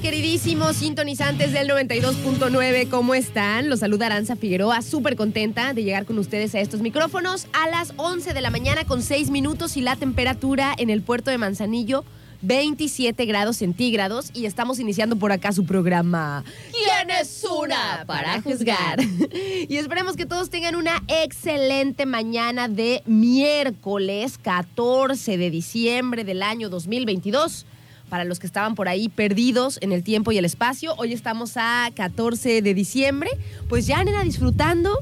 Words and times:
Queridísimos 0.00 0.76
sintonizantes 0.76 1.52
del 1.52 1.68
92.9. 1.68 2.88
¿Cómo 2.88 3.14
están? 3.14 3.68
Los 3.68 3.80
saluda 3.80 4.06
Aranza 4.06 4.36
Figueroa, 4.36 4.82
súper 4.82 5.16
contenta 5.16 5.74
de 5.74 5.84
llegar 5.84 6.06
con 6.06 6.18
ustedes 6.18 6.54
a 6.54 6.60
estos 6.60 6.80
micrófonos 6.80 7.46
a 7.52 7.68
las 7.68 7.92
11 7.96 8.34
de 8.34 8.40
la 8.40 8.50
mañana 8.50 8.84
con 8.84 9.02
6 9.02 9.30
minutos 9.30 9.76
y 9.76 9.80
la 9.80 9.96
temperatura 9.96 10.74
en 10.76 10.90
el 10.90 11.02
puerto 11.02 11.30
de 11.30 11.38
Manzanillo. 11.38 12.04
27 12.42 13.24
grados 13.24 13.56
centígrados 13.56 14.30
y 14.34 14.46
estamos 14.46 14.78
iniciando 14.78 15.16
por 15.16 15.32
acá 15.32 15.52
su 15.52 15.64
programa. 15.64 16.44
¿Quién 16.70 17.10
es 17.10 17.44
una 17.44 18.04
para 18.06 18.42
juzgar? 18.42 18.98
y 19.68 19.76
esperemos 19.76 20.16
que 20.16 20.26
todos 20.26 20.50
tengan 20.50 20.76
una 20.76 21.02
excelente 21.08 22.04
mañana 22.06 22.68
de 22.68 23.02
miércoles 23.06 24.38
14 24.38 25.38
de 25.38 25.50
diciembre 25.50 26.24
del 26.24 26.42
año 26.42 26.68
2022 26.68 27.66
para 28.08 28.24
los 28.24 28.38
que 28.38 28.46
estaban 28.46 28.74
por 28.74 28.88
ahí 28.88 29.08
perdidos 29.08 29.78
en 29.82 29.92
el 29.92 30.02
tiempo 30.02 30.32
y 30.32 30.38
el 30.38 30.44
espacio. 30.44 30.94
Hoy 30.96 31.12
estamos 31.12 31.52
a 31.56 31.90
14 31.94 32.62
de 32.62 32.74
diciembre. 32.74 33.30
Pues 33.68 33.86
ya, 33.86 34.02
nena, 34.04 34.22
disfrutando 34.22 34.98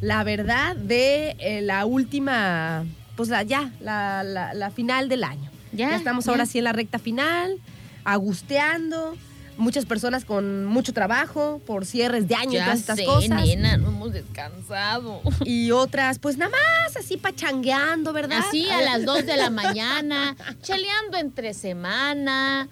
la 0.00 0.24
verdad 0.24 0.74
de 0.76 1.36
eh, 1.38 1.60
la 1.62 1.86
última, 1.86 2.84
pues 3.16 3.28
la, 3.28 3.42
ya, 3.42 3.70
la, 3.80 4.22
la- 4.24 4.52
la 4.54 4.70
final 4.70 5.08
del 5.08 5.24
año. 5.24 5.50
Ya, 5.72 5.96
estamos 5.96 6.24
ya. 6.26 6.30
ahora 6.32 6.44
sí 6.46 6.58
en 6.58 6.64
la 6.64 6.72
recta 6.72 6.98
final, 6.98 7.58
agusteando. 8.04 9.16
Muchas 9.58 9.84
personas 9.84 10.24
con 10.24 10.64
mucho 10.64 10.92
trabajo 10.92 11.60
por 11.66 11.84
cierres 11.84 12.26
de 12.26 12.34
año 12.34 12.58
y 12.58 12.62
todas 12.62 12.80
estas 12.80 12.96
sé, 12.98 13.04
cosas. 13.04 13.28
nena, 13.46 13.76
no 13.76 13.88
hemos 13.88 14.12
descansado. 14.12 15.20
Y 15.44 15.70
otras, 15.72 16.18
pues 16.18 16.36
nada 16.38 16.50
más 16.50 16.96
así 16.96 17.16
pachangueando, 17.16 18.12
¿verdad? 18.12 18.40
Así 18.48 18.68
a 18.70 18.80
las 18.80 19.04
2 19.04 19.26
de 19.26 19.36
la 19.36 19.50
mañana, 19.62 20.36
cheleando 20.62 21.18
entre 21.18 21.54
semana. 21.54 22.68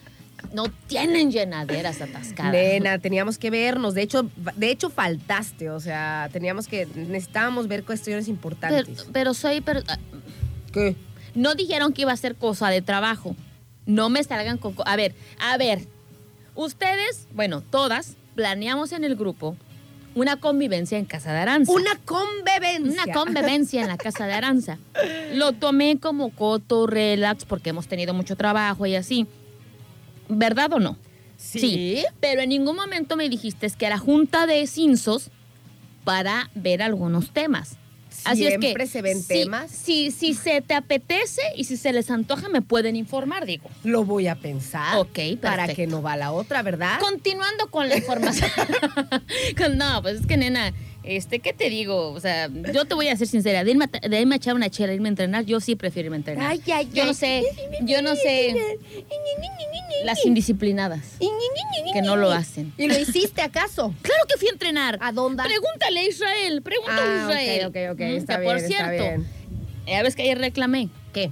No 0.55 0.65
tienen 0.89 1.31
llenaderas 1.31 2.01
atascadas. 2.01 2.53
Nena, 2.53 2.99
teníamos 2.99 3.37
que 3.39 3.51
vernos. 3.51 3.95
De 3.95 4.03
hecho, 4.03 4.29
de 4.57 4.71
hecho 4.71 4.89
faltaste. 4.91 5.69
O 5.71 5.79
sea, 5.81 6.29
teníamos 6.33 6.67
que 6.67 6.87
necesitábamos 6.97 7.69
ver 7.69 7.85
cuestiones 7.85 8.27
importantes. 8.27 9.07
pero 9.13 9.35
soy. 9.35 9.61
pero, 9.61 9.81
ah, 9.87 9.99
¿Qué? 10.73 10.97
no 11.35 11.55
dijeron 11.55 11.93
que 11.93 12.03
iba 12.03 12.13
a 12.13 12.17
ser 12.17 12.35
cosa 12.37 12.69
de 12.71 12.81
trabajo. 12.83 13.37
No 13.87 14.09
me 14.09 14.25
salgan 14.25 14.57
con. 14.57 14.73
co- 14.73 14.83
A 14.87 14.97
ver, 14.97 15.15
a 15.39 15.57
ver. 15.59 15.87
Ustedes, 16.61 17.27
bueno, 17.33 17.63
todas, 17.63 18.19
planeamos 18.35 18.93
en 18.93 19.03
el 19.03 19.17
grupo 19.17 19.57
una 20.15 20.37
convivencia 20.37 20.99
en 20.99 21.07
casa 21.07 21.33
de 21.33 21.39
Aranza. 21.39 21.73
Una 21.73 21.97
convivencia. 22.05 23.05
Una 23.05 23.15
convivencia 23.15 23.81
en 23.81 23.89
la 23.89 23.97
casa 23.97 24.27
de 24.27 24.35
Aranza. 24.35 24.77
Lo 25.33 25.53
tomé 25.53 25.99
como 25.99 26.29
coto, 26.29 26.87
relax, 26.87 27.47
porque 27.47 27.71
hemos 27.71 27.89
tenido 27.89 28.13
mucho 28.13 28.37
trabajo 28.37 28.85
y 28.85 28.95
así. 28.95 29.27
¿Verdad 30.29 30.75
o 30.75 30.81
no? 30.81 30.99
Sí. 31.39 32.05
Pero 32.21 32.43
en 32.43 32.51
ningún 32.51 32.77
momento 32.77 33.17
me 33.17 33.31
dijiste 33.31 33.71
que 33.71 33.87
era 33.87 33.97
junta 33.97 34.47
de 34.47 34.67
cinsos 34.67 35.31
para 36.05 36.51
ver 36.55 36.83
algunos 36.83 37.31
temas. 37.31 37.79
Así 38.25 38.47
es 38.47 38.55
que 38.55 38.61
Siempre 38.61 38.87
se 38.87 39.03
ven 39.03 39.21
si- 39.23 39.29
temas. 39.29 39.71
Si, 39.71 40.11
si 40.11 40.35
se 40.35 40.61
te 40.61 40.75
apetece 40.75 41.41
y 41.57 41.65
si 41.65 41.77
se 41.77 41.93
les 41.93 42.11
antoja, 42.11 42.49
me 42.49 42.63
pueden 42.63 42.97
informar, 42.97 43.47
digo. 43.47 43.69
Lo 43.85 44.05
voy 44.05 44.27
a 44.29 44.35
pensar. 44.37 44.99
Ok, 44.99 45.19
Para 45.41 45.67
perfecto. 45.67 45.77
que 45.77 45.87
no 45.87 46.03
va 46.03 46.17
la 46.17 46.33
otra, 46.33 46.63
¿verdad? 46.63 46.99
Continuando 47.01 47.71
con 47.71 47.89
la 47.89 47.97
información. 47.97 48.51
No, 49.77 50.03
pues 50.03 50.21
es 50.21 50.27
que, 50.27 50.37
nena, 50.37 50.73
este, 51.17 51.41
¿qué 51.41 51.53
te 51.53 51.69
digo? 51.71 52.13
O 52.13 52.21
sea, 52.21 52.49
yo 52.73 52.85
te 52.85 52.95
voy 52.95 53.09
a 53.09 53.17
ser 53.17 53.27
sincera. 53.27 53.65
De 53.65 53.71
irme, 53.73 53.87
a- 53.93 54.09
de 54.09 54.21
irme 54.21 54.35
a 54.35 54.37
echar 54.37 54.55
una 54.55 54.71
chela, 54.71 54.93
irme 54.95 55.09
a 55.09 55.11
entrenar, 55.11 55.45
yo 55.45 55.61
sí 55.61 55.75
prefiero 55.77 56.07
irme 56.07 56.17
a 56.17 56.19
entrenar. 56.19 56.51
Ay, 56.51 56.63
ay, 56.73 56.89
yo 56.93 57.03
ay. 57.03 57.09
no 57.09 57.15
sé, 57.15 57.43
yo 57.83 58.03
no 58.03 58.15
sé 58.17 58.55
las 60.05 60.25
indisciplinadas 60.25 61.17
que 61.93 62.03
no 62.03 62.17
lo 62.17 62.31
hacen. 62.31 62.73
¿Y 62.79 62.87
lo 62.87 62.99
hiciste 62.99 63.43
acaso? 63.43 63.95
Claro 64.03 64.25
que 64.29 64.39
fui 64.39 64.49
a 64.49 64.53
entrenar. 64.53 64.99
¿A 65.01 65.13
dónde? 65.13 65.43
Pregúntale 65.43 66.01
a 66.01 66.05
Israel, 66.09 66.63
pregúntale 66.63 67.01
Ah, 67.01 67.27
a 67.27 67.31
Israel. 67.43 67.67
ok, 67.67 67.77
ok, 67.77 67.93
ok. 67.95 68.01
Mm, 68.01 68.17
Está 68.17 68.35
que 68.37 68.41
bien, 68.41 68.53
por 68.53 68.57
está 68.57 68.69
cierto, 68.69 69.03
bien. 69.03 69.27
ya 69.87 70.03
ves 70.03 70.17
que 70.17 70.23
ayer 70.23 70.39
reclamé 70.39 70.89
¿Qué? 71.13 71.31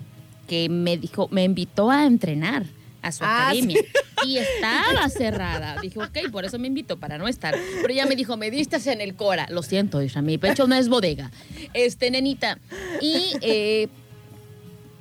que 0.48 0.68
me 0.68 0.96
dijo, 0.96 1.28
me 1.30 1.44
invitó 1.44 1.90
a 1.90 2.04
entrenar 2.06 2.64
a 3.08 3.12
su 3.12 3.24
Ah, 3.24 3.46
academia 3.48 3.80
y 4.24 4.36
estaba 4.38 5.08
cerrada. 5.08 5.80
Dije, 5.80 5.98
ok, 5.98 6.30
por 6.30 6.44
eso 6.44 6.58
me 6.58 6.66
invitó, 6.68 6.96
para 6.98 7.18
no 7.18 7.28
estar. 7.28 7.54
Pero 7.80 7.92
ella 7.92 8.06
me 8.06 8.16
dijo, 8.16 8.36
me 8.36 8.50
diste 8.50 8.78
en 8.90 9.00
el 9.00 9.14
Cora. 9.14 9.46
Lo 9.50 9.62
siento, 9.62 10.00
Isra, 10.02 10.22
mi 10.22 10.38
pecho 10.38 10.66
no 10.66 10.74
es 10.74 10.88
bodega. 10.88 11.30
Este, 11.74 12.10
nenita. 12.10 12.58
Y 13.00 13.32
eh, 13.40 13.88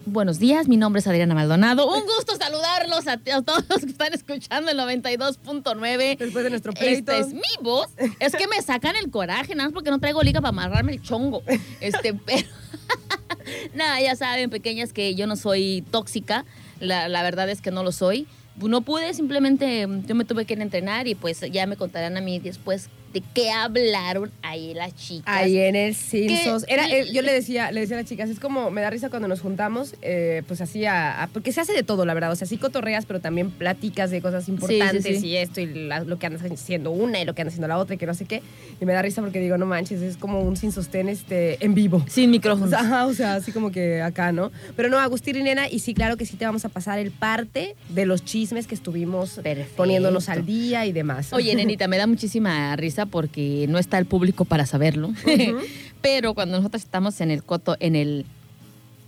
buenos 0.05 0.39
días, 0.39 0.67
mi 0.67 0.77
nombre 0.77 0.99
es 0.99 1.07
Adriana 1.07 1.35
Maldonado. 1.35 1.87
Un 1.93 2.03
gusto 2.05 2.35
saludarlos 2.35 3.07
a, 3.07 3.13
a 3.13 3.41
todos 3.41 3.63
los 3.69 3.79
que 3.79 3.91
están 3.91 4.13
escuchando 4.13 4.71
el 4.71 4.77
92.9. 4.77 6.17
Después 6.17 6.43
de 6.43 6.49
nuestro 6.49 6.73
pleito. 6.73 7.11
Esta 7.11 7.17
es 7.17 7.33
mi 7.33 7.41
voz. 7.61 7.89
Es 8.19 8.35
que 8.35 8.47
me 8.47 8.61
sacan 8.61 8.95
el 8.95 9.09
coraje, 9.11 9.55
nada 9.55 9.69
más 9.69 9.73
porque 9.73 9.91
no 9.91 9.99
traigo 9.99 10.21
liga 10.23 10.41
para 10.41 10.49
amarrarme 10.49 10.93
el 10.93 11.01
chongo. 11.01 11.43
Este, 11.81 12.13
pero. 12.13 12.47
Nada, 13.73 14.01
ya 14.01 14.15
saben, 14.15 14.49
pequeñas, 14.49 14.91
que 14.93 15.15
yo 15.15 15.27
no 15.27 15.35
soy 15.35 15.83
tóxica. 15.91 16.45
La, 16.79 17.09
la 17.09 17.23
verdad 17.23 17.49
es 17.49 17.61
que 17.61 17.71
no 17.71 17.83
lo 17.83 17.91
soy. 17.91 18.27
No 18.57 18.81
pude, 18.81 19.13
simplemente 19.13 19.85
mm, 19.85 20.07
yo 20.07 20.15
me 20.15 20.25
tuve 20.25 20.45
que 20.45 20.53
ir 20.53 20.59
a 20.59 20.63
entrenar 20.63 21.07
y 21.07 21.15
pues 21.15 21.41
ya 21.51 21.65
me 21.67 21.77
contarán 21.77 22.17
a 22.17 22.21
mí 22.21 22.39
después 22.39 22.89
de 23.19 23.23
qué 23.33 23.49
hablaron 23.51 24.31
ahí 24.41 24.73
las 24.73 24.95
chicas. 24.95 25.23
Ahí 25.35 25.57
en 25.57 25.75
el 25.75 25.95
Simpsons. 25.95 26.65
Era, 26.67 26.87
eh, 26.87 27.11
yo 27.11 27.21
le 27.21 27.33
decía, 27.33 27.71
le 27.71 27.81
decía 27.81 27.97
a 27.97 28.01
las 28.01 28.09
chicas, 28.09 28.29
es 28.29 28.39
como, 28.39 28.69
me 28.69 28.81
da 28.81 28.89
risa 28.89 29.09
cuando 29.09 29.27
nos 29.27 29.41
juntamos, 29.41 29.95
eh, 30.01 30.43
pues 30.47 30.61
así, 30.61 30.85
a, 30.85 31.23
a- 31.23 31.27
porque 31.27 31.51
se 31.51 31.61
hace 31.61 31.73
de 31.73 31.83
todo, 31.83 32.05
la 32.05 32.13
verdad. 32.13 32.31
O 32.31 32.35
sea, 32.35 32.47
sí 32.47 32.57
cotorreas, 32.57 33.05
pero 33.05 33.19
también 33.19 33.49
platicas 33.51 34.11
de 34.11 34.21
cosas 34.21 34.47
importantes 34.49 35.19
sí. 35.21 35.27
y 35.27 35.37
esto, 35.37 35.61
y 35.61 35.65
la- 35.87 36.03
lo 36.03 36.19
que 36.19 36.27
andas 36.27 36.43
haciendo 36.43 36.91
una 36.91 37.19
y 37.19 37.25
lo 37.25 37.33
que 37.33 37.41
andas 37.41 37.53
haciendo 37.53 37.67
la 37.67 37.77
otra 37.79 37.95
y 37.95 37.97
que 37.97 38.05
no 38.05 38.13
sé 38.13 38.25
qué. 38.25 38.41
Y 38.79 38.85
me 38.85 38.93
da 38.93 39.01
risa 39.01 39.21
porque 39.21 39.39
digo, 39.39 39.57
no 39.57 39.65
manches, 39.65 40.01
es 40.01 40.17
como 40.17 40.41
un 40.41 40.55
sin 40.57 40.71
sostén 40.71 41.09
este, 41.09 41.63
en 41.65 41.73
vivo. 41.73 42.05
Sin 42.07 42.29
micrófono. 42.29 42.75
Ajá, 42.77 43.07
o 43.07 43.13
sea, 43.13 43.35
así 43.35 43.51
como 43.51 43.71
que 43.71 44.01
acá, 44.01 44.31
¿no? 44.31 44.51
Pero 44.75 44.89
no, 44.89 44.99
Agustín 44.99 45.37
y 45.37 45.43
Nena, 45.43 45.67
y 45.69 45.79
sí, 45.79 45.93
claro 45.95 46.17
que 46.17 46.25
sí 46.25 46.37
te 46.37 46.45
vamos 46.45 46.65
a 46.65 46.69
pasar 46.69 46.99
el 46.99 47.09
parte 47.11 47.75
de 47.89 48.05
los 48.05 48.23
chismes 48.23 48.67
que 48.67 48.75
estuvimos 48.75 49.39
Perfecto. 49.41 49.75
poniéndonos 49.75 50.29
al 50.29 50.45
día 50.45 50.85
y 50.85 50.91
demás. 50.91 51.33
Oye, 51.33 51.55
nenita, 51.55 51.87
me 51.87 51.97
da 51.97 52.05
muchísima 52.05 52.75
risa 52.75 53.06
porque 53.07 53.65
no 53.69 53.77
está 53.77 53.97
el 53.97 54.05
público 54.05 54.45
para 54.45 54.65
saberlo. 54.65 55.11
Pero 56.01 56.33
cuando 56.33 56.57
nosotros 56.57 56.83
estamos 56.83 57.21
en 57.21 57.31
el 57.31 57.43
coto, 57.43 57.75
en 57.79 57.95
el 57.95 58.25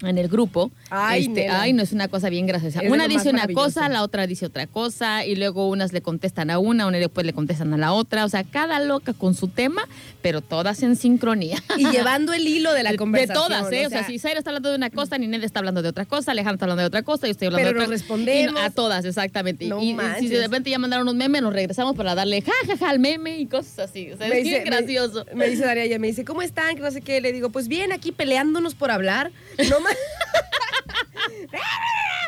en 0.01 0.17
el 0.17 0.27
grupo. 0.27 0.71
Ay, 0.89 1.25
Este, 1.25 1.49
ay, 1.49 1.73
no 1.73 1.83
es 1.83 1.91
una 1.91 2.07
cosa 2.07 2.29
bien 2.29 2.45
graciosa. 2.47 2.81
Es 2.81 2.91
Una 2.91 3.07
dice 3.07 3.29
una 3.29 3.47
cosa, 3.47 3.89
la 3.89 4.03
otra 4.03 4.27
dice 4.27 4.45
otra 4.45 4.65
cosa, 4.67 5.25
y 5.25 5.35
luego 5.35 5.67
unas 5.69 5.91
le 5.93 6.01
contestan 6.01 6.49
a 6.49 6.59
una, 6.59 6.87
una 6.87 6.97
después 6.97 7.25
le 7.25 7.33
contestan 7.33 7.73
a 7.73 7.77
la 7.77 7.91
otra. 7.93 8.25
O 8.25 8.29
sea, 8.29 8.43
cada 8.43 8.79
loca 8.79 9.13
con 9.13 9.35
su 9.35 9.47
tema, 9.49 9.87
pero 10.21 10.41
todas 10.41 10.81
en 10.83 10.95
sincronía. 10.95 11.57
Y 11.77 11.89
llevando 11.89 12.33
el 12.33 12.47
hilo 12.47 12.73
de 12.73 12.83
la 12.83 12.93
conversación. 12.97 13.49
De 13.49 13.55
todas, 13.55 13.71
¿eh? 13.73 13.87
O 13.87 13.89
sea, 13.89 14.05
si 14.05 14.19
Zaira 14.19 14.39
está 14.39 14.51
hablando 14.51 14.69
de 14.69 14.75
una 14.77 14.89
cosa, 14.89 15.17
Ninel 15.17 15.43
está 15.43 15.59
hablando 15.59 15.81
de 15.81 15.89
otra 15.89 16.05
cosa, 16.05 16.31
Alejandro 16.31 16.55
está 16.55 16.65
hablando 16.65 16.81
de 16.81 16.87
otra 16.87 17.03
cosa, 17.03 17.27
yo 17.27 17.31
estoy 17.31 17.47
hablando 17.47 17.67
Pero 17.69 17.79
de 17.81 17.87
nos 17.87 17.87
otra 17.87 17.97
respondemos. 17.97 18.51
Y 18.51 18.53
no- 18.55 18.59
a 18.61 18.69
todas, 18.69 19.05
exactamente. 19.05 19.65
No 19.67 19.81
y, 19.81 19.91
y 19.91 20.19
si 20.19 20.27
de 20.29 20.41
repente 20.41 20.69
ya 20.69 20.79
mandaron 20.79 21.03
unos 21.07 21.15
memes, 21.15 21.41
nos 21.41 21.53
regresamos 21.53 21.95
para 21.95 22.15
darle 22.15 22.41
ja, 22.41 22.51
ja, 22.67 22.77
ja 22.77 22.89
al 22.89 22.99
meme 22.99 23.39
y 23.39 23.45
cosas 23.47 23.79
así. 23.89 24.11
O 24.11 24.17
sea, 24.17 24.27
es 24.27 24.43
bien 24.43 24.63
gracioso. 24.63 25.25
Me, 25.33 25.35
me 25.35 25.49
dice 25.49 25.65
Daria, 25.65 25.99
me 25.99 26.07
dice, 26.07 26.23
¿cómo 26.25 26.41
están? 26.41 26.75
Que 26.75 26.81
no 26.81 26.91
sé 26.91 27.01
qué. 27.01 27.21
Le 27.21 27.31
digo, 27.33 27.49
pues 27.49 27.67
bien, 27.67 27.91
aquí 27.91 28.11
peleándonos 28.11 28.75
por 28.75 28.91
hablar. 28.91 29.31
No 29.69 29.79
más. 29.81 29.88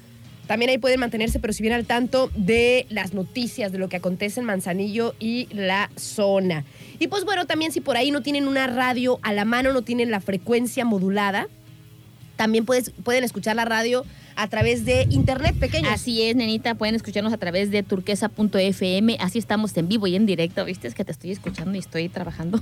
También 0.47 0.71
ahí 0.71 0.77
pueden 0.79 1.01
mantenerse, 1.01 1.41
pero 1.41 1.53
si 1.55 1.63
bien 1.63 1.73
al 1.75 1.87
tanto 1.87 2.31
de 2.37 2.85
las 2.91 3.13
noticias, 3.15 3.73
de 3.73 3.79
lo 3.79 3.89
que 3.89 3.97
acontece 3.97 4.39
en 4.41 4.47
Manzanillo 4.47 5.15
y 5.19 5.49
la 5.53 5.91
zona. 5.97 6.65
Y 6.99 7.09
pues 7.09 7.25
bueno, 7.25 7.47
también 7.47 7.73
si 7.73 7.81
por 7.81 7.97
ahí 7.97 8.11
no 8.11 8.23
tienen 8.23 8.47
una 8.47 8.67
radio 8.67 9.19
a 9.23 9.33
la 9.33 9.45
mano, 9.45 9.73
no 9.73 9.83
tienen 9.83 10.11
la 10.11 10.21
frecuencia 10.21 10.85
modulada, 10.85 11.49
también 12.37 12.65
puedes, 12.65 12.91
pueden 12.91 13.25
escuchar 13.25 13.57
la 13.57 13.65
radio 13.65 14.05
a 14.37 14.49
través 14.49 14.85
de 14.85 15.07
internet 15.11 15.55
pequeños. 15.59 15.93
Así 15.93 16.23
es, 16.23 16.37
nenita, 16.37 16.75
pueden 16.75 16.95
escucharnos 16.95 17.33
a 17.33 17.39
través 17.39 17.71
de 17.71 17.83
turquesa.fm, 17.83 19.17
así 19.21 19.39
estamos 19.39 19.77
en 19.77 19.89
vivo 19.89 20.07
y 20.07 20.17
en 20.17 20.27
directo, 20.27 20.65
viste, 20.65 20.89
es 20.89 20.95
que 20.95 21.05
te 21.05 21.13
estoy 21.13 21.31
escuchando 21.31 21.75
y 21.75 21.79
estoy 21.79 22.09
trabajando. 22.09 22.61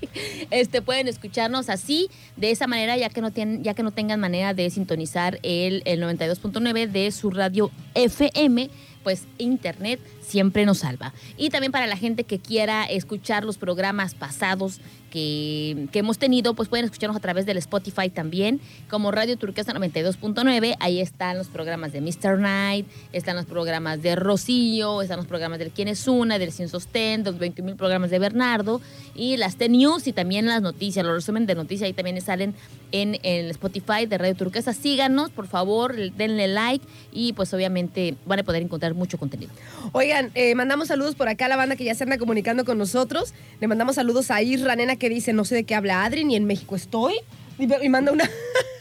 este 0.50 0.82
pueden 0.82 1.08
escucharnos 1.08 1.68
así, 1.68 2.08
de 2.36 2.50
esa 2.50 2.66
manera, 2.66 2.96
ya 2.96 3.08
que 3.08 3.20
no 3.20 3.30
tienen, 3.30 3.62
ya 3.62 3.74
que 3.74 3.82
no 3.82 3.90
tengan 3.90 4.20
manera 4.20 4.54
de 4.54 4.70
sintonizar 4.70 5.38
el, 5.42 5.82
el 5.84 6.02
92.9 6.02 6.88
de 6.88 7.10
su 7.10 7.30
radio 7.30 7.70
FM, 7.94 8.70
pues 9.02 9.26
internet 9.38 10.00
siempre 10.20 10.66
nos 10.66 10.78
salva. 10.78 11.14
Y 11.36 11.50
también 11.50 11.72
para 11.72 11.86
la 11.86 11.96
gente 11.96 12.24
que 12.24 12.38
quiera 12.38 12.84
escuchar 12.84 13.44
los 13.44 13.56
programas 13.56 14.14
pasados 14.14 14.80
que, 15.10 15.88
que 15.92 16.00
hemos 16.00 16.18
tenido, 16.18 16.54
pues 16.54 16.68
pueden 16.68 16.84
escucharnos 16.84 17.16
a 17.16 17.20
través 17.20 17.46
del 17.46 17.56
Spotify 17.56 18.10
también, 18.10 18.60
como 18.90 19.10
Radio 19.10 19.38
Turquesa 19.38 19.72
92.9. 19.72 20.76
Ahí 20.80 21.00
están 21.08 21.38
los 21.38 21.48
programas 21.48 21.92
de 21.92 22.00
Mr. 22.00 22.38
Night, 22.38 22.86
están 23.12 23.36
los 23.36 23.46
programas 23.46 24.00
de 24.02 24.14
Rocío, 24.14 25.02
están 25.02 25.16
los 25.16 25.26
programas 25.26 25.58
del 25.58 25.70
Quién 25.70 25.88
es 25.88 26.06
Una, 26.06 26.38
del 26.38 26.52
Sin 26.52 26.68
Sostén, 26.68 27.24
los 27.24 27.38
20 27.38 27.62
mil 27.62 27.76
programas 27.76 28.10
de 28.10 28.18
Bernardo, 28.18 28.80
y 29.14 29.36
las 29.36 29.56
T-News 29.56 30.06
y 30.06 30.12
también 30.12 30.46
las 30.46 30.62
noticias, 30.62 31.04
los 31.04 31.14
resumen 31.14 31.46
de 31.46 31.54
noticias 31.54 31.86
ahí 31.86 31.92
también 31.92 32.20
salen 32.20 32.54
en, 32.92 33.14
en 33.22 33.44
el 33.44 33.50
Spotify 33.50 34.06
de 34.06 34.18
Radio 34.18 34.34
Turquesa. 34.34 34.72
Síganos, 34.72 35.30
por 35.30 35.46
favor, 35.46 35.94
denle 36.12 36.46
like 36.48 36.84
y 37.12 37.32
pues 37.32 37.52
obviamente 37.54 38.14
van 38.26 38.40
a 38.40 38.42
poder 38.42 38.62
encontrar 38.62 38.94
mucho 38.94 39.18
contenido. 39.18 39.50
Oigan, 39.92 40.30
eh, 40.34 40.54
mandamos 40.54 40.88
saludos 40.88 41.14
por 41.14 41.28
acá 41.28 41.46
a 41.46 41.48
la 41.48 41.56
banda 41.56 41.76
que 41.76 41.84
ya 41.84 41.94
se 41.94 42.04
anda 42.04 42.18
comunicando 42.18 42.64
con 42.64 42.78
nosotros. 42.78 43.34
Le 43.60 43.66
mandamos 43.66 43.96
saludos 43.96 44.30
a 44.30 44.42
Isra, 44.42 44.76
nena, 44.76 44.96
que 44.96 45.08
dice, 45.08 45.32
no 45.32 45.44
sé 45.44 45.54
de 45.54 45.64
qué 45.64 45.74
habla 45.74 46.04
Adri, 46.04 46.24
ni 46.24 46.36
en 46.36 46.44
México 46.44 46.76
estoy. 46.76 47.14
Y, 47.58 47.84
y 47.84 47.88
manda 47.88 48.12
una, 48.12 48.28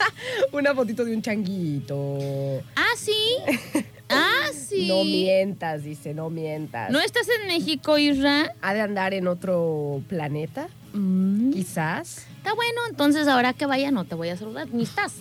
una 0.51 0.74
fotito 0.74 1.03
de 1.03 1.13
un 1.13 1.21
changuito. 1.21 2.18
Ah, 2.75 2.94
sí. 2.95 3.83
Ah, 4.09 4.51
sí. 4.53 4.88
No 4.88 5.03
mientas, 5.03 5.83
dice, 5.83 6.13
no 6.13 6.29
mientas. 6.29 6.89
¿No 6.91 7.01
estás 7.01 7.27
en 7.41 7.47
México, 7.47 7.97
Isra? 7.97 8.53
¿Ha 8.62 8.74
de 8.74 8.79
andar 8.79 9.13
en 9.13 9.27
otro 9.27 10.01
planeta? 10.07 10.69
Mm, 10.97 11.51
Quizás. 11.53 12.25
Está 12.38 12.53
bueno, 12.55 12.79
entonces 12.89 13.27
ahora 13.27 13.51
que 13.51 13.65
vaya 13.65 13.91
no 13.91 14.05
te 14.05 14.15
voy 14.15 14.29
a 14.29 14.38
saludar. 14.38 14.69
Ni 14.71 14.83
estás. 14.83 15.15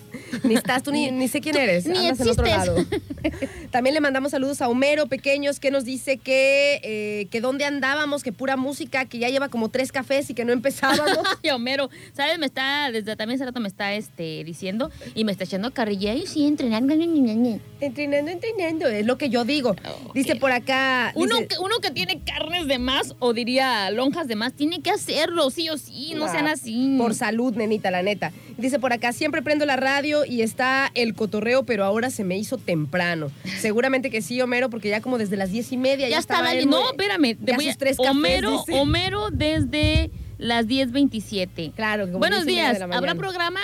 Ni 0.45 0.55
estás 0.55 0.85
tú, 0.85 0.93
ni, 0.93 1.11
ni 1.11 1.27
sé 1.27 1.41
quién 1.41 1.57
eres. 1.57 1.85
ni 1.87 1.99
Andas 2.09 2.21
en 2.21 2.29
otro 2.29 2.47
lado. 2.47 2.77
existes. 2.79 3.51
También 3.73 3.95
le 3.95 4.01
mandamos 4.01 4.31
saludos 4.31 4.63
a 4.63 4.69
Homero 4.69 5.07
Pequeños, 5.07 5.59
que 5.59 5.73
nos 5.73 5.85
dice 5.85 6.19
que, 6.19 6.81
eh, 6.85 7.27
que 7.33 7.41
dónde 7.41 7.65
andábamos, 7.65 8.23
que 8.23 8.33
pura 8.33 8.57
música, 8.57 9.07
que 9.07 9.19
ya 9.19 9.29
lleva 9.29 9.49
como 9.49 9.71
tres 9.71 9.91
cafés 9.91 10.31
y 10.31 10.35
que 10.35 10.45
no 10.45 10.53
empezábamos. 10.53 11.19
Ay, 11.43 11.51
Homero, 11.51 11.91
¿sabes? 12.13 12.39
Me 12.39 12.47
está, 12.47 12.91
desde 12.93 13.17
también 13.17 13.37
hace 13.37 13.47
rato 13.47 13.59
me 13.61 13.69
está 13.69 13.93
este, 13.95 14.45
diciendo 14.45 14.93
y 15.17 15.25
me 15.25 15.33
está 15.33 15.45
echando 15.45 15.73
carrilla. 15.73 16.15
Y 16.15 16.27
sí, 16.29 16.47
entrenando. 16.47 16.95
entrenando, 16.95 18.31
entrenando, 18.31 18.87
es 18.87 19.05
lo 19.05 19.19
que 19.19 19.31
yo 19.31 19.45
digo. 19.45 19.75
Dice 20.15 20.37
por 20.37 20.53
acá. 20.53 21.11
Uno 21.17 21.35
dice- 21.37 21.49
que, 21.49 21.59
uno 21.59 21.79
que 21.83 21.91
tiene 21.91 22.21
carnes 22.23 22.69
de 22.69 22.79
más, 22.79 23.17
o 23.19 23.33
diría 23.33 23.91
lonjas 23.91 24.29
de 24.29 24.37
más, 24.37 24.53
tiene 24.53 24.81
que 24.81 24.91
hacerlo, 24.91 25.51
sí 25.51 25.66
sí, 25.77 26.13
no 26.15 26.31
sean 26.31 26.47
así. 26.49 26.95
Por 26.99 27.15
salud, 27.15 27.55
nenita, 27.55 27.91
la 27.91 28.03
neta. 28.03 28.33
Dice 28.59 28.79
por 28.79 28.93
acá, 28.93 29.13
siempre 29.13 29.43
prendo 29.43 29.67
la 29.67 29.77
radio 29.77 30.25
y 30.25 30.43
está 30.43 30.91
el 30.95 31.15
cotorreo, 31.15 31.65
pero 31.65 31.85
ahora 31.85 32.11
se 32.11 32.25
me 32.25 32.39
hizo 32.39 32.57
temprano. 32.59 33.31
Seguramente 33.59 34.11
que 34.11 34.23
sí, 34.23 34.41
Homero, 34.41 34.71
porque 34.71 34.89
ya 34.89 35.01
como 35.01 35.19
desde 35.19 35.37
las 35.37 35.51
diez 35.51 35.71
y 35.73 35.77
media 35.77 36.07
ya, 36.09 36.13
ya 36.17 36.19
estaba 36.19 36.49
Dani. 36.49 36.61
él 36.61 36.71
No, 36.71 36.91
espérame. 36.91 37.37
te 37.37 37.55
voy 37.55 37.69
a- 37.69 37.75
tres 37.75 37.97
cafés, 37.97 38.11
Homero, 38.11 38.51
dice. 38.67 38.79
Homero 38.81 39.31
desde 39.31 40.11
las 40.39 40.67
10.27. 40.67 41.73
Claro, 41.75 42.07
como 42.07 42.19
Buenos 42.19 42.47
días, 42.47 42.81
¿habrá 42.81 43.15
programa? 43.15 43.61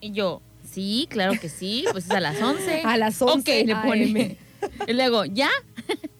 Y 0.00 0.12
yo, 0.12 0.42
sí, 0.70 1.06
claro 1.10 1.32
que 1.40 1.48
sí, 1.48 1.84
pues 1.92 2.04
es 2.04 2.10
a 2.10 2.20
las 2.20 2.40
11. 2.42 2.82
A 2.84 2.96
las 2.98 3.20
11 3.22 3.60
Ok, 3.62 3.66
le 3.66 3.76
pone. 3.76 4.36
Y 4.88 4.92
luego, 4.94 5.24
¿ya? 5.26 5.48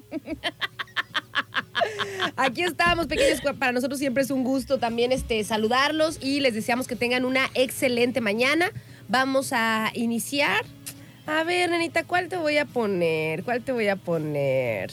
Aquí 2.37 2.63
estamos, 2.63 3.07
pequeños. 3.07 3.41
Para 3.59 3.73
nosotros 3.73 3.99
siempre 3.99 4.23
es 4.23 4.31
un 4.31 4.45
gusto 4.45 4.79
también 4.79 5.13
este, 5.13 5.43
saludarlos 5.45 6.19
y 6.21 6.41
les 6.41 6.55
deseamos 6.55 6.87
que 6.87 6.97
tengan 6.97 7.25
una 7.25 7.51
excelente 7.55 8.21
mañana. 8.21 8.71
Vamos 9.09 9.53
a 9.53 9.91
iniciar. 9.95 10.65
A 11.27 11.43
ver, 11.45 11.71
nenita, 11.71 12.05
¿cuál 12.05 12.29
te 12.29 12.37
voy 12.37 12.59
a 12.59 12.65
poner? 12.65 13.43
¿Cuál 13.43 13.63
te 13.63 13.73
voy 13.73 13.89
a 13.89 13.97
poner? 13.97 14.93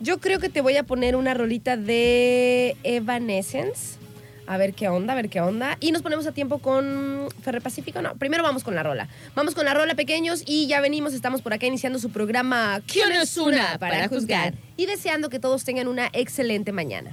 Yo 0.00 0.18
creo 0.18 0.38
que 0.38 0.48
te 0.48 0.60
voy 0.60 0.76
a 0.76 0.82
poner 0.84 1.16
una 1.16 1.34
rolita 1.34 1.76
de 1.76 2.76
Evanescence. 2.82 3.98
A 4.48 4.56
ver 4.56 4.72
qué 4.72 4.88
onda, 4.88 5.12
a 5.12 5.16
ver 5.16 5.28
qué 5.28 5.42
onda. 5.42 5.76
Y 5.78 5.92
nos 5.92 6.00
ponemos 6.00 6.26
a 6.26 6.32
tiempo 6.32 6.58
con 6.58 7.28
Ferre 7.42 7.60
Pacífico. 7.60 8.00
No, 8.00 8.14
primero 8.14 8.42
vamos 8.42 8.64
con 8.64 8.74
la 8.74 8.82
rola. 8.82 9.06
Vamos 9.34 9.54
con 9.54 9.66
la 9.66 9.74
rola, 9.74 9.94
pequeños, 9.94 10.42
y 10.46 10.66
ya 10.66 10.80
venimos. 10.80 11.12
Estamos 11.12 11.42
por 11.42 11.52
acá 11.52 11.66
iniciando 11.66 11.98
su 11.98 12.08
programa 12.08 12.80
¿Quién 12.86 13.12
es 13.12 13.36
una 13.36 13.76
para 13.78 14.08
juzgar? 14.08 14.54
Y 14.78 14.86
deseando 14.86 15.28
que 15.28 15.38
todos 15.38 15.64
tengan 15.64 15.86
una 15.86 16.08
excelente 16.14 16.72
mañana. 16.72 17.10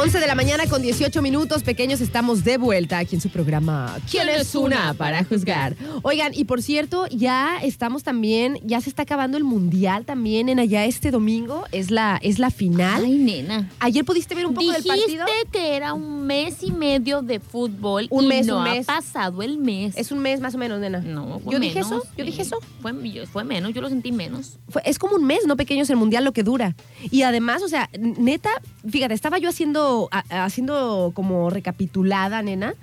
Once 0.00 0.18
de 0.18 0.26
la 0.26 0.34
mañana 0.34 0.66
con 0.66 0.80
18 0.80 1.20
minutos, 1.20 1.62
pequeños, 1.62 2.00
estamos 2.00 2.42
de 2.42 2.56
vuelta 2.56 2.98
aquí 2.98 3.16
en 3.16 3.20
su 3.20 3.28
programa 3.28 3.98
¿Quién 4.10 4.30
es 4.30 4.54
una 4.54 4.94
para 4.94 5.24
juzgar? 5.24 5.76
Oigan, 6.02 6.32
y 6.34 6.44
por 6.44 6.62
cierto, 6.62 7.06
ya 7.08 7.58
estamos 7.62 8.02
también, 8.02 8.58
ya 8.64 8.80
se 8.80 8.88
está 8.88 9.02
acabando 9.02 9.36
el 9.36 9.44
mundial 9.44 10.06
también 10.06 10.48
en 10.48 10.58
allá 10.58 10.86
este 10.86 11.10
domingo, 11.10 11.64
es 11.72 11.90
la, 11.90 12.18
es 12.22 12.38
la 12.38 12.50
final. 12.50 13.04
Ay, 13.04 13.18
nena. 13.18 13.68
Ayer 13.78 14.04
pudiste 14.06 14.34
ver 14.34 14.46
un 14.46 14.54
poco 14.54 14.72
del 14.72 14.82
Dijiste 14.82 15.18
partido. 15.18 15.26
que 15.52 15.76
era 15.76 15.92
un 15.92 16.24
mes 16.24 16.62
y 16.62 16.70
medio 16.72 17.20
de 17.20 17.38
fútbol 17.38 18.06
Un 18.10 18.24
y 18.24 18.28
mes, 18.28 18.46
no 18.46 18.60
un 18.60 18.68
ha 18.68 18.74
mes. 18.74 18.86
pasado 18.86 19.42
el 19.42 19.58
mes. 19.58 19.94
Es 19.98 20.10
un 20.12 20.20
mes 20.20 20.40
más 20.40 20.54
o 20.54 20.58
menos, 20.58 20.80
nena. 20.80 21.00
no, 21.00 21.40
fue 21.40 21.52
Yo 21.52 21.60
dije 21.60 21.80
eso, 21.80 22.02
yo 22.16 22.24
dije 22.24 22.40
eso. 22.42 22.56
Fue, 22.80 23.44
menos, 23.44 23.74
yo 23.74 23.82
lo 23.82 23.88
sentí 23.90 24.12
menos. 24.12 24.56
Fue- 24.70 24.82
es 24.86 24.98
como 24.98 25.16
un 25.16 25.26
mes, 25.26 25.40
¿no? 25.46 25.56
Pequeños 25.56 25.90
el 25.90 25.96
mundial 25.96 26.24
lo 26.24 26.32
que 26.32 26.42
dura. 26.42 26.74
Y 27.10 27.22
además, 27.22 27.62
o 27.62 27.68
sea, 27.68 27.90
neta, 27.98 28.48
fíjate, 28.88 29.12
estaba 29.12 29.36
yo 29.38 29.48
haciendo, 29.50 29.89
haciendo 30.30 31.12
como 31.14 31.50
recapitulada, 31.50 32.42
nena. 32.42 32.74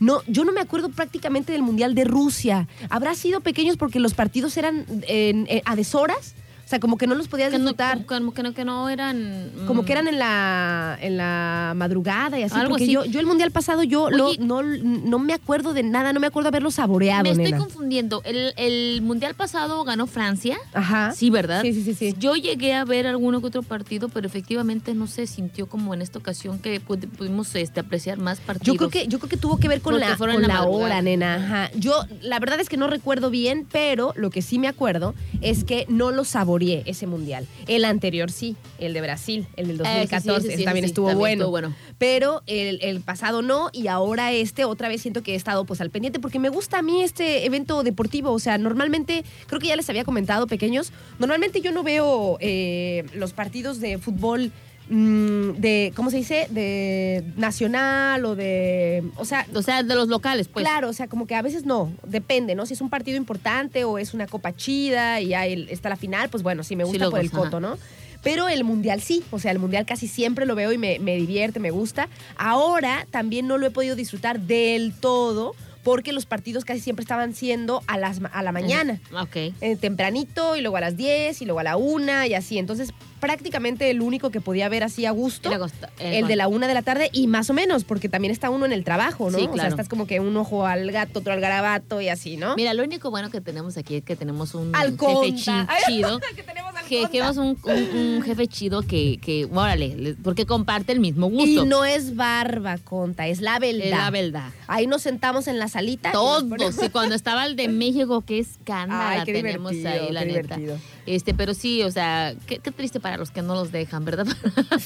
No, 0.00 0.20
yo 0.26 0.44
no 0.44 0.52
me 0.52 0.60
acuerdo 0.60 0.88
prácticamente 0.88 1.52
del 1.52 1.62
mundial 1.62 1.94
de 1.94 2.04
Rusia. 2.04 2.66
Habrá 2.90 3.14
sido 3.14 3.40
pequeños 3.40 3.76
porque 3.76 4.00
los 4.00 4.14
partidos 4.14 4.56
eran 4.56 4.84
en- 5.06 5.46
a 5.64 5.76
deshoras. 5.76 6.34
Sea, 6.72 6.80
como 6.80 6.96
que 6.96 7.06
no 7.06 7.14
los 7.14 7.28
podías 7.28 7.50
Que 7.50 7.58
no, 7.58 7.64
disfrutar. 7.64 8.06
como 8.06 8.32
que 8.32 8.42
no, 8.42 8.54
que 8.54 8.64
no 8.64 8.88
eran. 8.88 9.50
Como 9.66 9.82
mm, 9.82 9.84
que 9.84 9.92
eran 9.92 10.08
en 10.08 10.18
la, 10.18 10.96
en 11.02 11.18
la 11.18 11.74
madrugada 11.76 12.38
y 12.38 12.44
así. 12.44 12.54
Algo 12.56 12.70
porque 12.70 12.84
así. 12.84 12.92
Yo, 12.94 13.04
yo 13.04 13.20
el 13.20 13.26
mundial 13.26 13.50
pasado 13.50 13.82
yo 13.82 14.08
lo- 14.10 14.28
Oye. 14.28 14.38
no, 14.40 14.62
no 14.62 15.18
me 15.18 15.34
acuerdo 15.34 15.74
de 15.74 15.82
nada, 15.82 16.14
no 16.14 16.20
me 16.20 16.28
acuerdo 16.28 16.48
haberlo 16.48 16.70
saboreado, 16.70 17.24
Me 17.24 17.30
estoy 17.32 17.44
nena. 17.44 17.58
confundiendo. 17.58 18.22
El, 18.24 18.54
el 18.56 19.02
mundial 19.02 19.34
pasado 19.34 19.84
ganó 19.84 20.06
Francia. 20.06 20.56
Ajá. 20.72 21.12
Sí, 21.14 21.28
¿verdad? 21.28 21.60
Sí, 21.60 21.74
sí, 21.74 21.82
sí, 21.84 21.92
sí. 21.94 22.14
Yo 22.18 22.36
llegué 22.36 22.72
a 22.72 22.86
ver 22.86 23.06
alguno 23.06 23.40
que 23.42 23.48
otro 23.48 23.62
partido, 23.62 24.08
pero 24.08 24.26
efectivamente 24.26 24.94
no 24.94 25.06
se 25.08 25.26
sintió 25.26 25.66
como 25.66 25.92
en 25.92 26.00
esta 26.00 26.18
ocasión 26.18 26.58
que 26.58 26.80
pud- 26.80 27.06
pudimos 27.18 27.54
este, 27.54 27.80
apreciar 27.80 28.16
más 28.16 28.40
partidos. 28.40 28.66
Yo 28.66 28.76
creo 28.78 28.88
que 28.88 29.06
yo 29.08 29.18
creo 29.18 29.28
que 29.28 29.36
tuvo 29.36 29.58
que 29.58 29.68
ver 29.68 29.82
con 29.82 29.92
Porque 29.92 30.08
la, 30.08 30.16
con 30.16 30.30
la 30.40 30.48
la 30.48 30.62
hora, 30.64 31.02
nena. 31.02 31.34
Ajá. 31.34 31.70
Yo 31.76 31.94
la 32.22 32.38
verdad 32.38 32.60
es 32.60 32.70
que 32.70 32.78
no 32.78 32.86
recuerdo 32.86 33.28
bien, 33.28 33.66
pero 33.70 34.14
lo 34.16 34.30
que 34.30 34.40
sí 34.40 34.58
me 34.58 34.68
acuerdo 34.68 35.14
es 35.42 35.64
que 35.64 35.84
no 35.90 36.10
lo 36.12 36.24
saboreé 36.24 36.61
ese 36.70 37.06
mundial. 37.06 37.46
El 37.66 37.84
anterior 37.84 38.30
sí, 38.30 38.56
el 38.78 38.92
de 38.92 39.00
Brasil, 39.00 39.46
el 39.56 39.68
del 39.68 39.80
Eh, 39.80 39.84
sí, 39.84 39.90
sí, 39.90 39.98
2014, 39.98 40.38
ese 40.38 40.46
sí, 40.48 40.54
ese 40.54 40.64
también 40.64 40.84
sí, 40.84 40.90
estuvo 40.90 41.08
también 41.08 41.18
bueno. 41.18 41.42
estuvo 41.42 41.50
bueno. 41.50 41.74
Pero 41.98 42.42
el, 42.46 42.78
el 42.82 43.00
pasado 43.00 43.42
no 43.42 43.70
y 43.72 43.88
ahora 43.88 44.32
este 44.32 44.64
otra 44.64 44.88
vez 44.88 45.02
siento 45.02 45.22
que 45.22 45.32
he 45.32 45.36
estado 45.36 45.64
pues 45.64 45.80
al 45.80 45.90
pendiente 45.90 46.20
porque 46.20 46.38
me 46.38 46.48
gusta 46.48 46.78
a 46.78 46.82
mí 46.82 47.02
este 47.02 47.44
evento 47.44 47.82
deportivo. 47.82 48.32
O 48.32 48.38
sea, 48.38 48.58
normalmente 48.58 49.24
creo 49.46 49.60
que 49.60 49.68
ya 49.68 49.76
les 49.76 49.88
había 49.90 50.04
comentado 50.04 50.46
pequeños. 50.46 50.92
Normalmente 51.18 51.60
yo 51.60 51.72
no 51.72 51.82
veo 51.82 52.38
eh, 52.40 53.04
los 53.14 53.32
partidos 53.32 53.80
de 53.80 53.98
fútbol 53.98 54.52
de 54.92 55.92
¿cómo 55.96 56.10
se 56.10 56.18
dice? 56.18 56.48
de 56.50 57.24
nacional 57.36 58.24
o 58.26 58.34
de 58.34 59.02
o 59.16 59.24
sea 59.24 59.46
O 59.54 59.62
sea, 59.62 59.82
de 59.82 59.94
los 59.94 60.08
locales, 60.08 60.48
pues. 60.48 60.64
Claro, 60.64 60.90
o 60.90 60.92
sea, 60.92 61.08
como 61.08 61.26
que 61.26 61.34
a 61.34 61.42
veces 61.42 61.64
no, 61.64 61.92
depende, 62.06 62.54
¿no? 62.54 62.66
Si 62.66 62.74
es 62.74 62.80
un 62.80 62.90
partido 62.90 63.16
importante 63.16 63.84
o 63.84 63.98
es 63.98 64.12
una 64.12 64.26
copa 64.26 64.54
chida 64.54 65.20
y 65.20 65.34
ahí 65.34 65.66
está 65.70 65.88
la 65.88 65.96
final, 65.96 66.28
pues 66.28 66.42
bueno, 66.42 66.62
sí 66.62 66.76
me 66.76 66.84
gusta 66.84 67.08
por 67.08 67.20
el 67.20 67.30
coto, 67.30 67.58
¿no? 67.58 67.78
Pero 68.22 68.48
el 68.48 68.62
mundial 68.64 69.00
sí, 69.00 69.24
o 69.30 69.38
sea, 69.38 69.50
el 69.50 69.58
mundial 69.58 69.84
casi 69.84 70.06
siempre 70.06 70.46
lo 70.46 70.54
veo 70.54 70.72
y 70.72 70.78
me, 70.78 70.98
me 71.00 71.16
divierte, 71.16 71.58
me 71.58 71.70
gusta. 71.70 72.08
Ahora 72.36 73.06
también 73.10 73.48
no 73.48 73.58
lo 73.58 73.66
he 73.66 73.70
podido 73.70 73.96
disfrutar 73.96 74.40
del 74.40 74.92
todo 74.92 75.54
porque 75.82 76.12
los 76.12 76.26
partidos 76.26 76.64
casi 76.64 76.80
siempre 76.80 77.02
estaban 77.02 77.34
siendo 77.34 77.82
a, 77.86 77.98
las, 77.98 78.20
a 78.32 78.42
la 78.42 78.52
mañana. 78.52 79.00
Ok. 79.20 79.36
eh, 79.36 79.76
tempranito 79.80 80.54
y 80.56 80.60
luego 80.60 80.76
a 80.76 80.80
las 80.80 80.96
10 80.96 81.42
y 81.42 81.44
luego 81.44 81.60
a 81.60 81.64
la 81.64 81.76
1 81.76 82.26
y 82.26 82.34
así. 82.34 82.58
Entonces, 82.58 82.92
prácticamente 83.22 83.88
el 83.88 84.02
único 84.02 84.30
que 84.30 84.40
podía 84.40 84.68
ver 84.68 84.82
así 84.82 85.06
a 85.06 85.12
gusto 85.12 85.48
Era 85.48 85.58
Costa- 85.60 85.90
eh, 86.00 86.18
el 86.18 86.26
de 86.26 86.34
la 86.34 86.48
una 86.48 86.66
de 86.66 86.74
la 86.74 86.82
tarde 86.82 87.08
y 87.12 87.28
más 87.28 87.48
o 87.50 87.54
menos, 87.54 87.84
porque 87.84 88.08
también 88.08 88.32
está 88.32 88.50
uno 88.50 88.66
en 88.66 88.72
el 88.72 88.82
trabajo, 88.82 89.30
¿no? 89.30 89.38
Sí, 89.38 89.48
O 89.50 89.54
sea, 89.56 89.68
estás 89.68 89.88
como 89.88 90.08
que 90.08 90.18
un 90.18 90.36
ojo 90.36 90.66
al 90.66 90.90
gato, 90.90 91.20
otro 91.20 91.32
al 91.32 91.40
garabato 91.40 92.00
y 92.00 92.08
así, 92.08 92.36
¿no? 92.36 92.56
Mira, 92.56 92.74
lo 92.74 92.82
único 92.82 93.10
bueno 93.10 93.30
que 93.30 93.40
tenemos 93.40 93.76
aquí 93.76 93.94
es 93.94 94.02
que 94.04 94.16
tenemos 94.16 94.54
un 94.56 94.74
jefe 94.74 94.96
Ay, 95.68 95.82
chido. 95.86 96.20
que 96.36 96.42
tenemos 96.42 96.72
Que, 96.88 97.08
que 97.10 97.22
un, 97.22 97.38
un- 97.64 97.96
un 98.16 98.22
jefe 98.22 98.48
chido 98.48 98.82
que, 98.82 99.18
que, 99.22 99.46
órale, 99.52 99.96
le- 99.96 100.14
porque 100.14 100.44
comparte 100.44 100.90
el 100.92 100.98
mismo 101.00 101.28
Y 101.30 101.54
gusto. 101.54 101.64
no 101.64 101.84
es 101.84 102.16
barba, 102.16 102.76
conta, 102.78 103.28
es 103.28 103.40
la 103.40 103.58
verdad. 103.60 103.84
es 103.84 103.90
la 103.90 104.10
verdad. 104.10 104.50
Ahí 104.66 104.86
nos 104.88 105.02
sentamos 105.02 105.46
en 105.46 105.58
la 105.60 105.68
salita. 105.68 106.08
y 106.08 106.12
Todos. 106.12 106.44
Y 106.82 106.88
cuando 106.90 107.14
estaba 107.22 107.46
el 107.46 107.54
de 107.54 107.68
México, 107.68 108.22
qué 108.26 108.40
escándalo 108.40 109.20
Ay, 109.20 109.24
qué 109.24 109.32
tenemos 109.32 109.70
ahí, 109.72 110.10
la 110.10 110.24
neta. 110.24 110.56
divertido. 110.56 110.78
Este, 111.06 111.34
pero 111.34 111.54
sí, 111.54 111.82
o 111.82 111.90
sea, 111.90 112.34
qué, 112.46 112.58
qué 112.58 112.70
triste 112.70 113.00
para 113.00 113.11
los 113.16 113.30
que 113.30 113.42
no 113.42 113.54
los 113.54 113.72
dejan, 113.72 114.04
¿verdad? 114.04 114.26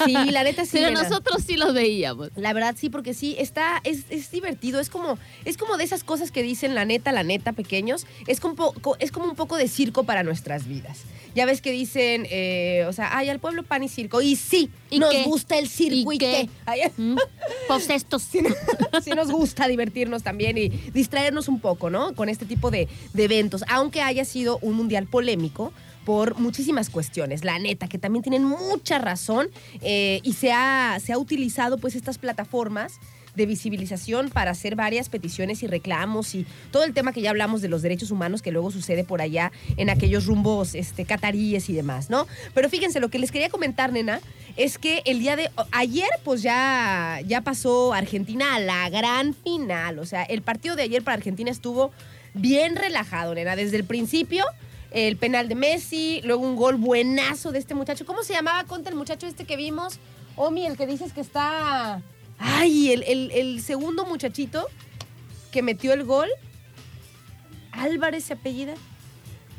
Sí, 0.05 0.13
la 0.13 0.43
neta 0.43 0.65
sí. 0.65 0.71
Pero 0.73 0.91
nosotros 0.91 1.43
sí 1.45 1.57
los 1.57 1.73
veíamos. 1.73 2.29
La 2.35 2.53
verdad 2.53 2.75
sí, 2.77 2.89
porque 2.89 3.13
sí, 3.13 3.35
está, 3.39 3.81
es, 3.83 4.05
es 4.09 4.31
divertido, 4.31 4.79
es 4.79 4.89
como, 4.89 5.17
es 5.45 5.57
como 5.57 5.77
de 5.77 5.83
esas 5.83 6.03
cosas 6.03 6.31
que 6.31 6.43
dicen 6.43 6.75
la 6.75 6.85
neta, 6.85 7.11
la 7.11 7.23
neta, 7.23 7.53
pequeños, 7.53 8.05
es 8.27 8.39
como, 8.39 8.73
es 8.99 9.11
como 9.11 9.25
un 9.25 9.35
poco 9.35 9.57
de 9.57 9.67
circo 9.67 10.03
para 10.03 10.23
nuestras 10.23 10.67
vidas. 10.67 10.99
Ya 11.35 11.45
ves 11.45 11.61
que 11.61 11.71
dicen, 11.71 12.25
eh, 12.31 12.85
o 12.87 12.93
sea, 12.93 13.15
ay, 13.15 13.29
al 13.29 13.39
pueblo 13.39 13.61
pan 13.63 13.83
y 13.83 13.89
circo. 13.89 14.21
Y 14.21 14.35
sí, 14.35 14.71
¿Y 14.89 14.97
nos 14.97 15.11
qué? 15.11 15.23
gusta 15.23 15.57
el 15.59 15.67
circo 15.67 16.11
y, 16.11 16.15
¿Y 16.15 16.17
qué? 16.17 16.49
qué. 16.65 16.91
¿Mm? 16.97 17.17
Pues 17.67 17.89
estos. 17.89 18.23
sí 19.03 19.11
nos 19.15 19.31
gusta 19.31 19.67
divertirnos 19.67 20.23
también 20.23 20.57
y 20.57 20.69
distraernos 20.69 21.47
un 21.47 21.59
poco, 21.59 21.89
¿no? 21.89 22.15
Con 22.15 22.29
este 22.29 22.45
tipo 22.45 22.71
de, 22.71 22.87
de 23.13 23.23
eventos, 23.23 23.63
aunque 23.67 24.01
haya 24.01 24.25
sido 24.25 24.57
un 24.61 24.73
mundial 24.75 25.05
polémico 25.05 25.73
por 26.07 26.39
muchísimas 26.39 26.89
cuestiones, 26.89 27.43
la 27.43 27.59
neta, 27.59 27.89
que 27.89 27.97
también 27.97 28.23
tienen 28.23 28.45
mucha 28.45 28.97
razón 28.97 29.49
eh, 29.81 30.21
y 30.23 30.31
se 30.31 30.53
ha, 30.53 30.97
se 31.03 31.11
ha 31.11 31.17
utilizado 31.17 31.77
pues 31.79 31.95
estas 31.95 32.17
plataformas 32.17 32.93
de 33.35 33.45
visibilización 33.45 34.29
para 34.29 34.51
hacer 34.51 34.77
varias 34.77 35.09
peticiones 35.09 35.63
y 35.63 35.67
reclamos 35.67 36.33
y 36.33 36.45
todo 36.71 36.85
el 36.85 36.93
tema 36.93 37.11
que 37.11 37.19
ya 37.19 37.31
hablamos 37.31 37.61
de 37.61 37.67
los 37.67 37.81
derechos 37.81 38.09
humanos 38.09 38.41
que 38.41 38.53
luego 38.53 38.71
sucede 38.71 39.03
por 39.03 39.21
allá 39.21 39.51
en 39.75 39.89
aquellos 39.89 40.27
rumbos 40.27 40.75
este, 40.75 41.03
cataríes 41.03 41.67
y 41.69 41.73
demás, 41.73 42.09
¿no? 42.09 42.25
Pero 42.53 42.69
fíjense, 42.69 43.01
lo 43.01 43.09
que 43.09 43.19
les 43.19 43.33
quería 43.33 43.49
comentar, 43.49 43.91
nena, 43.91 44.21
es 44.55 44.77
que 44.77 45.01
el 45.03 45.19
día 45.19 45.35
de 45.35 45.51
ayer 45.73 46.07
pues 46.23 46.41
ya, 46.41 47.19
ya 47.27 47.41
pasó 47.41 47.91
Argentina 47.93 48.55
a 48.55 48.59
la 48.61 48.89
gran 48.89 49.33
final, 49.33 49.99
o 49.99 50.05
sea, 50.05 50.23
el 50.23 50.41
partido 50.41 50.77
de 50.77 50.83
ayer 50.83 51.03
para 51.03 51.17
Argentina 51.17 51.51
estuvo 51.51 51.91
bien 52.33 52.77
relajado, 52.77 53.35
nena, 53.35 53.57
desde 53.57 53.75
el 53.75 53.83
principio. 53.83 54.45
El 54.91 55.17
penal 55.17 55.49
de 55.49 55.55
Messi, 55.55 56.21
luego 56.23 56.43
un 56.47 56.55
gol 56.55 56.75
buenazo 56.75 57.51
de 57.51 57.59
este 57.59 57.73
muchacho. 57.75 58.05
¿Cómo 58.05 58.23
se 58.23 58.33
llamaba 58.33 58.63
contra 58.63 58.91
el 58.91 58.97
muchacho 58.97 59.27
este 59.27 59.45
que 59.45 59.57
vimos? 59.57 59.99
Omi, 60.35 60.65
el 60.65 60.77
que 60.77 60.87
dices 60.87 61.11
que 61.13 61.21
está. 61.21 62.01
Ay, 62.39 62.91
el, 62.91 63.03
el- 63.03 63.61
segundo 63.61 64.05
muchachito 64.05 64.67
que 65.51 65.61
metió 65.61 65.93
el 65.93 66.03
gol. 66.03 66.29
Álvarez 67.71 68.23
se 68.25 68.33
apellida. 68.33 68.73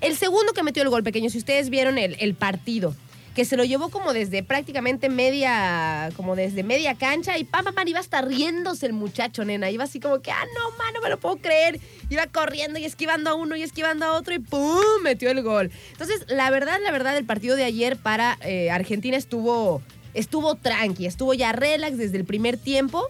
El 0.01 0.17
segundo 0.17 0.53
que 0.53 0.63
metió 0.63 0.83
el 0.83 0.89
gol, 0.89 1.03
pequeño, 1.03 1.29
si 1.31 1.39
ustedes 1.39 1.71
vieron 1.71 1.99
el, 1.99 2.17
el 2.21 2.35
partido, 2.35 2.95
que 3.39 3.45
se 3.45 3.57
lo 3.57 3.63
llevó 3.65 3.89
como 3.89 4.13
desde 4.13 4.43
prácticamente 4.43 5.09
media, 5.09 6.11
como 6.17 6.35
desde 6.35 6.65
media 6.65 6.97
cancha 6.97 7.39
y 7.39 7.45
pam, 7.45 7.65
pam, 7.65 7.73
pam, 7.73 7.87
iba 7.87 8.01
hasta 8.01 8.21
riéndose 8.21 8.85
el 8.85 8.95
muchacho, 8.95 9.45
nena. 9.45 9.71
Iba 9.71 9.85
así 9.85 10.01
como 10.01 10.19
que, 10.21 10.33
ah, 10.33 10.45
no, 10.57 10.77
man, 10.77 10.93
no 10.93 11.01
me 11.01 11.09
lo 11.09 11.21
puedo 11.21 11.37
creer. 11.37 11.79
Iba 12.11 12.27
corriendo 12.27 12.81
y 12.81 12.85
esquivando 12.85 13.31
a 13.31 13.35
uno 13.35 13.55
y 13.55 13.63
esquivando 13.63 14.07
a 14.07 14.15
otro 14.15 14.35
y 14.35 14.41
¡pum! 14.41 14.81
metió 15.05 15.31
el 15.31 15.41
gol. 15.45 15.71
Entonces, 15.93 16.25
la 16.27 16.51
verdad, 16.51 16.81
la 16.83 16.91
verdad, 16.91 17.17
el 17.17 17.27
partido 17.27 17.55
de 17.55 17.63
ayer 17.63 17.97
para 17.97 18.39
eh, 18.43 18.73
Argentina 18.73 19.17
estuvo, 19.17 19.83
estuvo 20.15 20.57
tranqui, 20.57 21.07
estuvo 21.07 21.33
ya 21.33 21.53
relax 21.53 21.97
desde 21.97 22.17
el 22.17 22.25
primer 22.25 22.57
tiempo. 22.59 23.07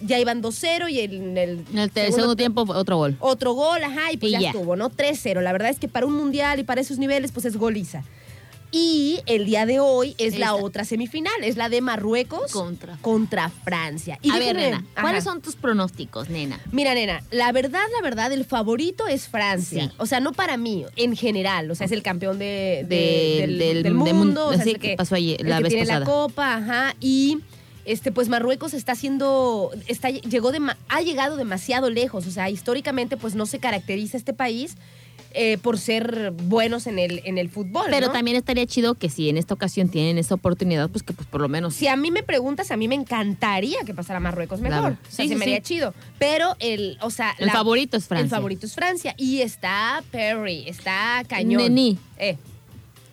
Ya 0.00 0.18
iban 0.18 0.42
2-0 0.42 0.90
y 0.90 1.00
en 1.00 1.36
el, 1.36 1.62
En 1.74 1.78
el 1.78 1.90
segundo 1.92 2.36
tiempo, 2.36 2.62
otro 2.66 2.96
gol. 2.96 3.18
otro 3.20 3.52
gol, 3.52 3.84
ajá, 3.84 4.12
y 4.12 4.16
pues 4.16 4.30
Y 4.30 4.32
ya, 4.32 4.40
ya. 4.40 4.48
estuvo, 4.52 4.76
¿no? 4.76 4.88
3-0. 4.88 5.42
La 5.42 5.52
verdad 5.52 5.68
es 5.68 5.78
que 5.78 5.88
para 5.88 6.06
un 6.06 6.14
mundial 6.14 6.58
y 6.58 6.64
para 6.64 6.80
esos 6.80 6.96
niveles, 6.96 7.32
pues 7.32 7.44
es 7.44 7.58
goliza. 7.58 8.02
Y 8.72 9.18
el 9.26 9.46
día 9.46 9.66
de 9.66 9.80
hoy 9.80 10.14
es 10.18 10.38
la 10.38 10.54
otra 10.54 10.84
semifinal, 10.84 11.32
es 11.42 11.56
la 11.56 11.68
de 11.68 11.80
Marruecos 11.80 12.52
Contra. 12.52 12.96
contra 13.02 13.48
Francia. 13.50 14.18
Y 14.22 14.30
a 14.30 14.38
ver, 14.38 14.54
nena, 14.54 14.84
ajá. 14.94 15.02
¿cuáles 15.02 15.24
son 15.24 15.40
tus 15.40 15.56
pronósticos, 15.56 16.28
nena? 16.28 16.60
Mira, 16.70 16.94
nena, 16.94 17.20
la 17.32 17.50
verdad, 17.50 17.82
la 17.96 18.02
verdad, 18.02 18.32
el 18.32 18.44
favorito 18.44 19.08
es 19.08 19.26
Francia. 19.28 19.88
Sí. 19.88 19.94
O 19.98 20.06
sea, 20.06 20.20
no 20.20 20.32
para 20.32 20.56
mí, 20.56 20.84
en 20.94 21.16
general. 21.16 21.68
O 21.70 21.74
sea, 21.74 21.86
es 21.86 21.92
el 21.92 22.02
campeón 22.04 22.38
de, 22.38 22.86
de- 22.88 23.38
Del- 23.40 23.50
del, 23.50 23.58
del- 23.58 23.74
del 23.74 23.82
del 23.82 23.94
mundo. 23.94 24.14
mun- 24.14 24.38
o 24.38 24.54
sea, 24.54 24.62
sí, 24.62 24.70
es 24.70 24.74
el 24.76 24.80
que 24.80 24.94
pasó 24.96 25.16
ayer, 25.16 25.40
el 25.40 25.48
la 25.48 25.56
que 25.56 25.62
vez 25.64 25.70
tiene 25.72 25.86
la 25.86 26.00
pasada. 26.00 26.06
copa, 26.06 26.54
ajá. 26.54 26.94
Y 27.00 27.38
este, 27.86 28.12
pues 28.12 28.28
Marruecos 28.28 28.72
está 28.72 28.92
haciendo, 28.92 29.72
está, 29.88 30.10
llegó 30.10 30.52
dema- 30.52 30.76
ha 30.88 31.00
llegado 31.00 31.36
demasiado 31.36 31.90
lejos. 31.90 32.24
O 32.28 32.30
sea, 32.30 32.48
históricamente, 32.50 33.16
pues 33.16 33.34
no 33.34 33.46
se 33.46 33.58
caracteriza 33.58 34.16
este 34.16 34.32
país 34.32 34.76
eh, 35.32 35.58
por 35.62 35.78
ser 35.78 36.32
buenos 36.32 36.86
en 36.86 36.98
el, 36.98 37.22
en 37.24 37.38
el 37.38 37.48
fútbol. 37.50 37.86
Pero 37.90 38.08
¿no? 38.08 38.12
también 38.12 38.36
estaría 38.36 38.66
chido 38.66 38.94
que 38.94 39.08
si 39.08 39.28
en 39.28 39.36
esta 39.36 39.54
ocasión 39.54 39.88
tienen 39.88 40.18
esa 40.18 40.34
oportunidad, 40.34 40.88
pues 40.90 41.02
que 41.02 41.12
pues 41.12 41.28
por 41.28 41.40
lo 41.40 41.48
menos 41.48 41.74
Si 41.74 41.86
a 41.86 41.96
mí 41.96 42.10
me 42.10 42.22
preguntas, 42.22 42.70
a 42.70 42.76
mí 42.76 42.88
me 42.88 42.94
encantaría 42.96 43.78
que 43.86 43.94
pasara 43.94 44.18
Marruecos 44.20 44.60
mejor. 44.60 44.80
Claro. 44.80 44.96
O 45.02 45.10
sea, 45.10 45.24
Sí, 45.24 45.28
se 45.28 45.34
sí, 45.34 45.38
me 45.38 45.44
sí. 45.44 45.50
haría 45.52 45.62
chido. 45.62 45.94
Pero 46.18 46.56
el, 46.58 46.98
o 47.00 47.10
sea, 47.10 47.34
el 47.38 47.50
favorito 47.50 47.96
es 47.96 48.06
Francia. 48.06 48.24
El 48.24 48.30
favorito 48.30 48.66
es 48.66 48.74
Francia. 48.74 49.14
Y 49.16 49.40
está 49.42 50.02
Perry, 50.10 50.64
está 50.68 51.22
Cañón. 51.28 51.62
Neni. 51.62 51.98
Eh. 52.18 52.36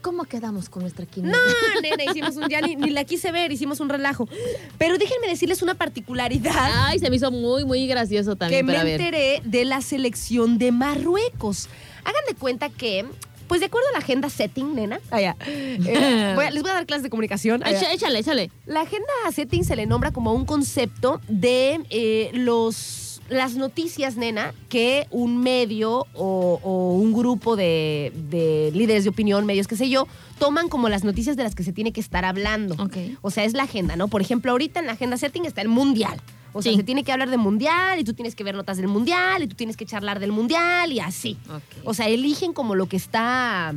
¿Cómo 0.02 0.24
quedamos 0.24 0.70
con 0.70 0.84
nuestra 0.84 1.06
quiniela? 1.06 1.36
No, 1.38 1.82
nena, 1.82 2.10
hicimos 2.10 2.38
un, 2.38 2.48
ya 2.48 2.62
ni, 2.62 2.76
ni 2.78 2.92
la 2.92 3.04
quise 3.04 3.32
ver, 3.32 3.52
hicimos 3.52 3.80
un 3.82 3.90
relajo. 3.90 4.30
Pero 4.78 4.98
déjenme 4.98 5.28
decirles 5.28 5.62
una 5.62 5.74
particularidad 5.76 6.86
Ay, 6.86 7.00
se 7.00 7.10
me 7.10 7.18
hizo 7.18 7.30
muy, 7.30 7.66
muy 7.66 7.88
gracioso 7.88 8.32
que 8.34 8.38
también 8.38 8.66
me 8.66 8.74
para 8.74 8.86
ver. 8.86 9.02
enteré 9.02 9.42
de 9.44 9.66
la 9.66 9.82
selección 9.82 10.60
de 10.60 10.72
Marruecos. 10.72 11.68
Hagan 12.10 12.24
de 12.28 12.34
cuenta 12.36 12.70
que, 12.70 13.06
pues 13.48 13.60
de 13.60 13.68
acuerdo 13.68 13.88
a 13.90 13.92
la 13.94 14.00
agenda 14.00 14.30
setting, 14.30 14.74
nena, 14.76 15.00
allá, 15.12 15.36
eh, 15.46 16.32
voy 16.36 16.46
a- 16.46 16.52
les 16.52 16.62
voy 16.64 16.72
a 16.72 16.76
dar 16.76 16.86
clases 16.86 17.04
de 17.04 17.10
comunicación. 17.10 17.64
allá. 17.64 17.78
Echa- 17.80 17.94
Échale, 17.94 18.20
échale. 18.20 18.52
La 18.66 18.82
agenda 18.82 19.08
setting 19.32 19.64
se 19.64 19.76
le 19.76 19.86
nombra 19.86 20.12
como 20.12 20.34
un 20.34 20.46
concepto 20.46 21.22
de 21.28 21.80
eh, 21.92 22.32
los 22.34 23.04
las 23.30 23.56
noticias, 23.56 24.16
nena, 24.16 24.54
que 24.70 25.06
un 25.12 25.40
medio 25.44 26.08
o, 26.14 26.62
o 26.64 26.94
un 26.94 27.12
grupo 27.12 27.58
de, 27.58 28.14
de 28.30 28.72
líderes 28.74 29.04
de 29.04 29.10
opinión, 29.10 29.46
medios, 29.46 29.68
qué 29.68 29.76
sé 29.76 29.90
yo, 29.90 30.08
toman 30.40 30.70
como 30.70 30.88
las 30.88 31.04
noticias 31.04 31.36
de 31.36 31.44
las 31.44 31.54
que 31.54 31.64
se 31.64 31.74
tiene 31.74 31.92
que 31.92 32.00
estar 32.00 32.24
hablando. 32.24 32.82
O 33.22 33.30
sea, 33.30 33.44
es 33.44 33.52
la 33.52 33.64
agenda, 33.64 33.98
¿no? 33.98 34.08
Por 34.08 34.22
ejemplo, 34.22 34.52
ahorita 34.54 34.80
en 34.80 34.86
la 34.86 34.94
agenda 34.94 35.18
setting 35.18 35.44
está 35.46 35.62
el 35.62 35.68
mundial. 35.68 36.22
O 36.54 36.62
sea, 36.62 36.72
Sí. 36.72 36.78
se 36.78 36.84
tiene 36.84 37.04
que 37.04 37.12
hablar 37.12 37.30
de 37.30 37.38
mundial 37.38 38.00
y 38.00 38.04
tú 38.04 38.14
tienes 38.14 38.36
que 38.36 38.44
ver 38.44 38.56
notas 38.56 38.78
del 38.78 38.88
mundial 38.88 39.44
y 39.44 39.48
tú 39.48 39.56
tienes 39.56 39.78
que 39.78 39.86
charlar 39.86 40.20
del 40.20 40.32
mundial 40.32 40.92
y 40.92 41.00
así. 41.00 41.38
O 41.84 41.94
sea, 41.94 42.08
eligen 42.08 42.54
como 42.54 42.76
lo 42.76 42.88
que 42.88 42.98
está 42.98 43.74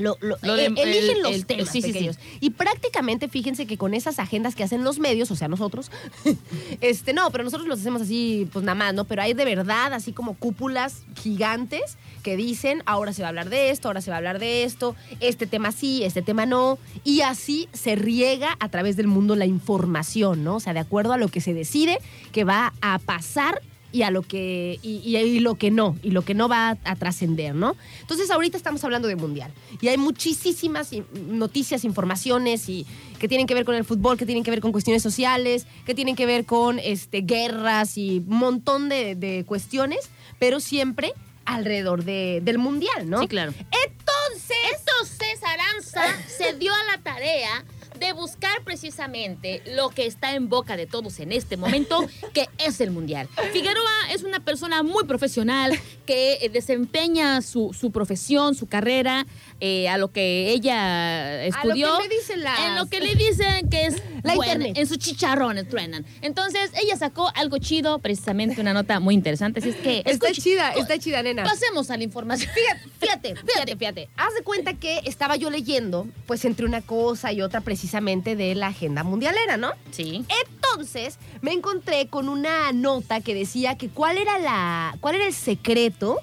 lo, 0.00 0.16
lo- 0.20 0.36
Lo 0.42 0.54
de- 0.56 0.66
eligen 0.66 1.16
el- 1.16 1.22
los 1.22 1.34
el- 1.34 1.46
temas 1.46 1.68
sí, 1.70 1.82
sí, 1.82 1.92
sí. 1.92 2.10
Y 2.40 2.50
prácticamente, 2.50 3.28
fíjense 3.28 3.66
que 3.66 3.76
con 3.78 3.94
esas 3.94 4.18
agendas 4.18 4.54
que 4.54 4.64
hacen 4.64 4.82
los 4.84 4.98
medios, 4.98 5.30
o 5.30 5.36
sea, 5.36 5.48
nosotros, 5.48 5.90
este, 6.80 7.12
no, 7.12 7.30
pero 7.30 7.44
nosotros 7.44 7.68
los 7.68 7.80
hacemos 7.80 8.02
así, 8.02 8.48
pues 8.52 8.64
nada 8.64 8.74
más, 8.74 8.94
¿no? 8.94 9.04
Pero 9.04 9.22
hay 9.22 9.34
de 9.34 9.44
verdad, 9.44 9.92
así 9.92 10.12
como 10.12 10.34
cúpulas 10.34 11.02
gigantes 11.20 11.96
que 12.22 12.36
dicen, 12.36 12.82
ahora 12.86 13.12
se 13.12 13.22
va 13.22 13.28
a 13.28 13.30
hablar 13.30 13.48
de 13.50 13.70
esto, 13.70 13.88
ahora 13.88 14.00
se 14.00 14.10
va 14.10 14.16
a 14.16 14.18
hablar 14.18 14.38
de 14.38 14.64
esto, 14.64 14.94
este 15.20 15.46
tema 15.46 15.72
sí, 15.72 16.02
este 16.04 16.22
tema 16.22 16.46
no. 16.46 16.78
Y 17.04 17.22
así 17.22 17.68
se 17.72 17.94
riega 17.96 18.56
a 18.60 18.68
través 18.68 18.96
del 18.96 19.06
mundo 19.06 19.36
la 19.36 19.46
información, 19.46 20.44
¿no? 20.44 20.56
O 20.56 20.60
sea, 20.60 20.74
de 20.74 20.80
acuerdo 20.80 21.12
a 21.12 21.16
lo 21.18 21.28
que 21.28 21.40
se 21.40 21.54
decide 21.54 21.98
que 22.32 22.44
va 22.44 22.72
a 22.82 22.98
pasar 22.98 23.60
y 23.92 24.02
a 24.02 24.10
lo 24.10 24.22
que 24.22 24.78
y, 24.82 25.00
y- 25.04 25.16
y 25.16 25.40
lo 25.40 25.56
que 25.56 25.70
no 25.70 25.96
y 26.02 26.10
lo 26.10 26.22
que 26.22 26.34
no 26.34 26.48
va 26.48 26.70
a, 26.70 26.78
a 26.84 26.96
trascender, 26.96 27.54
¿no? 27.54 27.76
Entonces 28.00 28.30
ahorita 28.30 28.56
estamos 28.56 28.82
hablando 28.84 29.08
de 29.08 29.16
mundial 29.16 29.52
y 29.80 29.88
hay 29.88 29.96
muchísimas 29.96 30.90
noticias, 31.28 31.84
informaciones 31.84 32.68
y 32.68 32.86
que 33.18 33.28
tienen 33.28 33.46
que 33.46 33.54
ver 33.54 33.64
con 33.64 33.74
el 33.74 33.84
fútbol, 33.84 34.16
que 34.16 34.26
tienen 34.26 34.44
que 34.44 34.50
ver 34.50 34.60
con 34.60 34.72
cuestiones 34.72 35.02
sociales, 35.02 35.66
que 35.86 35.94
tienen 35.94 36.16
que 36.16 36.26
ver 36.26 36.44
con 36.46 36.78
este 36.78 37.20
guerras 37.22 37.98
y 37.98 38.18
un 38.26 38.36
montón 38.38 38.88
de, 38.88 39.14
de 39.14 39.44
cuestiones, 39.44 40.08
pero 40.38 40.60
siempre 40.60 41.12
alrededor 41.44 42.04
de- 42.04 42.40
del 42.44 42.58
mundial, 42.58 43.10
¿no? 43.10 43.20
Sí, 43.20 43.28
claro. 43.28 43.52
Entonces, 43.56 44.56
Entonces 44.78 45.40
Aranza 45.42 46.02
se 46.28 46.54
dio 46.56 46.72
a 46.72 46.96
la 46.96 47.02
tarea 47.02 47.64
de 48.00 48.14
buscar 48.14 48.64
precisamente 48.64 49.62
lo 49.66 49.90
que 49.90 50.06
está 50.06 50.34
en 50.34 50.48
boca 50.48 50.76
de 50.76 50.86
todos 50.86 51.20
en 51.20 51.32
este 51.32 51.56
momento, 51.56 52.06
que 52.34 52.48
es 52.58 52.80
el 52.80 52.90
Mundial. 52.90 53.28
Figueroa 53.52 54.10
es 54.10 54.24
una 54.24 54.40
persona 54.40 54.82
muy 54.82 55.04
profesional 55.04 55.78
que 56.06 56.38
eh, 56.40 56.48
desempeña 56.48 57.42
su, 57.42 57.72
su 57.78 57.92
profesión, 57.92 58.54
su 58.54 58.66
carrera, 58.66 59.26
eh, 59.60 59.88
a 59.88 59.98
lo 59.98 60.10
que 60.10 60.50
ella 60.50 61.44
estudió. 61.44 61.88
a 61.88 61.90
lo 61.90 61.98
que 61.98 62.08
me 62.08 62.14
dicen 62.14 62.42
las 62.42 62.60
En 62.60 62.76
lo 62.76 62.86
que 62.86 63.00
le 63.00 63.14
dicen 63.14 63.68
que 63.68 63.86
es 63.86 64.02
La 64.22 64.34
internet. 64.34 64.76
en 64.76 64.86
sus 64.86 64.98
chicharrones 64.98 65.68
truenan. 65.68 66.04
Entonces, 66.22 66.70
ella 66.82 66.96
sacó 66.96 67.30
algo 67.34 67.58
chido, 67.58 67.98
precisamente 67.98 68.60
una 68.60 68.74
nota 68.74 69.00
muy 69.00 69.14
interesante. 69.14 69.60
Así 69.60 69.70
es 69.70 69.76
que 69.76 70.02
está 70.04 70.32
chida, 70.32 70.72
está 70.72 70.98
chida, 70.98 71.22
nena. 71.22 71.44
Pasemos 71.44 71.90
a 71.90 71.96
la 71.96 72.04
información. 72.04 72.50
Fíjate, 73.00 73.34
fíjate, 73.34 73.76
fíjate. 73.76 74.08
Haz 74.16 74.34
de 74.34 74.42
cuenta 74.42 74.74
que 74.74 75.00
estaba 75.04 75.36
yo 75.36 75.50
leyendo, 75.50 76.06
pues 76.26 76.44
entre 76.44 76.66
una 76.66 76.82
cosa 76.82 77.32
y 77.32 77.40
otra 77.42 77.60
precisamente 77.60 78.36
de 78.36 78.54
la 78.54 78.68
agenda 78.68 79.02
mundialera, 79.04 79.56
¿no? 79.56 79.72
Sí. 79.90 80.24
Entonces 80.46 81.18
me 81.40 81.52
encontré 81.52 82.08
con 82.08 82.28
una 82.28 82.72
nota 82.72 83.20
que 83.20 83.34
decía 83.34 83.76
que 83.76 83.88
cuál 83.88 84.18
era 84.18 84.38
la, 84.38 84.96
cuál 85.00 85.16
era 85.16 85.26
el 85.26 85.32
secreto 85.34 86.18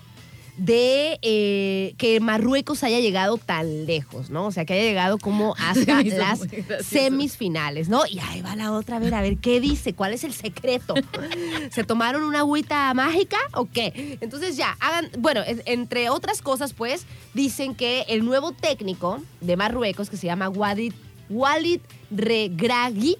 de 0.57 1.19
eh, 1.21 1.93
que 1.97 2.19
Marruecos 2.19 2.83
haya 2.83 2.99
llegado 2.99 3.37
tan 3.37 3.85
lejos, 3.85 4.29
¿no? 4.31 4.47
O 4.47 4.51
sea, 4.51 4.65
que 4.65 4.73
haya 4.73 4.83
llegado 4.83 5.17
como 5.19 5.55
hasta 5.59 6.01
las 6.03 6.39
semifinales, 6.83 7.89
¿no? 7.89 8.01
Y 8.09 8.19
ahí 8.19 8.41
va 8.41 8.55
la 8.55 8.71
otra, 8.71 8.97
a 8.97 8.99
ver, 8.99 9.13
a 9.13 9.21
ver, 9.21 9.37
¿qué 9.37 9.59
dice? 9.61 9.93
¿Cuál 9.93 10.13
es 10.13 10.23
el 10.23 10.33
secreto? 10.33 10.95
¿Se 11.71 11.83
tomaron 11.83 12.23
una 12.23 12.39
agüita 12.39 12.93
mágica 12.93 13.37
o 13.53 13.65
qué? 13.71 14.17
Entonces 14.21 14.57
ya, 14.57 14.75
hagan, 14.79 15.09
bueno, 15.19 15.41
en- 15.45 15.61
entre 15.65 16.09
otras 16.09 16.41
cosas, 16.41 16.73
pues, 16.73 17.05
dicen 17.33 17.75
que 17.75 18.01
el 18.09 18.25
nuevo 18.25 18.51
técnico 18.51 19.19
de 19.41 19.55
Marruecos, 19.57 20.09
que 20.09 20.17
se 20.17 20.27
llama 20.27 20.49
Walid, 20.49 20.93
Walid 21.29 21.81
Regragui, 22.09 23.17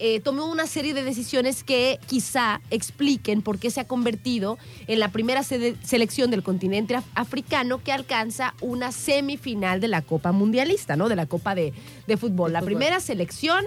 eh, 0.00 0.18
tomó 0.20 0.46
una 0.46 0.66
serie 0.66 0.94
de 0.94 1.02
decisiones 1.04 1.62
que 1.62 1.98
quizá 2.06 2.60
expliquen 2.70 3.42
por 3.42 3.58
qué 3.58 3.70
se 3.70 3.80
ha 3.80 3.86
convertido 3.86 4.58
en 4.86 4.98
la 4.98 5.08
primera 5.12 5.42
sede- 5.42 5.76
selección 5.84 6.30
del 6.30 6.42
continente 6.42 6.96
af- 6.96 7.04
africano 7.14 7.82
que 7.84 7.92
alcanza 7.92 8.54
una 8.60 8.90
semifinal 8.92 9.80
de 9.80 9.88
la 9.88 10.02
Copa 10.02 10.32
Mundialista, 10.32 10.96
¿no? 10.96 11.08
De 11.08 11.16
la 11.16 11.26
Copa 11.26 11.54
de, 11.54 11.72
de 12.06 12.16
fútbol. 12.16 12.52
La 12.52 12.62
primera 12.62 12.98
selección 13.00 13.64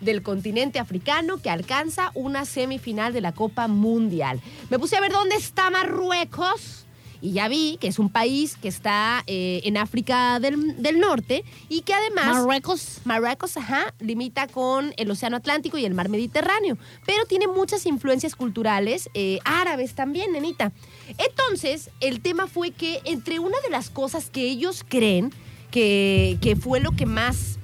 del 0.00 0.22
continente 0.22 0.78
africano 0.78 1.38
que 1.42 1.50
alcanza 1.50 2.10
una 2.14 2.44
semifinal 2.44 3.12
de 3.12 3.20
la 3.20 3.32
Copa 3.32 3.66
Mundial. 3.68 4.40
Me 4.70 4.78
puse 4.78 4.96
a 4.96 5.00
ver 5.00 5.12
dónde 5.12 5.36
está 5.36 5.70
Marruecos 5.70 6.86
y 7.20 7.32
ya 7.32 7.48
vi 7.48 7.76
que 7.80 7.88
es 7.88 7.98
un 7.98 8.08
país 8.08 8.56
que 8.56 8.68
está 8.68 9.22
eh, 9.26 9.60
en 9.64 9.76
África 9.76 10.40
del, 10.40 10.82
del 10.82 11.00
Norte 11.00 11.44
y 11.68 11.82
que 11.82 11.94
además... 11.94 12.26
Marruecos. 12.26 13.00
Marruecos, 13.04 13.56
ajá, 13.56 13.94
limita 14.00 14.46
con 14.46 14.94
el 14.96 15.10
Océano 15.10 15.36
Atlántico 15.36 15.78
y 15.78 15.84
el 15.84 15.94
Mar 15.94 16.08
Mediterráneo, 16.08 16.78
pero 17.06 17.24
tiene 17.26 17.46
muchas 17.46 17.86
influencias 17.86 18.34
culturales 18.34 19.10
eh, 19.14 19.38
árabes 19.44 19.94
también, 19.94 20.32
nenita. 20.32 20.72
Entonces, 21.18 21.90
el 22.00 22.20
tema 22.20 22.46
fue 22.46 22.70
que 22.70 23.00
entre 23.04 23.38
una 23.38 23.60
de 23.60 23.70
las 23.70 23.90
cosas 23.90 24.30
que 24.30 24.42
ellos 24.42 24.84
creen 24.88 25.32
que, 25.70 26.38
que 26.40 26.56
fue 26.56 26.80
lo 26.80 26.92
que 26.92 27.06
más, 27.06 27.58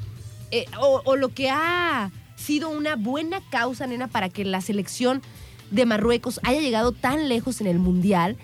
eh, 0.51 0.67
o, 0.81 1.03
o 1.05 1.17
lo 1.17 1.31
que 1.31 1.51
ha 1.51 2.11
sido 2.37 2.69
una 2.69 2.97
buena 2.97 3.41
causa, 3.51 3.87
nena, 3.87 4.07
para 4.07 4.29
que 4.29 4.45
la 4.45 4.61
selección 4.61 5.23
de 5.71 5.87
Marruecos 5.87 6.39
haya 6.45 6.61
llegado 6.61 6.93
tan 6.93 7.29
lejos 7.29 7.61
en 7.61 7.67
el 7.67 7.79
Mundial, 7.79 8.37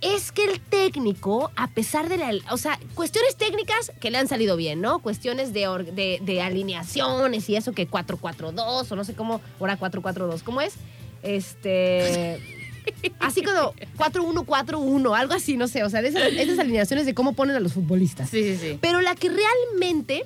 es 0.00 0.30
que 0.32 0.44
el 0.44 0.60
técnico, 0.60 1.50
a 1.56 1.68
pesar 1.68 2.08
de 2.08 2.18
la... 2.18 2.30
O 2.52 2.56
sea, 2.56 2.78
cuestiones 2.94 3.36
técnicas 3.36 3.90
que 4.00 4.10
le 4.10 4.18
han 4.18 4.28
salido 4.28 4.56
bien, 4.56 4.80
¿no? 4.80 5.00
Cuestiones 5.00 5.52
de, 5.52 5.66
or- 5.68 5.84
de, 5.92 6.20
de 6.22 6.40
alineaciones 6.40 7.48
y 7.48 7.56
eso 7.56 7.72
que 7.72 7.88
4-4-2 7.90 8.86
o 8.92 8.96
no 8.96 9.04
sé 9.04 9.14
cómo, 9.14 9.40
ahora 9.58 9.78
4-4-2, 9.78 10.42
¿cómo 10.42 10.60
es? 10.60 10.74
Este... 11.22 12.40
Así 13.20 13.42
como 13.42 13.74
4-1-4-1, 13.98 15.14
algo 15.18 15.34
así, 15.34 15.56
no 15.58 15.68
sé. 15.68 15.84
O 15.84 15.90
sea, 15.90 16.00
de 16.00 16.08
esas, 16.08 16.22
esas 16.32 16.58
alineaciones 16.58 17.04
de 17.04 17.12
cómo 17.12 17.34
ponen 17.34 17.54
a 17.56 17.60
los 17.60 17.74
futbolistas. 17.74 18.30
Sí, 18.30 18.42
sí, 18.42 18.56
sí. 18.58 18.78
Pero 18.80 19.02
la 19.02 19.14
que 19.14 19.28
realmente 19.28 20.24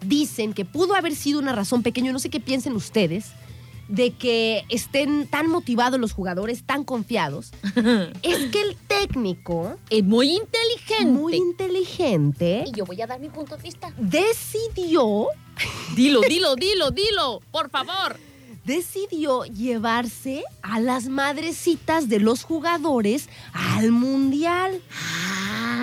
dicen 0.00 0.54
que 0.54 0.64
pudo 0.64 0.94
haber 0.94 1.14
sido 1.14 1.38
una 1.38 1.52
razón 1.52 1.82
pequeña, 1.82 2.12
no 2.12 2.18
sé 2.18 2.30
qué 2.30 2.40
piensen 2.40 2.72
ustedes, 2.74 3.26
de 3.88 4.12
que 4.14 4.64
estén 4.68 5.26
tan 5.28 5.48
motivados 5.48 5.98
los 6.00 6.12
jugadores, 6.12 6.64
tan 6.64 6.84
confiados, 6.84 7.52
es 8.22 8.46
que 8.50 8.60
el 8.62 8.76
técnico, 8.88 9.76
Es 9.90 10.02
muy 10.04 10.30
inteligente. 10.36 11.06
muy 11.06 11.36
inteligente, 11.36 12.64
Y 12.66 12.72
yo 12.72 12.84
voy 12.84 13.00
a 13.02 13.06
dar 13.06 13.20
mi 13.20 13.28
punto 13.28 13.56
de 13.56 13.62
vista. 13.62 13.92
decidió, 13.96 15.28
Dilo, 15.94 16.20
dilo, 16.28 16.56
dilo, 16.56 16.90
dilo, 16.90 17.40
por 17.50 17.70
favor. 17.70 18.16
decidió 18.64 19.44
llevarse 19.44 20.42
a 20.62 20.80
las 20.80 21.06
madrecitas 21.08 22.08
de 22.08 22.18
los 22.18 22.42
jugadores 22.42 23.28
al 23.52 23.92
mundial. 23.92 24.82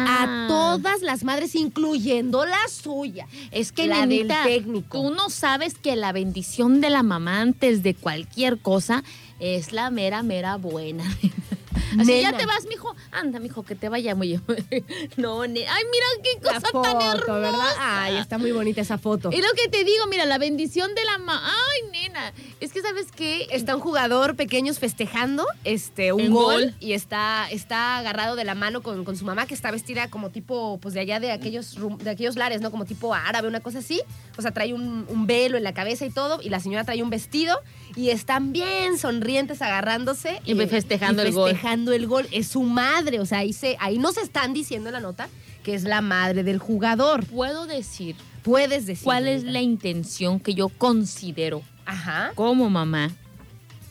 A 0.07 0.45
todas 0.47 1.01
las 1.01 1.23
madres, 1.23 1.55
incluyendo 1.55 2.45
la 2.45 2.67
suya. 2.69 3.27
Es 3.51 3.71
que, 3.71 3.87
la 3.87 4.05
nenita, 4.05 4.43
del 4.45 4.63
técnico. 4.63 5.01
tú 5.01 5.13
no 5.13 5.29
sabes 5.29 5.75
que 5.75 5.95
la 5.95 6.11
bendición 6.11 6.81
de 6.81 6.89
la 6.89 7.03
mamá 7.03 7.41
antes 7.41 7.83
de 7.83 7.95
cualquier 7.95 8.59
cosa 8.59 9.03
es 9.39 9.73
la 9.73 9.89
mera, 9.89 10.23
mera 10.23 10.57
buena. 10.57 11.03
Así 11.99 12.12
Nena. 12.12 12.31
ya 12.31 12.38
te 12.38 12.45
vas, 12.45 12.65
mijo. 12.67 12.95
Anda, 13.12 13.39
mijo, 13.39 13.63
que 13.63 13.75
te 13.75 13.89
vaya 13.89 14.15
muy. 14.15 14.39
no, 15.17 15.45
ne- 15.47 15.67
Ay, 15.67 15.83
mira 15.91 16.05
qué 16.23 16.29
La 16.45 16.53
cosa 16.55 16.67
foto, 16.71 16.81
tan 16.97 17.01
hermosa. 17.17 17.33
¿verdad? 17.39 17.75
Ay, 17.79 18.17
está 18.17 18.38
muy 18.38 18.51
bonita 18.51 18.81
esa 18.81 18.97
foto. 18.97 19.29
Es 19.31 19.39
lo 19.41 19.51
que 19.55 19.67
te 19.69 19.83
digo, 19.83 20.07
mira, 20.07 20.25
la 20.25 20.38
bendición 20.38 20.93
de 20.95 21.03
la 21.05 21.17
mamá. 21.17 21.41
Ay, 21.45 21.89
nena. 21.91 22.33
Es 22.59 22.71
que, 22.73 22.81
¿sabes 22.81 23.07
qué? 23.15 23.47
Está 23.51 23.75
un 23.75 23.81
jugador 23.81 24.36
pequeños 24.36 24.79
festejando 24.79 25.45
este, 25.63 26.13
un 26.13 26.21
El 26.21 26.29
gol, 26.31 26.63
gol. 26.65 26.75
y 26.79 26.93
está, 26.93 27.47
está 27.51 27.97
agarrado 27.97 28.36
de 28.36 28.43
la 28.43 28.55
mano 28.55 28.81
con, 28.81 29.03
con 29.05 29.15
su 29.17 29.25
mamá 29.25 29.45
que 29.45 29.53
está 29.53 29.71
vestida 29.71 30.09
como 30.09 30.29
tipo, 30.29 30.79
pues 30.81 30.93
de 30.93 31.01
allá 31.01 31.19
de 31.19 31.31
aquellos, 31.31 31.75
de 32.03 32.09
aquellos 32.09 32.36
lares, 32.36 32.62
¿no? 32.62 32.71
Como 32.71 32.86
tipo 32.86 33.13
árabe, 33.13 33.47
una 33.47 33.59
cosa 33.59 33.79
así. 33.79 34.01
O 34.38 34.41
sea, 34.41 34.51
trae 34.51 34.73
un, 34.73 35.05
un 35.09 35.27
velo 35.27 35.57
en 35.57 35.63
la 35.63 35.73
cabeza 35.73 36.05
y 36.05 36.09
todo, 36.09 36.39
y 36.41 36.49
la 36.49 36.59
señora 36.59 36.83
trae 36.83 37.01
un 37.03 37.09
vestido, 37.09 37.57
y 37.95 38.10
están 38.10 38.51
bien 38.53 38.97
sonrientes 38.97 39.62
agarrándose. 39.62 40.41
Y 40.45 40.56
festejando 40.56 41.23
y 41.23 41.27
el 41.27 41.34
gol. 41.34 41.49
Festejando 41.51 41.93
el 41.93 42.08
gol. 42.08 42.27
Es 42.32 42.47
su 42.47 42.63
madre, 42.63 43.19
o 43.19 43.25
sea, 43.25 43.39
ahí, 43.39 43.53
se, 43.53 43.75
ahí 43.79 43.97
no 43.99 44.12
se 44.12 44.21
están 44.21 44.53
diciendo 44.53 44.89
en 44.89 44.93
la 44.93 44.99
nota 44.99 45.29
que 45.63 45.73
es 45.75 45.84
la 45.84 46.01
madre 46.01 46.43
del 46.43 46.60
jugador. 46.60 47.25
Puedo 47.25 47.65
decir 47.67 48.15
Puedes 48.43 48.86
decir. 48.86 49.03
cuál 49.06 49.27
es 49.27 49.43
la 49.43 49.62
intención 49.62 50.39
que 50.39 50.53
yo 50.53 50.67
considero 50.69 51.62
Ajá. 51.86 52.32
como 52.36 52.69
mamá 52.69 53.12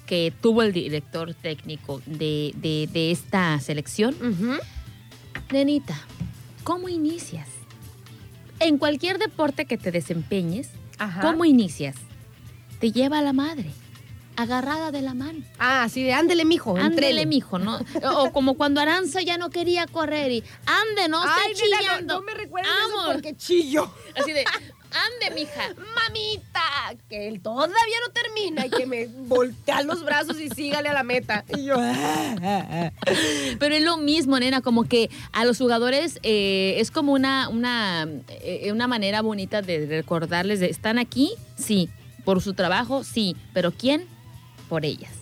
que 0.07 0.33
tuvo 0.43 0.63
el 0.63 0.73
director 0.75 1.33
técnico 1.33 2.03
de, 2.05 2.53
de- 2.57 2.89
de 2.93 3.11
esta 3.11 3.59
selección. 3.61 4.15
Ujú. 4.17 4.59
Nenita, 5.51 5.97
¿cómo 6.65 6.89
inicias? 6.89 7.49
En 8.61 8.79
cualquier 8.79 9.19
deporte 9.19 9.65
que 9.65 9.79
te 9.79 9.91
desempeñes, 9.91 10.71
Ajá. 10.99 11.21
¿cómo 11.23 11.45
inicias? 11.45 11.97
Te 12.81 12.93
lleva 12.93 13.19
a 13.19 13.23
la 13.23 13.33
madre. 13.33 13.71
Agarrada 14.37 14.91
de 14.91 15.03
la 15.03 15.15
mano. 15.15 15.41
Ah, 15.59 15.89
sí, 15.91 16.03
de 16.03 16.13
ándele, 16.13 16.45
mijo. 16.45 16.77
Ándele, 16.77 17.27
mijo, 17.27 17.59
¿no? 17.59 17.79
O 18.17 18.33
como 18.33 18.55
cuando 18.55 18.81
Aranza 18.81 19.21
ya 19.23 19.37
no 19.39 19.51
quería 19.51 19.87
correr 19.87 20.31
y 20.33 20.45
ande, 20.67 21.09
no 21.09 21.23
esté 21.25 21.49
nena, 21.65 21.77
no- 21.77 21.83
chillando. 21.83 22.15
no, 22.15 22.23
me 22.23 22.35
recuerdes 22.35 22.71
eso 22.71 22.97
Vamos. 22.97 23.13
porque 23.13 23.37
chillo. 23.37 23.93
Así 24.17 24.33
de, 24.33 24.45
ande, 24.45 25.35
mija. 25.35 25.75
Mamita, 25.95 26.63
que 27.09 27.29
él 27.29 27.41
todavía 27.41 27.97
no 28.07 28.13
termina 28.13 28.67
y 28.67 28.71
que 28.71 28.87
me 28.87 29.07
voltea 29.07 29.83
los 29.83 30.05
brazos 30.05 30.41
y 30.41 30.49
sígale 30.51 30.89
a 30.89 30.93
la 30.95 31.03
meta. 31.03 31.45
Y 31.57 31.65
yo, 31.67 31.77
ah, 31.79 32.37
ah, 32.43 32.67
ah. 32.71 32.91
Pero 33.59 33.75
es 33.75 33.83
lo 33.83 33.97
mismo, 33.99 34.39
nena, 34.39 34.61
como 34.63 34.85
que 34.85 35.11
a 35.33 35.45
los 35.45 35.59
jugadores 35.59 36.19
eh, 36.23 36.75
es 36.79 36.91
como 36.91 37.13
una, 37.13 37.49
una, 37.49 38.09
eh, 38.29 38.71
una 38.73 38.87
manera 38.87 39.21
bonita 39.23 39.63
de 39.63 39.87
recordarles, 39.87 40.61
de, 40.61 40.67
¿están 40.71 40.99
aquí? 40.99 41.33
Sí. 41.57 41.89
¿Por 42.25 42.41
su 42.41 42.55
trabajo? 42.55 43.03
Sí. 43.03 43.37
¿Pero 43.53 43.73
quién? 43.73 44.07
Por 44.73 44.87
ellas. 44.87 45.13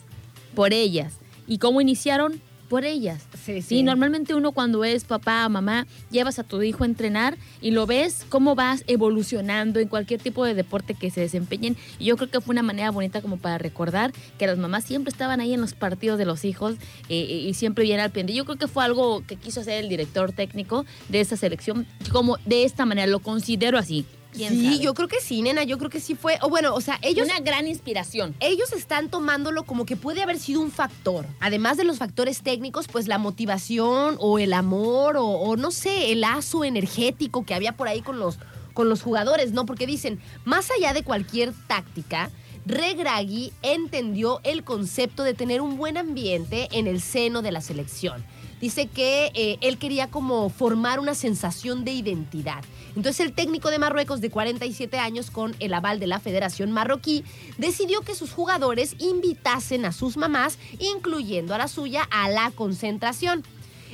Por 0.54 0.72
ellas. 0.72 1.14
¿Y 1.48 1.58
cómo 1.58 1.80
iniciaron? 1.80 2.40
Por 2.68 2.84
ellas. 2.84 3.26
Sí, 3.44 3.62
Sí, 3.62 3.82
normalmente 3.82 4.32
uno 4.32 4.52
cuando 4.52 4.84
es 4.84 5.02
papá 5.02 5.44
o 5.44 5.50
mamá, 5.50 5.88
llevas 6.08 6.38
a 6.38 6.44
tu 6.44 6.62
hijo 6.62 6.84
a 6.84 6.86
entrenar 6.86 7.36
y 7.60 7.72
lo 7.72 7.84
ves 7.84 8.24
cómo 8.28 8.54
vas 8.54 8.84
evolucionando 8.86 9.80
en 9.80 9.88
cualquier 9.88 10.20
tipo 10.20 10.44
de 10.44 10.54
deporte 10.54 10.94
que 10.94 11.10
se 11.10 11.22
desempeñen. 11.22 11.76
Y 11.98 12.04
yo 12.04 12.16
creo 12.16 12.30
que 12.30 12.40
fue 12.40 12.52
una 12.52 12.62
manera 12.62 12.92
bonita 12.92 13.22
como 13.22 13.38
para 13.38 13.58
recordar 13.58 14.12
que 14.38 14.46
las 14.46 14.56
mamás 14.56 14.84
siempre 14.84 15.10
estaban 15.10 15.40
ahí 15.40 15.52
en 15.52 15.60
los 15.60 15.74
partidos 15.74 16.16
de 16.16 16.26
los 16.26 16.44
hijos 16.44 16.76
eh, 17.08 17.16
y 17.16 17.52
siempre 17.54 17.82
bien 17.82 17.98
al 17.98 18.12
pendiente. 18.12 18.38
Yo 18.38 18.44
creo 18.44 18.56
que 18.56 18.68
fue 18.68 18.84
algo 18.84 19.26
que 19.26 19.34
quiso 19.34 19.62
hacer 19.62 19.82
el 19.82 19.88
director 19.88 20.30
técnico 20.30 20.86
de 21.08 21.18
esta 21.18 21.36
selección, 21.36 21.88
como 22.12 22.36
de 22.46 22.62
esta 22.62 22.86
manera, 22.86 23.08
lo 23.08 23.18
considero 23.18 23.78
así. 23.78 24.06
¿Quién 24.32 24.52
Sí, 24.52 24.64
sabe? 24.64 24.78
yo 24.78 24.94
creo 24.94 25.08
que 25.08 25.20
sí, 25.20 25.42
nena. 25.42 25.64
Yo 25.64 25.78
creo 25.78 25.90
que 25.90 26.00
sí 26.00 26.14
fue. 26.14 26.38
O 26.42 26.48
bueno, 26.48 26.74
o 26.74 26.80
sea, 26.80 26.98
ellos. 27.02 27.26
Una 27.26 27.40
gran 27.40 27.66
inspiración. 27.66 28.34
Ellos 28.40 28.72
están 28.72 29.08
tomándolo 29.10 29.64
como 29.64 29.86
que 29.86 29.96
puede 29.96 30.22
haber 30.22 30.38
sido 30.38 30.60
un 30.60 30.70
factor. 30.70 31.26
Además 31.40 31.76
de 31.76 31.84
los 31.84 31.98
factores 31.98 32.42
técnicos, 32.42 32.86
pues 32.88 33.08
la 33.08 33.18
motivación 33.18 34.16
o 34.18 34.38
el 34.38 34.52
amor 34.52 35.16
o, 35.16 35.26
o 35.26 35.56
no 35.56 35.70
sé, 35.70 36.12
el 36.12 36.20
lazo 36.20 36.64
energético 36.64 37.44
que 37.44 37.54
había 37.54 37.72
por 37.72 37.88
ahí 37.88 38.00
con 38.02 38.18
los, 38.18 38.38
con 38.74 38.88
los 38.88 39.02
jugadores, 39.02 39.52
¿no? 39.52 39.66
Porque 39.66 39.86
dicen, 39.86 40.20
más 40.44 40.68
allá 40.70 40.92
de 40.92 41.02
cualquier 41.02 41.52
táctica, 41.66 42.30
Regragui 42.66 43.52
entendió 43.62 44.40
el 44.44 44.64
concepto 44.64 45.22
de 45.24 45.34
tener 45.34 45.60
un 45.60 45.76
buen 45.76 45.96
ambiente 45.96 46.68
en 46.72 46.86
el 46.86 47.00
seno 47.00 47.42
de 47.42 47.52
la 47.52 47.60
selección. 47.60 48.24
Dice 48.60 48.86
que 48.86 49.32
eh, 49.34 49.56
él 49.62 49.78
quería 49.78 50.08
como 50.08 50.50
formar 50.50 51.00
una 51.00 51.14
sensación 51.14 51.84
de 51.84 51.92
identidad. 51.92 52.62
Entonces 52.96 53.20
el 53.20 53.32
técnico 53.32 53.70
de 53.70 53.78
Marruecos 53.78 54.20
de 54.20 54.30
47 54.30 54.98
años 54.98 55.30
con 55.30 55.54
el 55.60 55.74
aval 55.74 56.00
de 56.00 56.06
la 56.06 56.20
Federación 56.20 56.72
Marroquí 56.72 57.24
decidió 57.58 58.00
que 58.02 58.14
sus 58.14 58.32
jugadores 58.32 58.96
invitasen 58.98 59.84
a 59.84 59.92
sus 59.92 60.16
mamás, 60.16 60.58
incluyendo 60.78 61.54
a 61.54 61.58
la 61.58 61.68
suya, 61.68 62.06
a 62.10 62.28
la 62.28 62.50
concentración. 62.50 63.44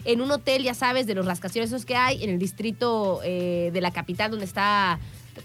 En 0.04 0.20
un 0.20 0.30
hotel, 0.30 0.62
ya 0.62 0.74
sabes, 0.74 1.06
de 1.06 1.14
los 1.14 1.26
rascacielos 1.26 1.84
que 1.84 1.96
hay, 1.96 2.22
en 2.22 2.30
el 2.30 2.38
distrito 2.38 3.20
eh, 3.24 3.70
de 3.72 3.80
la 3.80 3.90
capital 3.90 4.30
donde 4.30 4.46
está 4.46 5.00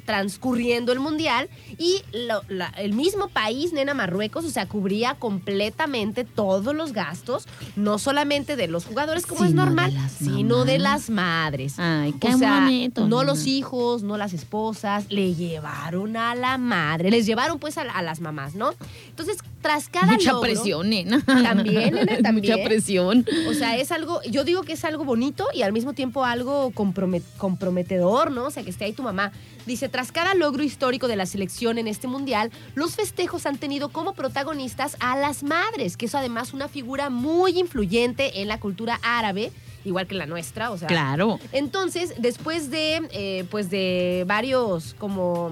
transcurriendo 0.06 0.91
el 0.91 0.99
mundial 0.99 1.49
y 1.77 2.01
lo- 2.13 2.43
la- 2.49 2.73
el 2.77 2.93
mismo 2.93 3.27
país, 3.30 3.73
nena 3.73 3.93
Marruecos, 3.93 4.45
o 4.45 4.49
sea, 4.49 4.67
cubría 4.67 5.15
completamente 5.15 6.23
todos 6.23 6.75
los 6.75 6.93
gastos, 6.93 7.47
no 7.75 7.97
solamente 7.99 8.56
de 8.56 8.67
los 8.67 8.86
jugadores 8.86 9.25
como 9.25 9.43
es 9.43 9.51
Sino 9.51 9.65
normal, 9.65 9.93
sino 10.17 10.65
de 10.65 10.80
las 10.80 11.10
madres. 11.10 11.75
Ay, 11.77 12.13
qué 12.19 12.34
o 12.34 12.38
sea, 12.38 12.62
bonito. 12.62 13.01
no 13.08 13.19
nena. 13.21 13.23
los 13.32 13.47
hijos, 13.47 14.04
no 14.04 14.17
las 14.17 14.34
esposas, 14.34 15.06
le 15.10 15.34
llevaron 15.36 16.17
a 16.17 16.36
la 16.36 16.58
madre, 16.58 17.12
les 17.12 17.25
llevaron 17.25 17.60
pues 17.60 17.77
a, 17.77 17.82
a 17.82 18.01
las 18.01 18.21
mamás, 18.21 18.56
¿no? 18.56 18.73
Entonces, 19.10 19.38
tras 19.62 19.89
cada 19.89 20.13
Mucha 20.13 20.32
logro- 20.32 20.41
presión, 20.41 20.89
nena. 20.89 21.21
También, 21.26 21.93
nena, 21.95 22.32
Mucha 22.32 22.56
presión. 22.63 23.26
o 23.50 23.54
sea, 23.54 23.78
es 23.78 23.91
algo, 23.91 24.21
yo 24.24 24.43
digo 24.43 24.63
que 24.63 24.74
es 24.74 24.84
algo 24.86 25.06
bonito 25.06 25.47
y 25.54 25.62
al 25.62 25.71
mismo 25.74 25.93
tiempo 25.93 26.26
algo 26.26 26.71
compromet- 26.71 27.24
comprometedor, 27.38 28.32
¿no? 28.32 28.45
O 28.45 28.52
sea, 28.52 28.63
que 28.63 28.69
esté 28.69 28.86
ahí 28.86 28.93
tu 28.93 29.04
mamá. 29.04 29.32
Dice, 29.65 29.89
tras 29.89 30.12
cada 30.12 30.34
logro 30.34 30.63
histórico 30.63 31.08
de 31.08 31.15
la 31.15 31.26
selección 31.28 31.78
en 31.78 31.88
este 31.88 32.08
mundial, 32.08 32.52
los 32.74 32.95
festejos 32.95 33.45
han 33.45 33.58
tenido 33.58 33.89
como 33.89 34.13
protagonistas 34.13 34.97
a 35.00 35.15
las 35.17 35.43
madres, 35.43 35.97
que 35.97 36.08
es 36.08 36.15
además 36.15 36.54
una 36.54 36.67
figura 36.67 37.10
muy 37.12 37.60
influyente 37.60 38.41
en 38.41 38.47
la 38.47 38.60
cultura 38.60 39.00
árabe, 39.04 39.52
igual 39.86 40.08
que 40.08 40.15
la 40.15 40.26
nuestra, 40.26 40.71
o 40.71 40.78
sea. 40.78 40.88
Claro. 40.88 41.39
Entonces, 41.52 42.13
después 42.17 42.71
de, 42.71 43.08
eh, 43.12 43.45
pues 43.52 43.69
de 43.69 44.24
varios 44.28 44.95
como, 44.97 45.52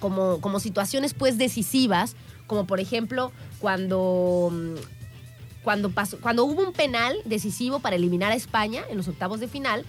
como, 0.00 0.40
como 0.40 0.60
situaciones 0.60 1.14
pues 1.14 1.38
decisivas, 1.38 2.16
como 2.46 2.66
por 2.66 2.80
ejemplo 2.80 3.32
cuando, 3.58 4.50
mm, 4.52 4.74
cuando, 5.62 5.90
pasó, 5.90 6.18
cuando 6.20 6.44
hubo 6.44 6.62
un 6.62 6.72
penal 6.72 7.16
decisivo 7.24 7.80
para 7.80 7.96
eliminar 7.96 8.32
a 8.32 8.34
España 8.34 8.82
en 8.90 8.96
los 8.96 9.08
octavos 9.08 9.40
de 9.40 9.48
final, 9.48 9.84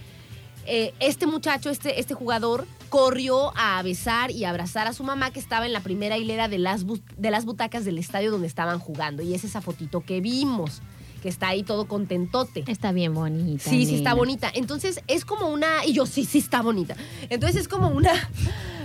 eh, 0.66 0.92
este 0.98 1.26
muchacho, 1.26 1.70
este, 1.70 2.00
este 2.00 2.14
jugador, 2.14 2.66
corrió 2.88 3.52
a 3.56 3.80
besar 3.82 4.30
y 4.30 4.44
abrazar 4.44 4.86
a 4.86 4.92
su 4.92 5.04
mamá 5.04 5.30
que 5.30 5.38
estaba 5.38 5.66
en 5.66 5.72
la 5.72 5.80
primera 5.80 6.18
hilera 6.18 6.48
de 6.48 6.58
las, 6.58 6.84
de 6.86 7.30
las 7.30 7.44
butacas 7.44 7.84
del 7.84 7.98
estadio 7.98 8.30
donde 8.30 8.46
estaban 8.46 8.78
jugando. 8.78 9.22
Y 9.22 9.34
es 9.34 9.44
esa 9.44 9.60
fotito 9.60 10.00
que 10.00 10.20
vimos, 10.20 10.82
que 11.26 11.30
está 11.30 11.48
ahí 11.48 11.64
todo 11.64 11.88
contentote. 11.88 12.62
Está 12.68 12.92
bien 12.92 13.12
bonita. 13.12 13.68
Sí, 13.68 13.84
sí 13.84 13.96
está 13.96 14.14
bonita. 14.14 14.48
Entonces 14.54 15.00
es 15.08 15.24
como 15.24 15.48
una. 15.48 15.84
Y 15.84 15.92
yo 15.92 16.06
sí, 16.06 16.24
sí 16.24 16.38
está 16.38 16.62
bonita. 16.62 16.94
Entonces 17.30 17.62
es 17.62 17.66
como 17.68 17.88
una. 17.88 18.12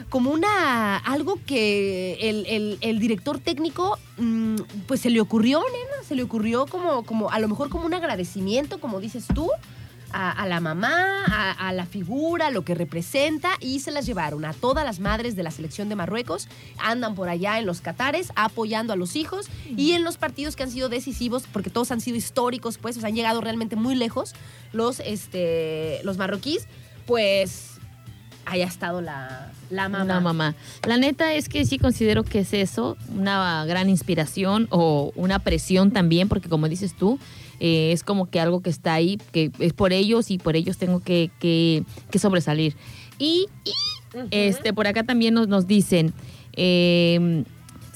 Como 0.10 0.32
una. 0.32 0.98
Algo 0.98 1.38
que 1.46 2.18
el, 2.20 2.46
el- 2.48 2.78
el 2.82 3.00
director 3.00 3.38
técnico. 3.38 4.00
mm, 4.18 4.56
pues 4.88 5.02
se 5.02 5.12
le 5.12 5.22
ocurrió, 5.22 5.60
nena. 5.60 6.04
Se 6.08 6.16
le 6.16 6.24
ocurrió 6.24 6.66
como, 6.66 7.04
como. 7.04 7.30
A 7.30 7.38
lo 7.38 7.48
mejor 7.48 7.70
como 7.70 7.86
un 7.86 7.94
agradecimiento, 7.94 8.80
como 8.82 9.00
dices 9.00 9.26
tú. 9.36 9.48
A, 10.14 10.46
la 10.48 10.60
mamá, 10.60 11.26
a, 11.58 11.72
la 11.74 11.86
figura, 11.86 12.52
lo 12.52 12.64
que 12.64 12.76
representa, 12.76 13.52
y 13.60 13.80
se 13.80 13.92
las 13.92 14.06
llevaron 14.06 14.46
a 14.46 14.54
todas 14.54 14.84
las 14.84 15.00
madres 15.00 15.36
de 15.36 15.44
la 15.44 15.52
selección 15.52 15.90
de 15.90 15.96
Marruecos. 15.96 16.48
Andan 16.78 17.16
por 17.16 17.30
allá 17.30 17.60
en 17.60 17.66
los 17.66 17.82
Catares 17.82 18.32
apoyando 18.36 18.94
a 18.94 18.96
los 18.96 19.16
hijos 19.16 19.48
y 19.78 19.94
en 19.94 20.04
los 20.04 20.18
partidos 20.18 20.56
que 20.56 20.64
han 20.64 20.72
sido 20.72 20.90
decisivos, 20.90 21.44
porque 21.52 21.70
todos 21.70 21.92
han 21.92 22.02
sido 22.02 22.18
históricos, 22.18 22.78
pues, 22.78 22.98
o 22.98 23.00
sea, 23.00 23.10
han 23.10 23.16
llegado 23.16 23.42
realmente 23.42 23.76
muy 23.76 23.96
lejos 23.96 24.34
los, 24.74 25.00
este, 25.00 26.00
los 26.04 26.18
marroquíes, 26.18 26.68
pues 27.06 27.72
haya 28.46 28.66
estado 28.66 29.02
la, 29.02 29.52
la 29.70 29.90
mamá. 29.90 30.04
Una 30.04 30.20
mamá. 30.20 30.56
La 30.86 30.98
neta 30.98 31.34
es 31.34 31.48
que 31.48 31.66
sí 31.66 31.78
considero 31.78 32.24
que 32.24 32.40
es 32.40 32.54
eso, 32.54 32.98
una 33.16 33.66
gran 33.66 33.90
inspiración 33.90 34.68
o 34.72 35.12
una 35.16 35.40
presión 35.40 35.92
también, 35.92 36.28
porque 36.28 36.50
como 36.50 36.68
dices 36.68 36.96
tú, 36.96 37.20
eh, 37.62 37.92
es 37.94 38.04
como 38.04 38.30
que 38.30 38.40
algo 38.42 38.62
que 38.62 38.70
está 38.72 38.94
ahí, 38.96 39.18
que 39.32 39.52
es 39.60 39.72
por 39.72 39.94
ellos 39.94 40.32
y 40.32 40.38
por 40.40 40.56
ellos 40.58 40.78
tengo 40.78 41.00
que, 41.00 41.30
que- 41.40 41.84
que 42.10 42.20
sobresalir. 42.20 42.76
Y, 43.20 43.46
este, 44.32 44.74
por 44.74 44.88
acá 44.88 45.04
también 45.04 45.34
nos, 45.36 45.48
nos 45.48 45.68
dicen, 45.68 46.12
eh, 46.54 47.44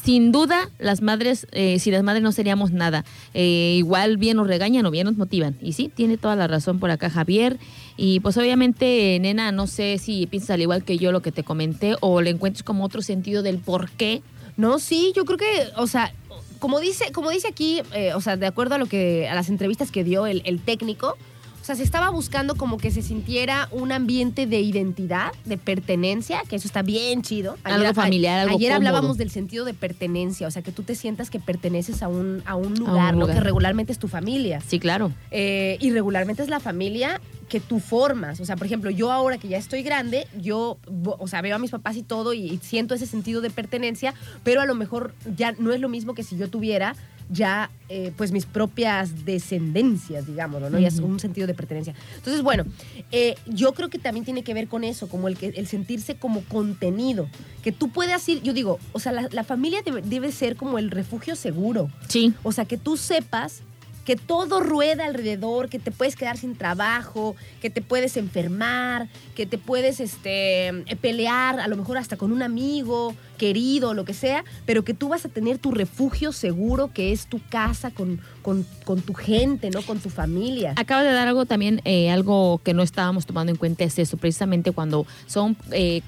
sin 0.03 0.31
duda, 0.31 0.69
las 0.77 1.01
madres, 1.01 1.47
eh, 1.51 1.79
si 1.79 1.89
las 1.89 2.03
madres 2.03 2.21
no 2.21 2.31
seríamos 2.31 2.71
nada. 2.71 3.03
Eh, 3.33 3.73
igual 3.77 4.17
bien 4.17 4.37
nos 4.37 4.45
regañan 4.47 4.85
o 4.85 4.91
bien 4.91 5.05
nos 5.07 5.17
motivan. 5.17 5.55
Y 5.63 5.73
sí, 5.73 5.89
tiene 5.93 6.17
toda 6.17 6.35
la 6.35 6.47
razón 6.47 6.79
por 6.79 6.91
acá 6.91 7.09
Javier. 7.09 7.57
Y 7.97 8.19
pues 8.19 8.37
obviamente, 8.37 9.17
nena, 9.19 9.51
no 9.51 9.65
sé 9.65 9.97
si 9.97 10.27
piensas 10.27 10.51
al 10.51 10.61
igual 10.61 10.83
que 10.83 10.99
yo 10.99 11.11
lo 11.11 11.21
que 11.23 11.31
te 11.31 11.41
comenté 11.43 11.95
o 12.01 12.21
le 12.21 12.29
encuentres 12.29 12.61
como 12.61 12.83
otro 12.85 13.01
sentido 13.01 13.41
del 13.41 13.57
por 13.57 13.89
qué. 13.89 14.21
No, 14.57 14.77
sí, 14.79 15.11
yo 15.15 15.25
creo 15.25 15.39
que, 15.39 15.45
o 15.75 15.87
sea, 15.87 16.13
como 16.59 16.79
dice, 16.79 17.11
como 17.11 17.29
dice 17.29 17.47
aquí, 17.47 17.81
eh, 17.93 18.13
o 18.13 18.21
sea, 18.21 18.37
de 18.37 18.47
acuerdo 18.47 18.75
a 18.75 18.77
lo 18.77 18.85
que, 18.85 19.27
a 19.27 19.35
las 19.35 19.49
entrevistas 19.49 19.91
que 19.91 20.03
dio 20.03 20.25
el, 20.27 20.41
el 20.45 20.59
técnico, 20.59 21.17
o 21.61 21.65
sea, 21.65 21.73
se 21.73 21.81
estaba 21.81 22.11
buscando 22.11 22.53
como 22.53 22.77
que 22.77 22.91
se 22.91 23.01
sintiera 23.01 23.69
un 23.71 23.91
ambiente 23.91 24.45
de 24.45 24.59
identidad, 24.59 25.31
de 25.45 25.57
pertenencia, 25.57 26.43
que 26.47 26.57
eso 26.57 26.67
está 26.67 26.83
bien 26.83 27.23
chido. 27.23 27.57
Algo 27.63 27.91
familiar, 27.95 28.37
algo 28.41 28.55
Ayer 28.55 28.69
cómodo. 28.71 28.87
hablábamos 28.87 29.17
del 29.17 29.31
sentido 29.31 29.65
de 29.65 29.73
pertenencia, 29.73 30.47
o 30.47 30.51
sea, 30.51 30.61
que 30.61 30.71
tú 30.71 30.83
te 30.83 30.93
sientas 30.93 31.31
que 31.31 31.39
perteneces 31.39 32.03
a 32.03 32.07
un, 32.07 32.43
a 32.45 32.53
un 32.53 32.75
lugar, 32.75 33.15
¿no? 33.15 33.21
lugar. 33.21 33.37
Que 33.37 33.43
regularmente 33.43 33.91
es 33.91 33.97
tu 33.97 34.07
familia. 34.07 34.61
Sí, 34.61 34.79
claro. 34.79 35.11
Eh, 35.31 35.77
y 35.81 35.89
regularmente 35.89 36.43
es 36.43 36.49
la 36.49 36.59
familia 36.59 37.19
que 37.49 37.59
tú 37.59 37.79
formas. 37.79 38.39
O 38.39 38.45
sea, 38.45 38.55
por 38.55 38.65
ejemplo, 38.65 38.89
yo 38.89 39.11
ahora 39.11 39.37
que 39.37 39.47
ya 39.47 39.57
estoy 39.57 39.83
grande, 39.83 40.27
yo, 40.39 40.77
o 41.05 41.27
sea, 41.27 41.41
veo 41.41 41.55
a 41.55 41.59
mis 41.59 41.71
papás 41.71 41.95
y 41.95 42.03
todo 42.03 42.33
y, 42.33 42.59
siento 42.63 42.95
ese 42.95 43.05
sentido 43.05 43.41
de 43.41 43.49
pertenencia, 43.49 44.13
pero 44.43 44.61
a 44.61 44.65
lo 44.65 44.75
mejor 44.75 45.13
ya 45.35 45.53
no 45.53 45.71
es 45.71 45.79
lo 45.79 45.89
mismo 45.89 46.13
que 46.13 46.23
si 46.23 46.37
yo 46.37 46.49
tuviera 46.49 46.95
ya, 47.29 47.71
eh, 47.89 48.11
pues, 48.15 48.31
mis 48.31 48.45
propias 48.45 49.25
descendencias, 49.25 50.27
digámoslo, 50.27 50.69
¿no? 50.69 50.77
Ya 50.77 50.89
es 50.89 50.99
un 50.99 51.19
sentido 51.19 51.47
de 51.47 51.55
pertenencia. 51.55 51.95
Entonces, 52.17 52.43
bueno, 52.43 52.65
eh, 53.11 53.33
yo 53.47 53.73
creo 53.73 53.89
que 53.89 53.97
también 53.97 54.25
tiene 54.25 54.43
que 54.43 54.53
ver 54.53 54.67
con 54.67 54.83
eso, 54.83 55.07
como 55.09 55.27
el, 55.27 55.35
que, 55.35 55.47
el 55.47 55.65
sentirse 55.65 56.17
como 56.17 56.43
contenido, 56.43 57.27
que 57.63 57.71
tú 57.71 57.89
puedas 57.89 58.29
ir, 58.29 58.43
yo 58.43 58.53
digo, 58.53 58.77
o 58.91 58.99
sea, 58.99 59.11
la, 59.11 59.27
la 59.31 59.43
familia 59.43 59.81
debe, 59.83 60.03
debe 60.03 60.31
ser 60.31 60.55
como 60.55 60.77
el 60.77 60.91
refugio 60.91 61.35
seguro. 61.35 61.89
Sí. 62.09 62.33
O 62.43 62.51
sea, 62.51 62.65
que 62.65 62.77
tú 62.77 62.95
sepas 62.95 63.63
que 64.05 64.15
todo 64.15 64.59
rueda 64.59 65.05
alrededor, 65.05 65.67
que 65.67 65.79
te 65.79 65.91
puedes 65.91 66.15
quedar 66.15 66.37
sin 66.37 66.55
trabajo, 66.55 67.35
que 67.61 67.69
te 67.69 67.81
puedes 67.81 68.15
enfermar, 68.17 69.07
que 69.35 69.45
te 69.45 69.57
puedes 69.57 69.99
este, 69.99 70.85
pelear, 71.01 71.59
a 71.59 71.67
lo 71.67 71.75
mejor 71.75 71.97
hasta 71.97 72.15
con 72.15 72.31
un 72.31 72.43
amigo 72.43 73.15
querido, 73.35 73.93
lo 73.93 74.05
que 74.05 74.13
sea, 74.13 74.43
pero 74.65 74.83
que 74.83 74.93
tú 74.93 75.09
vas 75.09 75.25
a 75.25 75.29
tener 75.29 75.57
tu 75.57 75.71
refugio 75.71 76.31
seguro, 76.31 76.91
que 76.93 77.11
es 77.11 77.27
tu 77.27 77.39
casa 77.49 77.91
con, 77.91 78.19
con, 78.41 78.65
con 78.83 79.01
tu 79.01 79.13
gente, 79.13 79.69
¿no? 79.69 79.81
Con 79.81 79.99
tu 79.99 80.09
familia. 80.09 80.73
Acaba 80.77 81.03
de 81.03 81.11
dar 81.11 81.27
algo 81.27 81.45
también, 81.45 81.81
eh, 81.85 82.09
algo 82.09 82.59
que 82.63 82.73
no 82.73 82.83
estábamos 82.83 83.25
tomando 83.25 83.51
en 83.51 83.57
cuenta 83.57 83.83
es 83.83 83.99
eso, 83.99 84.17
precisamente 84.17 84.71
cuando 84.71 85.05
son, 85.25 85.57
eh, 85.71 86.01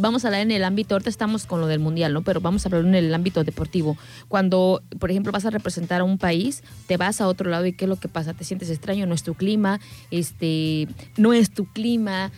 vamos 0.00 0.24
a 0.24 0.28
hablar 0.28 0.42
en 0.42 0.50
el 0.50 0.64
ámbito, 0.64 0.94
ahorita 0.94 1.10
estamos 1.10 1.46
con 1.46 1.60
lo 1.60 1.66
del 1.66 1.80
mundial, 1.80 2.12
¿no? 2.12 2.22
Pero 2.22 2.40
vamos 2.40 2.64
a 2.64 2.68
hablar 2.68 2.84
en 2.84 2.94
el 2.94 3.14
ámbito 3.14 3.44
deportivo. 3.44 3.96
Cuando, 4.28 4.82
por 4.98 5.10
ejemplo, 5.10 5.32
vas 5.32 5.44
a 5.46 5.50
representar 5.50 6.00
a 6.00 6.04
un 6.04 6.18
país, 6.18 6.62
te 6.86 6.96
vas 6.96 7.20
a 7.20 7.28
otro 7.28 7.50
lado 7.50 7.66
y 7.66 7.72
¿qué 7.72 7.84
es 7.84 7.88
lo 7.88 7.96
que 7.96 8.08
pasa? 8.08 8.34
Te 8.34 8.44
sientes 8.44 8.70
extraño, 8.70 9.06
no 9.06 9.14
es 9.14 9.22
tu 9.22 9.34
clima, 9.34 9.80
este, 10.10 10.88
no 11.16 11.32
es 11.32 11.50
tu 11.50 11.66
clima. 11.66 12.30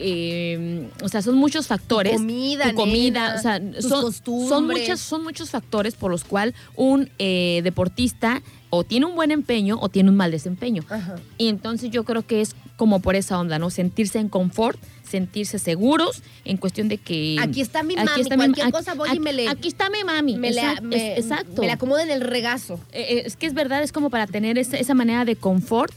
Eh, 0.00 0.88
o 1.02 1.08
sea, 1.08 1.22
son 1.22 1.36
muchos 1.36 1.66
factores. 1.66 2.12
Tu 2.12 2.18
comida, 2.18 2.70
tu 2.70 2.76
comida, 2.76 3.28
nena, 3.28 3.34
o 3.38 3.42
sea, 3.42 3.60
tus 3.60 3.82
son, 3.82 3.90
son, 3.90 4.02
costumbres. 4.02 4.80
muchas, 4.82 5.00
son 5.00 5.22
muchos 5.24 5.50
factores 5.50 5.94
por 5.94 6.10
los 6.10 6.24
cuales 6.24 6.54
un 6.76 7.10
eh, 7.18 7.60
deportista 7.64 8.42
o 8.70 8.82
tiene 8.84 9.06
un 9.06 9.14
buen 9.14 9.30
empeño 9.30 9.78
o 9.80 9.88
tiene 9.88 10.10
un 10.10 10.16
mal 10.16 10.30
desempeño. 10.30 10.84
Ajá. 10.90 11.16
Y 11.38 11.48
entonces 11.48 11.90
yo 11.90 12.04
creo 12.04 12.26
que 12.26 12.40
es 12.40 12.56
como 12.76 13.00
por 13.00 13.14
esa 13.14 13.38
onda, 13.38 13.58
¿no? 13.60 13.70
Sentirse 13.70 14.18
en 14.18 14.28
confort, 14.28 14.80
sentirse 15.08 15.60
seguros 15.60 16.22
en 16.44 16.56
cuestión 16.56 16.88
de 16.88 16.98
que... 16.98 17.36
Aquí 17.40 17.60
está 17.60 17.84
mi 17.84 17.94
Aquí 17.94 18.04
mami, 18.04 18.20
está 18.22 18.36
mi- 18.36 18.42
cualquier 18.42 18.66
aquí- 18.66 18.72
cosa 18.72 18.94
voy 18.94 19.08
y 19.08 19.12
aquí- 19.12 19.20
me 19.20 19.32
le- 19.32 19.48
Aquí 19.48 19.68
está 19.68 19.90
mi 19.90 20.02
mami. 20.02 20.36
Me, 20.36 20.50
la, 20.50 20.62
exacto, 20.62 20.88
me, 20.88 21.12
es- 21.12 21.18
exacto. 21.24 21.60
me 21.60 21.68
la 21.68 21.74
acomodo 21.74 22.00
en 22.00 22.10
el 22.10 22.20
regazo. 22.20 22.80
Eh, 22.90 23.06
eh, 23.10 23.22
es 23.26 23.36
que 23.36 23.46
es 23.46 23.54
verdad, 23.54 23.80
es 23.84 23.92
como 23.92 24.10
para 24.10 24.26
tener 24.26 24.58
esa, 24.58 24.76
esa 24.76 24.94
manera 24.94 25.24
de 25.24 25.36
confort 25.36 25.94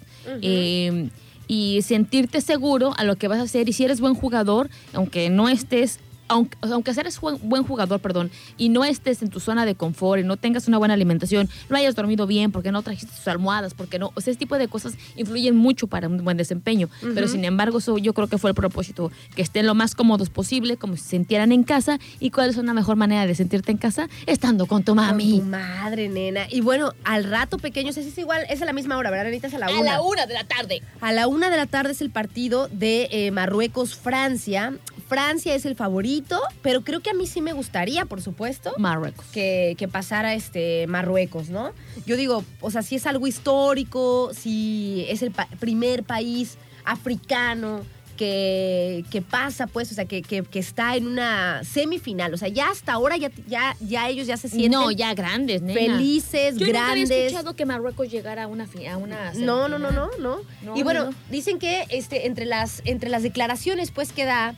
y 1.48 1.82
sentirte 1.82 2.42
seguro 2.42 2.94
a 2.98 3.04
lo 3.04 3.16
que 3.16 3.28
vas 3.28 3.40
a 3.40 3.44
hacer. 3.44 3.70
Y 3.70 3.74
si 3.74 3.86
eres 3.86 4.00
buen 4.00 4.16
jugador, 4.16 4.70
aunque 4.94 5.30
no 5.30 5.50
estés, 5.50 6.00
aunque, 6.28 6.58
aunque 6.62 6.94
seas 6.94 7.20
buen 7.20 7.64
jugador, 7.64 8.00
perdón, 8.00 8.32
y 8.58 8.70
no 8.70 8.86
estés 8.86 9.22
en 9.22 9.30
tu 9.30 9.40
zona 9.40 9.66
de 9.66 9.76
confort 9.76 10.22
y 10.22 10.24
no 10.24 10.38
tengas 10.38 10.68
una 10.68 10.78
buena 10.78 10.94
alimentación, 10.94 11.50
no 11.70 11.78
hayas 11.78 11.96
dormido 11.96 12.28
bien, 12.28 12.52
porque 12.52 12.72
no 12.72 12.82
trajiste 12.82 13.16
tus 13.16 13.28
almohadas, 13.28 13.74
porque 13.74 14.00
no, 14.00 14.12
o 14.16 14.22
sea, 14.22 14.32
ese 14.32 14.40
tipo 14.40 14.58
de 14.58 14.68
cosas 14.68 14.94
influyen 15.16 15.56
mucho 15.56 15.88
para 15.88 16.08
un 16.08 16.24
buen 16.24 16.38
desempeño. 16.38 16.90
Pero 17.14 17.28
sin 17.28 17.46
embargo, 17.46 17.80
eso 17.80 17.98
yo 17.98 18.14
creo 18.14 18.28
que 18.28 18.38
fue 18.38 18.52
el 18.52 18.56
propósito, 18.56 19.12
que 19.36 19.42
estén 19.42 19.66
lo 19.66 19.76
más 19.76 19.96
cómodos 19.96 20.30
posible, 20.30 20.78
como 20.78 20.96
si 20.96 21.04
se 21.04 21.10
sintieran 21.10 21.52
en 21.52 21.64
casa. 21.64 22.00
¿Y 22.20 22.32
cuál 22.32 22.50
es 22.50 22.58
una 22.58 22.74
mejor 22.74 22.96
manera 22.96 23.26
de 23.26 23.36
sentirte 23.36 23.72
en 23.72 23.78
casa? 23.78 24.10
Estando 24.26 24.66
con 24.66 24.84
tu 24.84 24.96
mami. 24.96 25.40
Con 25.40 25.40
tu 25.40 25.46
madre, 25.46 26.10
nena. 26.10 26.48
Y 26.50 26.62
bueno, 26.62 26.94
al 27.04 27.24
rato, 27.24 27.58
pequeños, 27.58 27.98
es 27.98 28.18
igual, 28.18 28.46
es 28.50 28.62
a 28.62 28.66
la 28.66 28.74
misma 28.74 28.98
hora, 28.98 29.10
¿verdad, 29.10 29.28
Anita? 29.28 29.48
Es 29.48 29.54
a 29.54 29.60
la 29.60 29.70
una. 29.70 29.80
A 29.80 29.84
la 29.96 30.02
una 30.02 30.26
de 30.26 30.34
la 30.34 30.44
tarde. 30.44 30.82
A 31.02 31.12
la 31.12 31.28
una 31.28 31.50
de 31.50 31.58
la 31.58 31.66
tarde 31.66 31.92
es 31.92 32.02
el 32.02 32.10
partido 32.10 32.68
de 32.70 33.08
eh, 33.12 33.32
Marruecos-Francia. 33.32 34.74
Francia 35.08 35.56
es 35.56 35.66
el 35.66 35.76
favorito, 35.76 36.40
pero 36.62 36.82
creo 36.82 37.00
que 37.02 37.10
a 37.10 37.14
mí 37.14 37.28
sí 37.28 37.42
me 37.42 37.54
gustaría, 37.54 38.06
por 38.06 38.22
supuesto, 38.22 38.74
Marruecos. 38.78 39.26
que, 39.28 39.76
que 39.78 39.88
pasara 39.88 40.34
este 40.34 40.86
Marruecos, 40.88 41.50
¿no? 41.50 41.72
Yo 42.06 42.18
digo, 42.18 42.44
o 42.62 42.72
sea, 42.72 42.82
si 42.82 42.96
es 42.96 43.06
algo 43.06 43.26
histórico, 43.28 44.32
si 44.34 45.06
es 45.10 45.22
el 45.22 45.32
pa- 45.32 45.48
primer 45.60 46.04
país 46.04 46.58
africano 46.86 47.82
que, 48.18 49.06
que 49.12 49.22
pasa, 49.22 49.68
pues, 49.68 49.92
o 49.92 49.96
sea, 49.96 50.06
que, 50.06 50.24
que- 50.24 50.42
que 50.44 50.58
está 50.58 50.96
en 50.96 51.06
una 51.06 51.64
semifinal. 51.64 52.34
O 52.34 52.38
sea, 52.38 52.48
ya 52.48 52.72
hasta 52.72 52.94
ahora 52.94 53.16
ya, 53.16 53.30
ya, 53.48 53.76
ya 53.80 54.10
ellos 54.10 54.26
ya 54.26 54.38
se 54.38 54.50
sienten 54.50 54.72
No, 54.72 54.90
ya 54.90 55.14
grandes, 55.14 55.62
nena. 55.62 55.80
felices, 55.80 56.56
Yo 56.58 56.66
nunca 56.66 56.80
había 56.90 57.06
grandes. 57.06 57.12
escuchado 57.28 57.56
que 57.56 57.66
Marruecos 57.68 58.10
llegara 58.10 58.44
a 58.44 58.48
una, 58.48 58.64
a 58.92 58.98
una 58.98 59.34
No, 59.36 59.68
no, 59.70 59.78
no, 59.78 59.92
no, 59.92 60.10
no. 60.20 60.38
No, 60.64 60.76
y 60.76 60.82
bueno, 60.82 61.06
no, 61.06 61.12
no. 61.12 61.18
dicen 61.30 61.60
que 61.60 61.86
este, 61.90 62.26
entre, 62.26 62.46
las, 62.46 62.82
entre 62.86 63.12
las 63.12 63.22
declaraciones 63.22 63.92
pues 63.92 64.12
que 64.12 64.26
da 64.26 64.56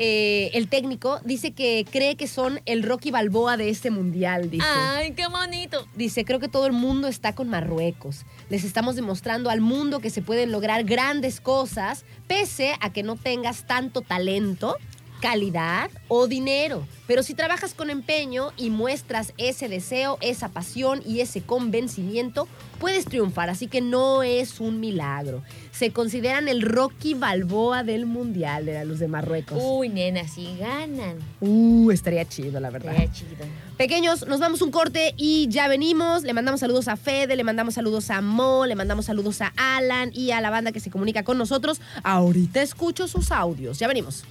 eh, 0.00 0.50
el 0.54 0.68
técnico, 0.68 1.20
dice 1.24 1.50
que 1.50 1.84
cree 1.90 2.14
que 2.14 2.28
son 2.28 2.60
el 2.66 2.84
Rocky 2.84 3.10
Balboa 3.10 3.56
de 3.56 3.68
este 3.68 3.90
mundial, 3.90 4.48
dice. 4.48 4.64
Ay, 4.66 5.12
qué 5.12 5.26
bonito. 5.26 5.88
Dice, 5.96 6.24
creo 6.24 6.38
que 6.38 6.46
todo 6.46 6.66
el 6.66 6.72
mundo 6.72 7.08
está 7.08 7.34
con 7.34 7.48
Marruecos. 7.48 8.24
Les 8.48 8.62
estamos 8.62 8.94
demostrando 8.94 9.50
al 9.50 9.60
mundo 9.60 9.98
que 9.98 10.10
se 10.10 10.22
pueden 10.22 10.52
lograr 10.52 10.84
grandes 10.84 11.40
cosas, 11.40 12.04
pese 12.28 12.74
a 12.80 12.92
que 12.92 13.02
no 13.02 13.16
tengas 13.16 13.66
tanto 13.66 14.00
talento, 14.00 14.76
calidad 15.20 15.90
o 16.08 16.26
dinero. 16.26 16.86
Pero 17.06 17.22
si 17.22 17.34
trabajas 17.34 17.74
con 17.74 17.90
empeño 17.90 18.52
y 18.56 18.70
muestras 18.70 19.32
ese 19.38 19.68
deseo, 19.68 20.18
esa 20.20 20.50
pasión 20.50 21.02
y 21.06 21.20
ese 21.20 21.40
convencimiento, 21.40 22.46
puedes 22.78 23.06
triunfar. 23.06 23.50
Así 23.50 23.66
que 23.66 23.80
no 23.80 24.22
es 24.22 24.60
un 24.60 24.80
milagro. 24.80 25.42
Se 25.72 25.90
consideran 25.92 26.48
el 26.48 26.62
Rocky 26.62 27.14
Balboa 27.14 27.82
del 27.82 28.06
Mundial 28.06 28.66
de 28.66 28.84
los 28.84 28.98
de 28.98 29.08
Marruecos. 29.08 29.58
Uy, 29.62 29.88
nena, 29.88 30.26
si 30.28 30.56
ganan. 30.58 31.18
Uh, 31.40 31.90
estaría 31.90 32.24
chido, 32.26 32.60
la 32.60 32.70
verdad. 32.70 32.92
Estaría 32.92 33.12
chido. 33.12 33.46
Pequeños, 33.76 34.26
nos 34.26 34.40
vamos 34.40 34.60
un 34.60 34.70
corte 34.70 35.14
y 35.16 35.48
ya 35.48 35.68
venimos. 35.68 36.24
Le 36.24 36.32
mandamos 36.32 36.60
saludos 36.60 36.88
a 36.88 36.96
Fede, 36.96 37.36
le 37.36 37.44
mandamos 37.44 37.74
saludos 37.74 38.10
a 38.10 38.20
Mo, 38.20 38.66
le 38.66 38.74
mandamos 38.74 39.06
saludos 39.06 39.40
a 39.40 39.52
Alan 39.56 40.10
y 40.12 40.32
a 40.32 40.40
la 40.40 40.50
banda 40.50 40.72
que 40.72 40.80
se 40.80 40.90
comunica 40.90 41.22
con 41.22 41.38
nosotros. 41.38 41.80
Ahorita 42.02 42.60
escucho 42.60 43.08
sus 43.08 43.30
audios. 43.30 43.78
Ya 43.78 43.88
venimos. 43.88 44.24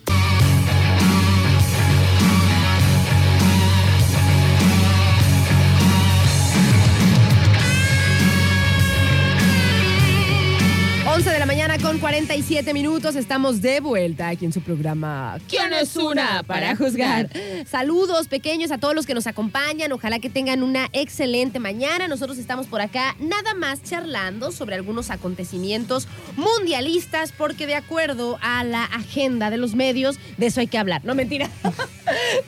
Con 11.82 12.00
47 12.00 12.74
minutos. 12.74 13.16
Estamos 13.16 13.62
de 13.62 13.80
vuelta 13.80 14.30
aquí 14.30 14.46
en 14.46 14.54
su 14.54 14.62
programa. 14.62 15.38
¿Quién 15.48 15.74
es 15.74 15.96
una 15.96 16.44
para 16.44 16.76
juzgar? 16.76 17.30
Saludos 17.70 18.28
pequeños 18.28 18.72
a 18.72 18.78
todos 18.78 18.96
los 18.96 19.06
que 19.06 19.14
nos 19.14 19.28
acompañan. 19.28 19.92
Ojalá 19.92 20.20
que 20.20 20.30
tengan 20.30 20.64
una 20.64 20.90
excelente 20.92 21.60
mañana. 21.60 22.08
Nosotros 22.08 22.38
estamos 22.40 22.68
por 22.68 22.82
acá 22.82 23.16
nada 23.20 23.54
más 23.54 23.84
charlando 23.84 24.52
sobre 24.52 24.76
algunos 24.76 25.12
acontecimientos 25.12 26.08
mundialistas 26.36 27.32
porque 27.32 27.68
de 27.68 27.76
acuerdo 27.76 28.40
a 28.42 28.64
la 28.64 28.84
agenda 28.84 29.50
de 29.50 29.58
los 29.58 29.76
medios, 29.76 30.18
de 30.38 30.48
eso 30.48 30.60
hay 30.60 30.68
que 30.68 30.78
hablar. 30.78 31.06
No, 31.06 31.16
mentira. 31.16 31.50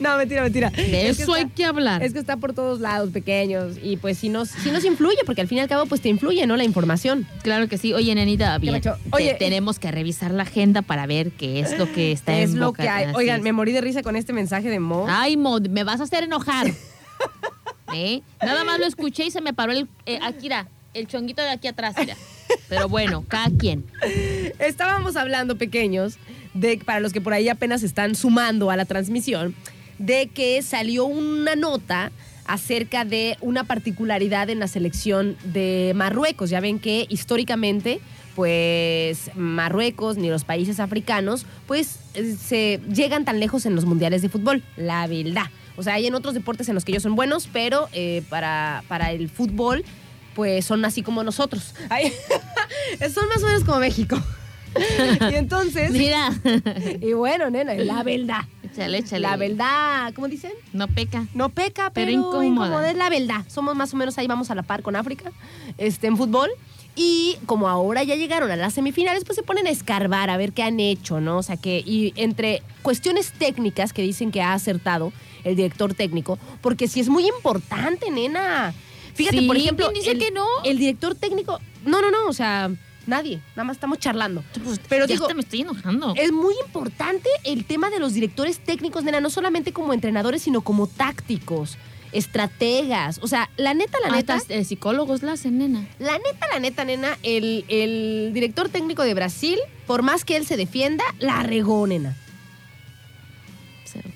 no, 0.00 0.16
mentira, 0.16 0.42
mentira. 0.42 0.70
De 0.70 1.08
Es 1.08 1.16
que 1.18 1.22
eso 1.24 1.34
hay 1.34 1.42
está- 1.42 1.54
que 1.54 1.64
hablar. 1.64 2.02
Es 2.02 2.12
que 2.12 2.18
está 2.18 2.36
por 2.36 2.52
todos 2.54 2.80
lados, 2.80 3.10
pequeños. 3.10 3.76
Y 3.82 3.96
pues 3.96 4.18
si 4.18 4.28
nos, 4.28 4.48
si 4.48 4.70
nos 4.70 4.84
influye, 4.84 5.18
porque 5.26 5.40
al 5.40 5.48
fin 5.48 5.58
y 5.58 5.60
al 5.60 5.68
cabo 5.68 5.86
pues 5.86 6.00
te 6.00 6.08
influye, 6.08 6.46
¿no? 6.46 6.56
La 6.56 6.64
información. 6.64 7.26
Claro 7.42 7.68
que 7.68 7.78
sí. 7.78 7.92
Oye, 7.92 8.14
nenita, 8.14 8.56
bien. 8.58 8.80
te- 8.80 8.92
Oye, 9.12 9.34
tenemos 9.38 9.78
que 9.78 9.90
revisar 9.90 10.30
la 10.32 10.42
agenda 10.44 10.82
para 10.82 11.06
ver 11.06 11.30
qué 11.32 11.60
es 11.60 11.78
lo 11.78 11.90
que 11.92 12.12
está 12.12 12.38
es 12.38 12.50
en 12.50 12.60
lo 12.60 12.66
boca- 12.66 12.82
que 12.82 12.88
hay. 12.88 13.04
así 13.04 13.14
Oigan, 13.16 13.42
me 13.42 13.52
morí 13.52 13.72
de 13.72 13.80
risa 13.80 14.02
con 14.02 14.16
este 14.16 14.32
mensaje 14.32 14.68
de 14.68 14.80
Mo. 14.80 15.06
Ay, 15.08 15.36
Mod, 15.36 15.68
me 15.68 15.84
vas 15.84 16.00
a 16.00 16.04
hacer 16.04 16.24
enojar. 16.24 16.66
¿Eh? 17.94 18.22
Nada 18.42 18.64
más 18.64 18.78
lo 18.78 18.86
escuché 18.86 19.24
y 19.26 19.30
se 19.30 19.40
me 19.40 19.52
paró 19.52 19.72
el. 19.72 19.88
eh, 20.06 20.18
aquí, 20.22 20.42
mira, 20.42 20.68
el 20.94 21.06
chonguito 21.08 21.42
de 21.42 21.50
aquí 21.50 21.66
atrás, 21.68 21.94
mira. 21.98 22.16
Pero 22.68 22.88
bueno, 22.88 23.24
cada 23.28 23.48
quien. 23.50 23.84
Estábamos 24.58 25.16
hablando, 25.16 25.56
pequeños, 25.56 26.16
de 26.54 26.78
para 26.78 27.00
los 27.00 27.12
que 27.12 27.20
por 27.20 27.32
ahí 27.32 27.48
apenas 27.48 27.82
están 27.82 28.14
sumando 28.14 28.70
a 28.70 28.76
la 28.76 28.84
transmisión, 28.84 29.54
de 30.00 30.28
que 30.28 30.62
salió 30.62 31.04
una 31.04 31.54
nota 31.56 32.10
acerca 32.46 33.04
de 33.04 33.36
una 33.42 33.64
particularidad 33.64 34.48
en 34.48 34.58
la 34.58 34.66
selección 34.66 35.36
de 35.44 35.92
Marruecos. 35.94 36.50
Ya 36.50 36.58
ven 36.60 36.80
que 36.80 37.06
históricamente, 37.10 38.00
pues 38.34 39.30
Marruecos 39.36 40.16
ni 40.16 40.30
los 40.30 40.44
países 40.44 40.80
africanos, 40.80 41.44
pues 41.66 42.00
eh, 42.14 42.34
se 42.34 42.80
llegan 42.92 43.26
tan 43.26 43.38
lejos 43.38 43.66
en 43.66 43.76
los 43.76 43.84
mundiales 43.84 44.22
de 44.22 44.30
fútbol, 44.30 44.64
la 44.76 45.06
verdad. 45.06 45.46
O 45.76 45.82
sea, 45.82 45.94
hay 45.94 46.06
en 46.06 46.14
otros 46.14 46.34
deportes 46.34 46.68
en 46.68 46.74
los 46.74 46.84
que 46.84 46.92
ellos 46.92 47.02
son 47.02 47.14
buenos, 47.14 47.48
pero 47.52 47.88
eh, 47.92 48.22
para, 48.30 48.82
para 48.88 49.12
el 49.12 49.28
fútbol, 49.28 49.84
pues 50.34 50.64
son 50.64 50.84
así 50.86 51.02
como 51.02 51.22
nosotros. 51.22 51.74
Son 53.14 53.28
más 53.28 53.42
o 53.42 53.46
menos 53.46 53.64
como 53.64 53.78
México. 53.78 54.16
y 55.30 55.34
entonces, 55.34 55.90
Mira. 55.90 56.30
y 57.00 57.12
bueno, 57.12 57.50
nena, 57.50 57.74
la 57.74 58.02
verdad. 58.02 58.42
Échale, 58.62 58.98
échale. 58.98 59.20
La 59.20 59.36
verdad, 59.36 60.12
¿cómo 60.14 60.28
dicen? 60.28 60.52
No 60.72 60.86
peca. 60.86 61.26
No 61.34 61.48
peca, 61.48 61.90
pero, 61.90 62.06
Pero 62.06 62.10
incómoda. 62.12 62.46
incómoda. 62.46 62.90
es 62.90 62.96
la 62.96 63.10
verdad. 63.10 63.44
Somos 63.48 63.74
más 63.74 63.92
o 63.94 63.96
menos 63.96 64.16
ahí, 64.18 64.26
vamos 64.26 64.50
a 64.50 64.54
la 64.54 64.62
par 64.62 64.82
con 64.82 64.94
África, 64.96 65.32
este, 65.78 66.06
en 66.06 66.16
fútbol. 66.16 66.50
Y 66.96 67.36
como 67.46 67.68
ahora 67.68 68.02
ya 68.02 68.14
llegaron 68.16 68.50
a 68.50 68.56
las 68.56 68.74
semifinales, 68.74 69.24
pues 69.24 69.36
se 69.36 69.42
ponen 69.42 69.66
a 69.66 69.70
escarbar 69.70 70.28
a 70.28 70.36
ver 70.36 70.52
qué 70.52 70.62
han 70.62 70.80
hecho, 70.80 71.20
¿no? 71.20 71.38
O 71.38 71.42
sea, 71.42 71.56
que 71.56 71.78
y 71.84 72.12
entre 72.16 72.62
cuestiones 72.82 73.32
técnicas 73.32 73.92
que 73.92 74.02
dicen 74.02 74.30
que 74.32 74.42
ha 74.42 74.52
acertado 74.52 75.12
el 75.44 75.56
director 75.56 75.94
técnico, 75.94 76.38
porque 76.60 76.88
sí 76.88 77.00
es 77.00 77.08
muy 77.08 77.26
importante, 77.28 78.10
nena. 78.10 78.74
Fíjate, 79.14 79.38
Sí, 79.38 79.46
por 79.46 79.56
ejemplo, 79.56 79.86
¿quién 79.86 80.00
dice 80.00 80.10
el, 80.12 80.18
que 80.18 80.30
no? 80.30 80.44
el 80.64 80.78
director 80.78 81.14
técnico, 81.14 81.60
no, 81.84 82.00
no, 82.02 82.10
no, 82.10 82.26
o 82.28 82.32
sea, 82.32 82.70
nadie, 83.10 83.40
nada 83.50 83.64
más 83.64 83.76
estamos 83.76 83.98
charlando. 83.98 84.42
Pues, 84.64 84.80
Pero 84.88 85.04
ya 85.04 85.12
digo, 85.14 85.24
hasta 85.26 85.34
me 85.34 85.42
estoy 85.42 85.60
enojando. 85.60 86.14
es 86.16 86.32
muy 86.32 86.54
importante 86.64 87.28
el 87.44 87.66
tema 87.66 87.90
de 87.90 87.98
los 87.98 88.14
directores 88.14 88.58
técnicos, 88.60 89.04
nena, 89.04 89.20
no 89.20 89.28
solamente 89.28 89.72
como 89.74 89.92
entrenadores, 89.92 90.40
sino 90.42 90.62
como 90.62 90.86
tácticos. 90.86 91.76
estrategas. 92.12 93.20
O 93.22 93.28
sea, 93.28 93.50
la 93.56 93.72
neta, 93.72 93.98
la 94.04 94.10
neta, 94.16 94.34
Hasta 94.34 94.54
eh, 94.54 94.64
psicólogos 94.64 95.22
la 95.22 95.32
hacen, 95.32 95.58
nena. 95.58 95.86
la 96.00 96.18
neta, 96.18 96.46
la 96.52 96.58
neta, 96.58 96.84
nena, 96.84 97.16
el, 97.22 97.64
el 97.68 98.30
director 98.34 98.68
técnico 98.68 99.04
de 99.04 99.14
Brasil, 99.14 99.58
por 99.86 100.02
más 100.02 100.24
que 100.24 100.36
él 100.36 100.44
se 100.46 100.56
defienda, 100.56 101.04
la 101.20 101.42
regó, 101.44 101.86
nena. 101.86 102.16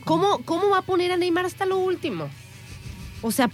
¿Cómo, 0.04 0.38
cómo 0.44 0.70
va 0.70 0.78
a 0.78 0.82
poner 0.82 1.12
a 1.12 1.16
Neymar 1.16 1.46
hasta 1.46 1.66
lo 1.66 1.78
último? 1.78 2.28
O 3.26 3.30
sea, 3.32 3.50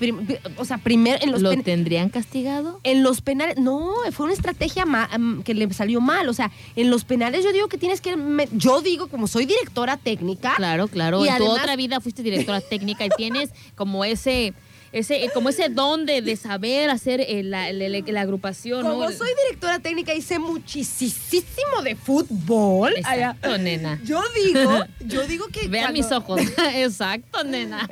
o 0.56 0.64
sea 0.64 0.78
primero 0.78 1.18
en 1.22 1.30
los 1.30 1.42
¿Lo 1.42 1.56
tendrían 1.62 2.08
castigado? 2.08 2.80
en 2.82 3.02
los 3.04 3.20
penales, 3.20 3.56
no, 3.56 3.92
fue 4.12 4.24
una 4.26 4.34
estrategia 4.34 4.84
ma- 4.84 5.08
am, 5.12 5.42
que 5.44 5.54
le 5.54 5.72
salió 5.72 6.00
mal. 6.00 6.28
O 6.28 6.34
sea, 6.34 6.50
en 6.74 6.90
los 6.90 7.04
penales 7.04 7.44
yo 7.44 7.52
digo 7.52 7.68
que 7.68 7.78
tienes 7.78 8.00
que. 8.00 8.16
me- 8.16 8.48
yo 8.52 8.80
digo, 8.80 9.06
como 9.08 9.28
soy 9.28 9.46
directora 9.46 9.96
técnica, 9.96 10.54
Claro, 10.56 10.88
claro. 10.88 11.24
Y 11.24 11.28
en 11.28 11.38
tu 11.38 11.46
otra 11.46 11.76
vida 11.76 12.00
fuiste 12.00 12.22
directora 12.22 12.60
técnica 12.60 13.04
y 13.06 13.10
tienes 13.16 13.50
como 13.76 14.04
ese, 14.04 14.54
ese, 14.92 15.24
eh, 15.24 15.30
como 15.32 15.48
ese 15.50 15.68
don 15.68 16.04
de, 16.06 16.20
de 16.22 16.34
saber 16.36 16.90
hacer 16.90 17.20
eh, 17.20 17.42
la, 17.44 17.72
la- 17.72 17.88
la- 17.88 18.00
la 18.04 18.20
agrupación, 18.22 18.82
como 18.82 19.04
¿no? 19.04 19.12
soy 19.12 19.28
directora 19.46 19.78
técnica 19.78 20.14
y 20.14 20.20
sé 20.22 20.38
muchísimo 20.38 21.82
de 21.84 21.94
fútbol. 21.96 22.92
allá, 23.04 23.30
Exacto, 23.38 23.58
nena. 23.58 24.00
yo 24.04 24.20
digo, 24.44 24.84
yo 25.06 25.26
digo 25.26 25.46
que. 25.48 25.68
Vean 25.68 25.92
cuando- 25.92 26.02
mis 26.02 26.12
ojos. 26.12 26.40
Exacto, 26.74 27.44
nena. 27.44 27.88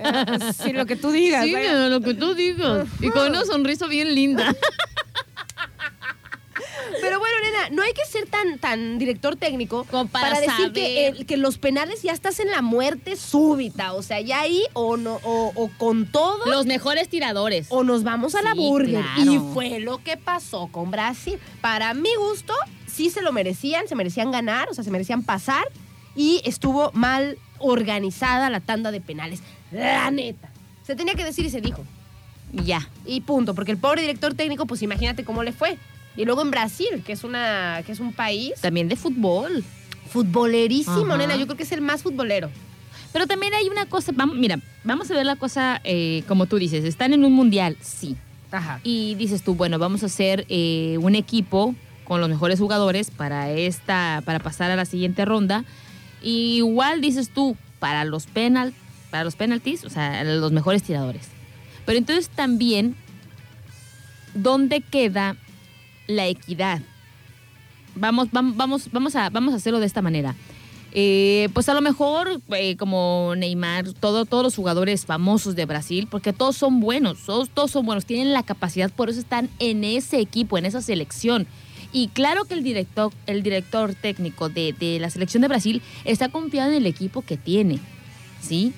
Sí, 0.63 0.73
lo 0.73 0.87
que 0.87 0.97
tú 0.97 1.11
digas. 1.13 1.45
Sí, 1.45 1.53
nena, 1.53 1.89
lo 1.89 2.01
que 2.01 2.15
tú 2.15 2.35
digas. 2.35 2.87
Y 3.01 3.11
con 3.11 3.29
una 3.29 3.45
sonrisa 3.45 3.87
bien 3.87 4.15
linda. 4.15 4.55
Pero 7.01 7.19
bueno, 7.19 7.37
nena, 7.43 7.71
no 7.71 7.83
hay 7.83 7.93
que 7.93 8.05
ser 8.05 8.29
tan, 8.29 8.59
tan 8.59 8.99
director 8.99 9.37
técnico 9.37 9.85
Como 9.91 10.09
para 10.09 10.41
decir 10.41 10.73
que, 10.73 11.25
que 11.27 11.37
los 11.37 11.59
penales 11.59 12.03
ya 12.03 12.13
estás 12.13 12.41
en 12.41 12.51
la 12.51 12.63
muerte 12.63 13.17
súbita. 13.17 13.93
O 13.95 14.03
sea, 14.03 14.21
ya 14.21 14.41
ahí 14.41 14.65
o 14.73 14.97
no, 14.97 15.21
o, 15.23 15.53
o 15.55 15.71
con 15.79 16.07
todo. 16.07 16.47
Los 16.47 16.67
mejores 16.67 17.09
tiradores. 17.09 17.67
o 17.71 17.85
nos 17.85 18.05
vamos 18.05 18.35
a 18.35 18.43
la 18.43 18.55
burger. 18.55 19.03
claro. 19.03 19.33
Y 19.33 19.39
fue 19.53 19.81
lo 19.81 20.03
que 20.03 20.17
pasó 20.17 20.69
con 20.69 20.91
Brasil. 20.91 21.39
Para 21.61 21.95
mi 21.95 22.15
gusto, 22.17 22.55
sí 22.87 23.11
se 23.11 23.23
lo 23.23 23.33
merecían, 23.33 23.89
se 23.89 23.95
merecían 23.95 24.31
ganar, 24.31 24.69
o 24.71 24.75
sea, 24.75 24.85
se 24.85 24.91
merecían 24.91 25.23
pasar. 25.23 25.65
Y 26.17 26.43
estuvo 26.45 26.91
mal 26.95 27.39
organizada 27.59 28.51
la 28.51 28.61
tanda 28.61 28.91
de 28.91 29.01
penales. 29.01 29.41
La 29.71 30.11
neta. 30.11 30.51
Se 30.85 30.97
tenía 30.97 31.15
que 31.15 31.25
decir 31.25 31.45
y 31.45 31.51
se 31.51 31.61
dijo. 31.61 31.85
Ya. 32.53 32.89
Y 33.05 33.21
punto, 33.21 33.55
porque 33.55 33.73
el 33.73 33.79
pobre 33.79 34.01
director 34.01 34.35
técnico, 34.35 34.67
pues 34.67 34.83
imagínate 34.83 35.25
cómo 35.25 35.43
le 35.43 35.53
fue. 35.53 35.79
Y 36.19 36.25
luego 36.25 36.43
en 36.43 36.51
Brasil, 36.51 37.05
que 37.07 37.13
es 37.13 37.23
una 37.23 37.81
que 37.87 37.93
es 37.93 38.01
un 38.01 38.13
país 38.13 38.55
También 38.61 38.89
de 38.89 38.97
fútbol. 38.97 39.63
futbolerísimo, 40.11 41.07
Ajá. 41.07 41.17
nena. 41.17 41.37
Yo 41.37 41.47
creo 41.47 41.57
que 41.57 41.63
es 41.63 41.71
el 41.71 41.81
más 41.81 42.03
futbolero. 42.03 42.51
Pero 43.13 43.29
también 43.29 43.55
hay 43.55 43.69
una 43.69 43.87
cosa, 43.87 44.11
vamos, 44.13 44.37
mira, 44.37 44.59
vamos 44.83 45.09
a 45.13 45.15
ver 45.15 45.25
la 45.25 45.37
cosa 45.37 45.81
eh, 45.85 46.25
como 46.27 46.47
tú 46.47 46.57
dices, 46.57 46.85
están 46.85 47.13
en 47.13 47.25
un 47.25 47.33
mundial, 47.33 47.77
sí. 47.81 48.17
Ajá. 48.51 48.81
Y 48.83 49.15
dices 49.15 49.43
tú, 49.43 49.55
bueno, 49.55 49.79
vamos 49.79 50.03
a 50.03 50.07
hacer 50.07 50.45
eh, 50.49 50.99
un 51.01 51.15
equipo 51.15 51.77
con 52.03 52.21
los 52.21 52.29
mejores 52.29 52.59
jugadores 52.59 53.13
para 53.13 53.51
esta, 53.53 54.21
para 54.25 54.41
pasar 54.41 54.73
a 54.73 54.77
la 54.77 54.87
siguiente 54.87 55.25
ronda. 55.25 55.65
Y 56.21 56.57
igual 56.57 57.01
dices 57.01 57.31
tú, 57.31 57.57
para 57.79 58.05
los 58.05 58.27
penal, 58.27 58.75
para 59.13 59.23
los 59.23 59.37
penaltis, 59.37 59.85
o 59.85 59.91
sea, 59.91 60.25
los 60.25 60.51
mejores 60.51 60.83
tiradores. 60.83 61.29
Pero 61.87 61.97
entonces 61.97 62.29
también, 62.29 62.97
¿dónde 64.35 64.81
queda 64.81 65.37
la 66.09 66.27
equidad? 66.27 66.83
Vamos, 67.95 68.29
vamos, 68.33 68.91
vamos, 68.91 69.15
a, 69.17 69.31
vamos 69.31 69.55
a 69.55 69.57
hacerlo 69.57 69.79
de 69.79 69.87
esta 69.87 70.03
manera. 70.03 70.35
Eh, 70.93 71.49
pues 71.53 71.69
a 71.69 71.75
lo 71.75 71.81
mejor, 71.81 72.41
eh, 72.51 72.77
como 72.77 73.35
Neymar, 73.37 73.93
todo, 73.93 74.25
todos 74.25 74.43
los 74.43 74.57
jugadores 74.57 75.05
famosos 75.05 75.55
de 75.55 75.67
Brasil, 75.67 76.09
porque 76.11 76.33
todos 76.33 76.57
son 76.57 76.81
buenos, 76.81 77.25
todos, 77.27 77.51
todos 77.51 77.71
son 77.71 77.85
buenos, 77.85 78.07
tienen 78.07 78.33
la 78.33 78.43
capacidad, 78.43 78.91
por 78.91 79.11
eso 79.11 79.21
están 79.21 79.51
en 79.59 79.85
ese 79.85 80.19
equipo, 80.19 80.59
en 80.59 80.67
esa 80.67 80.81
selección. 80.81 81.47
Y 81.93 82.09
claro 82.09 82.45
que 82.45 82.55
el 82.55 82.63
director, 82.63 83.13
el 83.27 83.43
director 83.43 83.95
técnico 83.95 84.49
de, 84.49 84.73
de 84.73 84.99
la 84.99 85.11
selección 85.11 85.43
de 85.43 85.49
Brasil 85.49 85.83
está 86.05 86.29
confiado 86.29 86.71
en 86.71 86.79
el 86.79 86.87
equipo 86.87 87.23
que 87.23 87.37
tiene, 87.37 87.79
¿sí? 88.41 88.73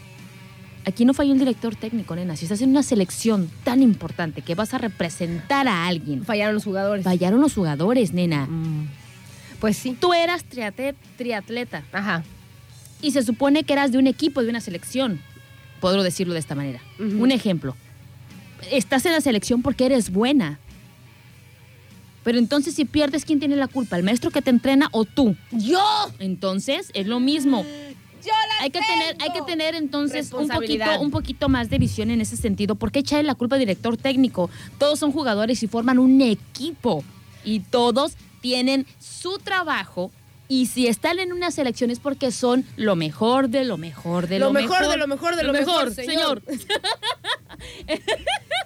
Aquí 0.86 1.04
no 1.04 1.12
falló 1.12 1.32
el 1.34 1.38
director 1.38 1.76
técnico, 1.76 2.16
nena. 2.16 2.36
Si 2.36 2.46
estás 2.46 2.62
en 2.62 2.70
una 2.70 2.82
selección 2.82 3.50
tan 3.64 3.82
importante 3.82 4.40
que 4.42 4.54
vas 4.54 4.72
a 4.72 4.78
representar 4.78 5.68
a 5.68 5.86
alguien, 5.86 6.24
Fallaron 6.24 6.54
los 6.54 6.64
jugadores. 6.64 7.04
fallaron 7.04 7.40
los 7.40 7.54
jugadores, 7.54 8.12
nena. 8.12 8.46
Mm. 8.46 8.88
Pues 9.60 9.76
sí. 9.76 9.94
Tú 10.00 10.14
eras 10.14 10.42
triatleta 11.16 11.82
Ajá. 11.92 12.24
y 13.02 13.10
se 13.10 13.22
supone 13.22 13.64
que 13.64 13.74
eras 13.74 13.92
de 13.92 13.98
un 13.98 14.06
equipo, 14.06 14.42
de 14.42 14.48
una 14.48 14.60
selección. 14.62 15.20
Podré 15.80 16.02
decirlo 16.02 16.32
de 16.34 16.40
esta 16.40 16.54
manera. 16.54 16.80
Un 16.98 17.30
ejemplo. 17.30 17.76
Estás 18.70 19.04
en 19.06 19.12
la 19.12 19.20
selección 19.20 19.60
porque 19.62 19.84
eres 19.86 20.10
buena. 20.10 20.58
Pero 22.24 22.38
entonces 22.38 22.74
si 22.74 22.84
pierdes, 22.84 23.24
¿quién 23.24 23.38
tiene 23.38 23.56
la 23.56 23.66
culpa? 23.68 23.96
¿El 23.96 24.02
maestro 24.02 24.30
que 24.30 24.42
te 24.42 24.50
entrena 24.50 24.88
o 24.92 25.04
tú? 25.06 25.36
¡Yo! 25.52 25.82
Entonces 26.18 26.90
es 26.94 27.06
lo 27.06 27.18
mismo. 27.20 27.64
¡Yo 28.24 28.32
la 28.32 28.64
Hay 28.64 28.70
que 28.70 28.80
tener, 28.80 29.16
hay 29.20 29.32
que 29.32 29.42
tener 29.42 29.74
entonces 29.74 30.32
un 30.32 30.48
poquito, 30.48 31.00
un 31.00 31.10
poquito 31.10 31.48
más 31.48 31.70
de 31.70 31.78
visión 31.78 32.10
en 32.10 32.20
ese 32.20 32.36
sentido. 32.36 32.74
¿Por 32.74 32.92
qué 32.92 33.00
echarle 33.00 33.24
la 33.24 33.34
culpa 33.34 33.56
al 33.56 33.60
director 33.60 33.96
técnico? 33.96 34.50
Todos 34.78 34.98
son 34.98 35.12
jugadores 35.12 35.62
y 35.62 35.66
forman 35.66 35.98
un 35.98 36.20
equipo. 36.20 37.04
Y 37.44 37.60
todos 37.60 38.14
tienen 38.40 38.86
su 38.98 39.38
trabajo. 39.38 40.10
Y 40.48 40.66
si 40.66 40.88
están 40.88 41.20
en 41.20 41.32
una 41.32 41.52
selección 41.52 41.90
es 41.90 42.00
porque 42.00 42.32
son 42.32 42.64
lo 42.76 42.96
mejor 42.96 43.48
de 43.50 43.64
lo 43.64 43.76
mejor 43.76 44.26
de 44.26 44.40
lo, 44.40 44.46
Lo 44.46 44.52
mejor 44.52 44.88
de 44.88 44.96
lo 44.96 45.06
mejor 45.06 45.36
de 45.36 45.44
lo 45.44 45.52
mejor, 45.52 45.94
señor. 45.94 46.42
señor. 46.44 46.60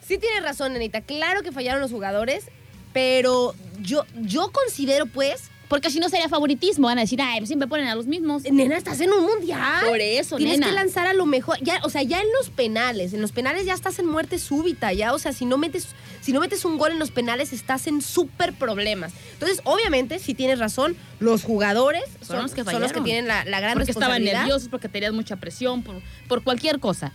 Sí 0.07 0.19
tienes 0.19 0.43
razón, 0.43 0.75
nenita. 0.75 1.01
Claro 1.01 1.43
que 1.43 1.51
fallaron 1.51 1.81
los 1.81 1.91
jugadores, 1.91 2.47
pero 2.93 3.55
yo, 3.81 4.05
yo 4.15 4.53
considero, 4.53 5.07
pues, 5.07 5.51
Porque 5.69 5.91
si 5.91 5.99
no 5.99 6.09
sería 6.09 6.29
favoritismo. 6.29 6.87
Van 6.87 6.99
a 6.99 7.03
decir, 7.03 7.21
ay, 7.23 7.39
pues 7.41 7.49
siempre 7.49 7.67
ponen 7.69 7.87
a 7.87 7.95
los 7.95 8.07
mismos. 8.07 8.43
nena, 8.45 8.77
estás 8.77 9.01
en 9.01 9.11
un 9.13 9.25
mundial. 9.25 9.87
Por 9.89 10.01
eso, 10.01 10.37
Tienes 10.37 10.59
nena. 10.59 10.67
que 10.69 10.73
lanzar 10.75 11.07
a 11.07 11.15
lo 11.15 11.27
mejor. 11.27 11.57
Ya, 11.63 11.81
o 11.85 11.91
sea, 11.91 12.03
ya 12.03 12.21
en 12.21 12.27
los 12.39 12.51
penales, 12.51 13.13
en 13.15 13.21
los 13.23 13.33
penales 13.33 13.65
ya 13.65 13.75
estás 13.75 13.99
en 13.99 14.07
muerte 14.07 14.39
súbita, 14.39 14.93
ya. 14.93 15.15
O 15.15 15.19
sea, 15.19 15.33
si 15.33 15.47
no 15.47 15.57
metes, 15.59 15.89
si 16.21 16.33
no 16.33 16.41
metes 16.41 16.65
un 16.65 16.77
gol 16.79 16.93
en 16.93 16.99
los 16.99 17.11
penales, 17.11 17.53
estás 17.53 17.87
en 17.87 18.03
súper 18.03 18.53
problemas. 18.53 19.13
Entonces, 19.33 19.61
obviamente, 19.65 20.19
si 20.19 20.35
tienes 20.35 20.59
razón, 20.59 20.97
los 21.19 21.43
jugadores 21.43 22.05
son, 22.21 22.43
los 22.43 22.53
que 22.53 22.63
son 22.65 22.81
los 22.81 22.93
que 22.93 23.01
tienen 23.01 23.27
la, 23.27 23.45
la 23.45 23.61
gran 23.61 23.75
porque 23.75 23.91
estaban 23.91 24.11
responsabilidad. 24.11 24.41
nerviosos, 24.41 24.69
porque 24.69 24.89
tenías 24.89 25.13
mucha 25.13 25.37
presión, 25.37 25.83
por, 25.83 25.97
por 26.29 26.43
cualquier 26.45 26.79
cosa. 26.81 27.13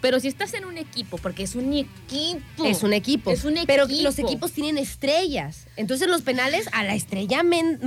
Pero 0.00 0.20
si 0.20 0.28
estás 0.28 0.54
en 0.54 0.64
un 0.64 0.78
equipo, 0.78 1.18
porque 1.18 1.42
es 1.42 1.54
un 1.56 1.72
equipo. 1.74 2.64
Es 2.64 2.82
un 2.82 2.92
equipo. 2.92 3.30
Es 3.30 3.44
un 3.44 3.56
Pero 3.66 3.84
equipo. 3.84 4.02
los 4.04 4.18
equipos 4.18 4.52
tienen 4.52 4.78
estrellas. 4.78 5.66
Entonces 5.76 6.08
los 6.08 6.22
penales 6.22 6.68
a 6.72 6.84
la 6.84 6.94
estrella 6.94 7.42
men- 7.42 7.78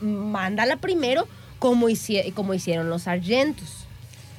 mándala 0.00 0.76
primero 0.78 1.28
como, 1.58 1.88
hicie- 1.88 2.32
como 2.34 2.54
hicieron 2.54 2.88
los 2.90 3.06
Argentos. 3.06 3.68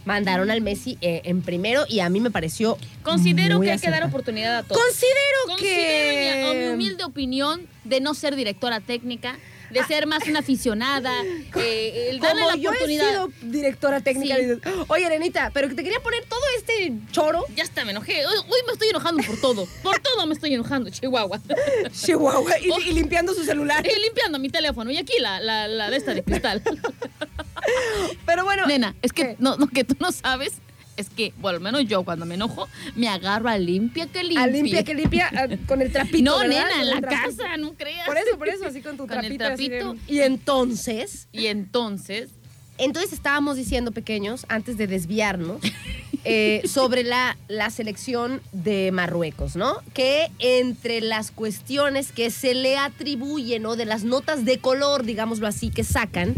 Mandaron 0.05 0.51
al 0.51 0.59
Messi 0.61 0.97
eh, 0.99 1.21
en 1.23 1.41
primero 1.41 1.85
y 1.87 2.01
a 2.01 2.09
mí 2.09 2.19
me 2.19 2.29
pareció 2.29 2.77
Considero 3.03 3.55
muy 3.57 3.67
que 3.67 3.71
hay 3.73 3.79
que 3.79 3.89
dar 3.89 4.03
oportunidad 4.03 4.57
a 4.57 4.63
todos. 4.63 4.81
Considero, 4.81 5.13
Considero, 5.47 6.53
mi- 6.53 6.59
que... 6.59 6.71
humilde 6.73 7.03
opinión, 7.05 7.61
de 7.85 8.01
no 8.01 8.13
ser 8.13 8.35
directora 8.35 8.81
técnica, 8.81 9.37
de 9.73 9.83
ser 9.85 10.07
más 10.07 10.25
una 10.27 10.39
aficionada, 10.39 11.11
eh, 11.55 12.07
el 12.11 12.19
darle 12.19 12.41
Como 12.41 12.55
la 12.55 12.57
yo 12.57 12.71
he 12.71 12.87
sido 12.87 13.29
directora 13.41 14.01
técnica, 14.01 14.35
Sí. 14.37 14.69
oye, 14.87 15.05
Arenita, 15.05 15.51
pero 15.53 15.67
que 15.69 15.75
te 15.75 15.83
quería 15.83 15.99
poner 15.99 16.23
todo 16.25 16.41
este 16.57 16.93
choro, 17.11 17.45
Ya 17.55 17.63
está, 17.63 17.83
me 17.85 17.91
enojé. 17.91 18.25
Hoy, 18.25 18.35
hoy 18.37 18.59
me 18.65 18.73
estoy 18.73 18.89
enojando 18.89 19.23
por 19.23 19.39
todo. 19.41 19.67
Por 19.81 19.99
todo 19.99 20.25
me 20.25 20.33
estoy 20.33 20.53
enojando, 20.53 20.89
Chihuahua. 20.89 21.41
Chihuahua, 21.91 22.59
y, 22.59 22.89
y 22.89 22.93
limpiando 22.93 23.33
su 23.33 23.43
celular. 23.43 23.85
Y 23.85 24.01
limpiando 24.01 24.39
mi 24.39 24.49
teléfono. 24.49 24.91
Y 24.91 24.97
aquí 24.97 25.13
la, 25.19 25.39
la, 25.39 25.67
la 25.67 25.89
de 25.89 25.97
esta 25.97 26.13
de 26.13 26.23
cristal. 26.23 26.61
Pero 28.25 28.43
bueno, 28.43 28.65
Nena, 28.65 28.95
es 29.01 29.13
que 29.13 29.23
¿Qué? 29.23 29.35
no, 29.39 29.55
no, 29.57 29.67
que 29.67 29.83
tú 29.83 29.95
no 29.99 30.11
sabes. 30.11 30.53
Es 30.95 31.09
que, 31.09 31.33
bueno, 31.39 31.57
al 31.57 31.63
menos 31.63 31.85
yo 31.87 32.03
cuando 32.03 32.25
me 32.25 32.35
enojo, 32.35 32.67
me 32.95 33.07
agarro 33.07 33.49
a 33.49 33.57
limpia 33.57 34.05
que 34.07 34.21
limpia. 34.23 34.43
a 34.43 34.47
limpia 34.47 34.83
que 34.83 34.93
limpia 34.93 35.29
ah, 35.35 35.47
con 35.67 35.81
el 35.81 35.91
trapito, 35.91 36.23
No, 36.23 36.37
¿verdad? 36.39 36.49
nena, 36.67 36.75
en 36.75 36.81
el 36.81 36.89
la 36.91 37.01
trapito. 37.01 37.37
casa, 37.37 37.57
no 37.57 37.73
creas. 37.73 38.05
Por 38.05 38.17
eso, 38.17 38.37
por 38.37 38.47
eso, 38.49 38.65
así 38.65 38.81
con 38.81 38.95
tu 38.97 39.07
Con 39.07 39.25
el 39.25 39.37
trapito. 39.37 39.71
de- 39.73 39.79
trapito. 39.79 39.95
Y 40.07 40.19
entonces, 40.19 41.27
Y 41.31 41.47
entonces, 41.47 42.29
entonces 42.77 43.11
estábamos 43.13 43.55
diciendo, 43.57 43.91
pequeños, 43.91 44.45
antes 44.49 44.77
de 44.77 44.85
desviarnos, 44.87 45.61
eh, 46.25 46.61
sobre 46.67 47.03
la, 47.03 47.37
la 47.47 47.69
selección 47.71 48.41
de 48.51 48.91
Marruecos, 48.91 49.55
¿no? 49.55 49.77
Que 49.95 50.27
entre 50.37 51.01
las 51.01 51.31
cuestiones 51.31 52.11
que 52.11 52.29
se 52.29 52.53
le 52.53 52.77
atribuyen, 52.77 53.63
¿no? 53.63 53.75
De 53.75 53.85
las 53.85 54.03
notas 54.03 54.45
de 54.45 54.59
color, 54.59 55.05
digámoslo 55.05 55.47
así, 55.47 55.69
que 55.71 55.83
sacan, 55.83 56.35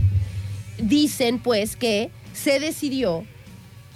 dicen 0.78 1.40
pues 1.40 1.76
que 1.76 2.10
se 2.34 2.60
decidió 2.60 3.26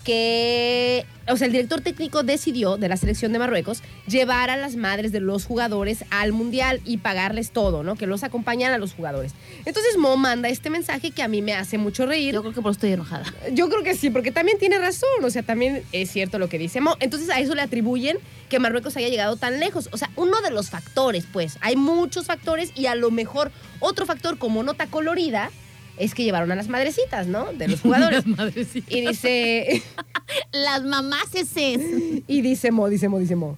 que, 0.04 1.06
o 1.28 1.38
sea, 1.38 1.48
el 1.48 1.54
director 1.54 1.82
técnico 1.82 2.24
decidió 2.24 2.78
de 2.78 2.90
la 2.90 2.98
selección 2.98 3.34
de 3.34 3.40
Marruecos 3.40 3.84
llevar 4.08 4.50
a 4.50 4.58
las 4.58 4.76
madres 4.76 5.12
de 5.12 5.20
los 5.20 5.46
jugadores 5.46 6.06
al 6.10 6.32
mundial 6.32 6.82
y 6.86 6.98
pagarles 6.98 7.52
todo, 7.52 7.84
¿no? 7.84 7.96
Que 7.96 8.08
los 8.08 8.24
acompañan 8.24 8.74
a 8.74 8.78
los 8.78 8.94
jugadores. 8.94 9.34
Entonces 9.66 9.98
Mo 9.98 10.18
manda 10.18 10.50
este 10.50 10.70
mensaje 10.70 11.12
que 11.12 11.22
a 11.22 11.28
mí 11.28 11.42
me 11.42 11.54
hace 11.54 11.78
mucho 11.78 12.06
reír. 12.06 12.34
Yo 12.34 12.42
creo 12.42 12.54
que 12.54 12.62
por 12.62 12.72
eso 12.72 12.78
estoy 12.78 12.94
enojada. 12.94 13.26
Yo 13.54 13.70
creo 13.70 13.84
que 13.84 13.96
sí, 13.96 14.10
porque 14.10 14.32
también 14.32 14.58
tiene 14.58 14.78
razón, 14.80 15.24
o 15.24 15.30
sea, 15.30 15.44
también 15.44 15.84
es 15.92 16.12
cierto 16.12 16.40
lo 16.40 16.50
que 16.50 16.58
dice 16.58 16.82
Mo. 16.82 16.96
Entonces 17.00 17.30
a 17.30 17.40
eso 17.40 17.56
le 17.56 17.62
atribuyen 17.62 18.18
que 18.50 18.60
Marruecos 18.60 18.98
haya 18.98 19.10
llegado 19.10 19.36
tan 19.36 19.60
lejos. 19.60 19.90
O 19.92 19.98
sea, 19.98 20.10
uno 20.16 20.42
de 20.42 20.52
los 20.52 20.70
factores, 20.70 21.26
pues, 21.32 21.58
hay 21.62 21.76
muchos 21.76 22.26
factores 22.26 22.72
y 22.76 22.88
a 22.88 22.96
lo 22.96 23.12
mejor 23.12 23.52
otro 23.80 24.06
factor 24.06 24.38
como 24.38 24.64
nota 24.64 24.88
colorida 24.88 25.52
es 26.00 26.16
que 26.16 26.24
llevaron 26.24 26.52
a 26.52 26.56
las 26.56 26.68
madrecitas, 26.70 27.28
¿no? 27.28 27.52
De 27.54 27.68
los 27.68 27.82
jugadores. 27.84 28.26
Las 28.26 28.38
madrecitas. 28.38 28.92
y 28.92 29.02
dice, 29.08 29.84
Las 30.52 30.84
mamás 30.84 31.34
ese 31.34 32.24
y 32.28 32.42
dice 32.42 32.72
Mo, 32.72 32.88
dice 32.90 33.08
Mo, 33.10 33.20
dice 33.20 33.36
Mo. 33.36 33.58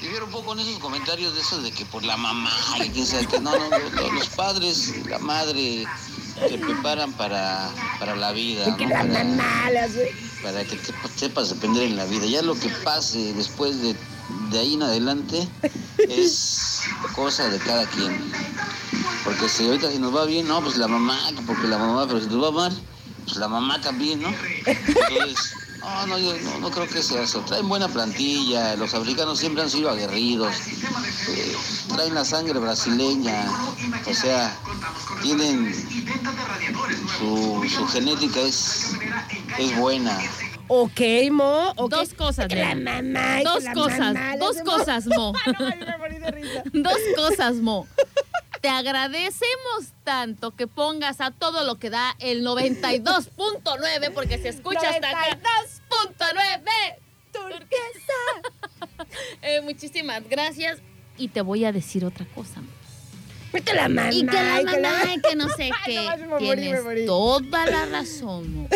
Difiero 0.00 0.26
un 0.26 0.32
poco 0.32 0.52
en 0.52 0.60
esos 0.60 0.78
comentarios 0.80 1.34
de 1.34 1.40
esos 1.40 1.62
de 1.62 1.72
que 1.72 1.84
por 1.86 2.04
la 2.04 2.16
mamá 2.18 2.50
y 2.84 2.90
quién 2.90 3.06
sabe 3.06 3.26
qué. 3.26 3.40
No, 3.40 3.52
no, 3.58 3.70
los, 3.78 4.12
los 4.12 4.28
padres, 4.28 4.92
la 5.08 5.18
madre, 5.18 5.86
te 6.46 6.58
preparan 6.58 7.10
para, 7.14 7.70
para 7.98 8.14
la 8.14 8.32
vida, 8.32 8.66
¿no? 8.66 8.76
Para, 8.76 9.24
para 10.42 10.64
que 10.64 10.76
te- 10.76 10.92
sepas 11.16 11.48
depender 11.48 11.84
en 11.84 11.96
la 11.96 12.04
vida. 12.04 12.26
Ya 12.26 12.42
lo 12.42 12.54
que 12.54 12.68
pase 12.84 13.32
después 13.32 13.80
de, 13.80 13.96
de 14.50 14.58
ahí 14.58 14.74
en 14.74 14.82
adelante 14.82 15.48
es 16.08 16.82
cosa 17.14 17.48
de 17.48 17.58
cada 17.58 17.86
quien. 17.86 18.32
Porque 19.24 19.48
si 19.48 19.66
ahorita 19.66 19.90
si 19.90 19.98
nos 19.98 20.14
va 20.14 20.24
bien, 20.24 20.46
no, 20.46 20.62
pues 20.62 20.76
la 20.76 20.88
mamá, 20.88 21.18
que 21.34 21.42
porque 21.42 21.66
la 21.66 21.78
mamá, 21.78 22.06
pero 22.06 22.20
si 22.20 22.26
nos 22.26 22.44
va 22.44 22.50
mal, 22.50 22.82
pues 23.24 23.36
la 23.36 23.48
mamá 23.48 23.80
también, 23.80 24.20
¿no? 24.20 24.28
Entonces, 24.66 25.54
no, 25.80 26.06
no, 26.06 26.18
yo 26.18 26.34
no, 26.40 26.60
no 26.60 26.70
creo 26.70 26.88
que 26.88 27.02
sea 27.02 27.22
eso. 27.22 27.40
Traen 27.40 27.68
buena 27.68 27.88
plantilla, 27.88 28.76
los 28.76 28.94
africanos 28.94 29.38
siempre 29.38 29.62
han 29.62 29.70
sido 29.70 29.90
aguerridos, 29.90 30.54
eh, 31.28 31.56
traen 31.88 32.14
la 32.14 32.24
sangre 32.24 32.58
brasileña, 32.58 33.46
o 34.06 34.14
sea, 34.14 34.56
tienen 35.22 35.74
su, 37.18 37.66
su 37.68 37.86
genética 37.88 38.40
es, 38.40 38.90
es 39.58 39.76
buena. 39.76 40.18
Ok, 40.68 41.00
Mo. 41.30 41.74
Dos 41.88 42.14
cosas, 42.14 42.48
Que 42.48 42.56
la 42.56 42.74
mamá. 42.74 43.38
que 43.38 43.44
Dos 43.44 43.64
la 43.64 43.74
cosas, 43.74 43.98
mamá, 43.98 44.36
dos 44.38 44.56
cosas, 44.62 45.06
Mo. 45.06 45.32
Dos 46.72 46.98
cosas, 47.16 47.54
Mo. 47.56 47.86
Te 48.60 48.68
agradecemos 48.68 49.92
tanto 50.04 50.52
que 50.52 50.66
pongas 50.66 51.20
a 51.20 51.30
todo 51.30 51.64
lo 51.64 51.74
que 51.76 51.90
da 51.90 52.16
el 52.18 52.42
92.9 52.46 54.12
porque 54.14 54.38
se 54.38 54.48
escucha 54.48 54.88
hasta 54.88 55.10
acá. 55.10 55.38
92.9 56.18 56.60
turquesa. 57.32 59.06
Eh, 59.42 59.60
muchísimas 59.60 60.26
gracias 60.28 60.78
y 61.16 61.28
te 61.28 61.40
voy 61.40 61.64
a 61.64 61.72
decir 61.72 62.04
otra 62.04 62.26
cosa. 62.34 62.62
Que 63.52 63.74
la 63.74 63.88
mamá. 63.88 64.12
Y 64.12 64.26
que 64.26 64.32
la 64.32 64.58
que 64.58 64.80
mamá 64.80 65.14
y 65.14 65.20
que 65.20 65.36
no 65.36 65.48
sé 65.50 65.70
qué. 65.84 66.08
no, 66.26 66.38
Tienes 66.38 67.06
toda 67.06 67.66
la 67.66 67.86
razón, 67.86 68.54
Mo. 68.54 68.68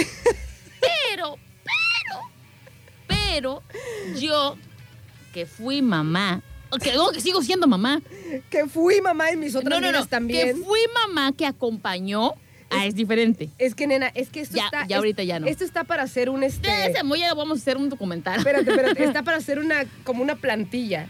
Pero, 0.80 1.38
pero 3.32 3.62
yo 4.18 4.56
que 5.32 5.46
fui 5.46 5.82
mamá, 5.82 6.42
que, 6.82 6.92
no, 6.92 7.10
que 7.10 7.20
sigo 7.20 7.42
siendo 7.42 7.66
mamá, 7.66 8.00
Que 8.50 8.66
fui 8.66 9.00
mamá 9.00 9.32
y 9.32 9.36
mis 9.36 9.54
otras 9.54 9.80
no, 9.80 9.92
no, 9.92 10.06
también. 10.06 10.56
Que 10.56 10.62
fui 10.62 10.80
mamá 11.06 11.32
que 11.32 11.46
acompañó. 11.46 12.34
Ah, 12.70 12.84
es 12.84 12.94
diferente. 12.94 13.48
Es 13.56 13.74
que, 13.74 13.86
nena, 13.86 14.08
es 14.08 14.28
que 14.28 14.40
esto 14.40 14.56
Ya, 14.56 14.66
está. 14.66 14.86
ya 14.86 14.98
ahorita 14.98 15.22
ya 15.22 15.40
no. 15.40 15.46
Esto 15.46 15.64
está 15.64 15.84
para 15.84 16.02
hacer 16.02 16.28
un 16.28 16.42
este. 16.42 16.68
Ya 16.68 17.34
vamos 17.34 17.58
a 17.58 17.62
hacer 17.62 17.78
un 17.78 17.88
documental. 17.88 18.38
Espérate, 18.38 18.70
espérate. 18.70 19.04
Está 19.04 19.22
para 19.22 19.38
hacer 19.38 19.58
una 19.58 19.86
como 20.04 20.22
una 20.22 20.36
plantilla. 20.36 21.08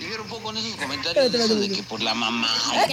Difiero 0.00 0.22
un 0.22 0.30
poco 0.30 0.50
en 0.50 0.56
esos 0.56 0.76
comentarios 0.76 1.30
de 1.30 1.38
esos 1.38 1.60
de 1.60 1.68
que 1.68 1.82
por 1.82 2.00
la 2.00 2.14
mamá. 2.14 2.48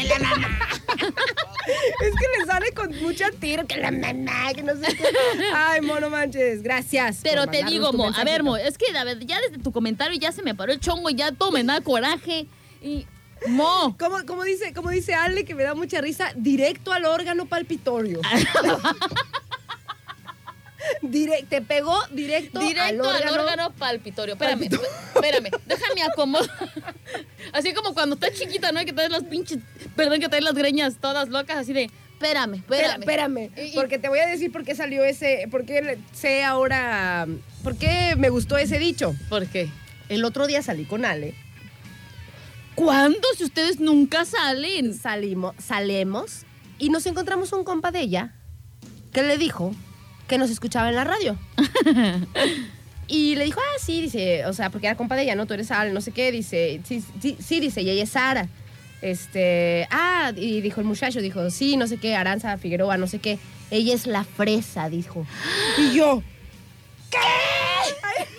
Es 1.68 2.14
que 2.16 2.40
le 2.40 2.46
sale 2.46 2.72
con 2.72 2.94
mucha 3.02 3.30
tiro, 3.32 3.66
que 3.66 3.78
la 3.78 3.92
mamá, 3.92 4.54
que 4.54 4.64
no 4.64 4.74
sé 4.76 4.96
qué. 4.96 5.06
Ay, 5.54 5.82
mono 5.82 6.10
manches, 6.10 6.62
gracias. 6.62 7.20
Pero 7.24 7.48
te 7.48 7.64
digo, 7.64 7.92
Mo, 7.94 8.10
a 8.14 8.24
ver, 8.24 8.44
Mo, 8.44 8.58
es 8.58 8.78
que 8.78 8.86
a 8.98 9.04
ver, 9.04 9.26
ya 9.26 9.40
desde 9.42 9.62
tu 9.62 9.72
comentario 9.72 10.18
ya 10.20 10.32
se 10.32 10.44
me 10.44 10.54
paró 10.56 10.72
el 10.74 10.80
chongo 10.80 11.10
y 11.10 11.16
ya 11.16 11.32
todo 11.32 11.52
me 11.52 11.64
da 11.64 11.82
coraje. 11.82 12.48
Y, 12.82 13.06
Mo, 13.48 13.96
Como, 13.98 14.26
como 14.26 14.44
dice, 14.44 14.74
como 14.74 14.90
dice 14.90 15.14
Ale, 15.14 15.46
que 15.46 15.56
me 15.56 15.64
da 15.64 15.76
mucha 15.76 16.02
risa, 16.02 16.32
directo 16.36 16.92
al 16.92 17.06
órgano 17.06 17.46
palpitorio. 17.46 18.20
Dire- 21.02 21.46
te 21.48 21.62
pegó 21.62 21.96
directo, 22.12 22.60
directo 22.60 23.10
al 23.10 23.28
órgano, 23.30 23.72
palpitorio. 23.74 24.34
Espérame, 24.36 24.64
espérame, 25.16 25.50
déjame 25.66 26.04
acomodar. 26.04 26.50
Así 27.54 27.74
como 27.74 27.94
cuando 27.94 28.16
estás 28.16 28.34
chiquita, 28.34 28.72
¿no? 28.72 28.84
Que 28.86 28.94
traes 28.94 29.10
las 29.12 29.24
pinches, 29.24 29.60
perdón, 29.96 30.20
que 30.20 30.30
traes 30.30 30.44
las 30.44 30.54
greñas 30.56 30.96
todas 31.00 31.30
locas, 31.30 31.58
así 31.58 31.74
de, 31.74 31.90
espérame, 32.14 32.56
espérame. 32.56 33.00
espérame, 33.02 33.50
porque 33.76 33.98
te 34.00 34.10
voy 34.10 34.20
a 34.20 34.28
decir 34.28 34.52
por 34.52 34.64
qué 34.64 34.76
salió 34.76 35.04
ese, 35.04 35.48
por 35.52 35.66
qué 35.66 35.98
sé 36.14 36.44
ahora, 36.44 37.28
por 37.64 37.78
qué 37.78 38.16
me 38.18 38.30
gustó 38.30 38.58
ese 38.58 38.80
dicho. 38.80 39.16
¿Por 39.30 39.48
qué? 39.48 39.70
El 40.10 40.24
otro 40.26 40.48
día 40.48 40.62
salí 40.62 40.86
con 40.86 41.06
Ale, 41.06 41.34
¿Cuándo? 42.76 43.28
Si 43.36 43.44
ustedes 43.44 43.80
nunca 43.80 44.24
salen. 44.26 44.94
salimos, 44.94 45.56
salemos 45.58 46.44
y 46.78 46.90
nos 46.90 47.06
encontramos 47.08 47.52
un 47.52 47.64
compa 47.64 47.92
de 47.92 48.02
ella 48.02 48.36
que 49.12 49.24
le 49.24 49.38
dijo 49.38 49.74
que 50.28 50.38
nos 50.38 50.50
escuchaba 50.50 50.90
en 50.90 50.96
la 50.96 51.04
radio. 51.04 51.38
y 53.08 53.36
le 53.36 53.46
dijo, 53.46 53.60
ah, 53.60 53.80
sí, 53.80 54.02
dice, 54.02 54.46
o 54.46 54.54
sea, 54.54 54.70
porque 54.70 54.88
era 54.88 54.98
compa 54.98 55.16
de 55.16 55.24
ella, 55.24 55.36
¿no? 55.36 55.46
Tú 55.46 55.54
eres 55.54 55.72
Ale, 55.72 55.92
no 55.92 56.02
sé 56.02 56.12
qué, 56.12 56.32
dice, 56.32 56.82
sí, 56.84 57.04
sí, 57.22 57.38
sí, 57.40 57.60
dice, 57.60 57.82
y 57.82 57.90
ella 57.90 58.04
es 58.04 58.12
Sara. 58.12 58.48
Este, 59.02 59.88
ah, 59.92 60.32
y 60.36 60.62
dijo 60.62 60.82
el 60.82 60.88
muchacho, 60.88 61.22
dijo, 61.22 61.50
sí, 61.50 61.78
no 61.78 61.88
sé 61.88 61.98
qué, 61.98 62.16
Aranza 62.16 62.58
Figueroa, 62.58 62.98
no 62.98 63.08
sé 63.08 63.20
qué. 63.20 63.40
Ella 63.70 63.94
es 63.94 64.08
la 64.08 64.24
fresa, 64.24 64.90
dijo. 64.90 65.26
Y 65.78 65.94
yo, 65.94 66.24
¿qué? 67.10 67.18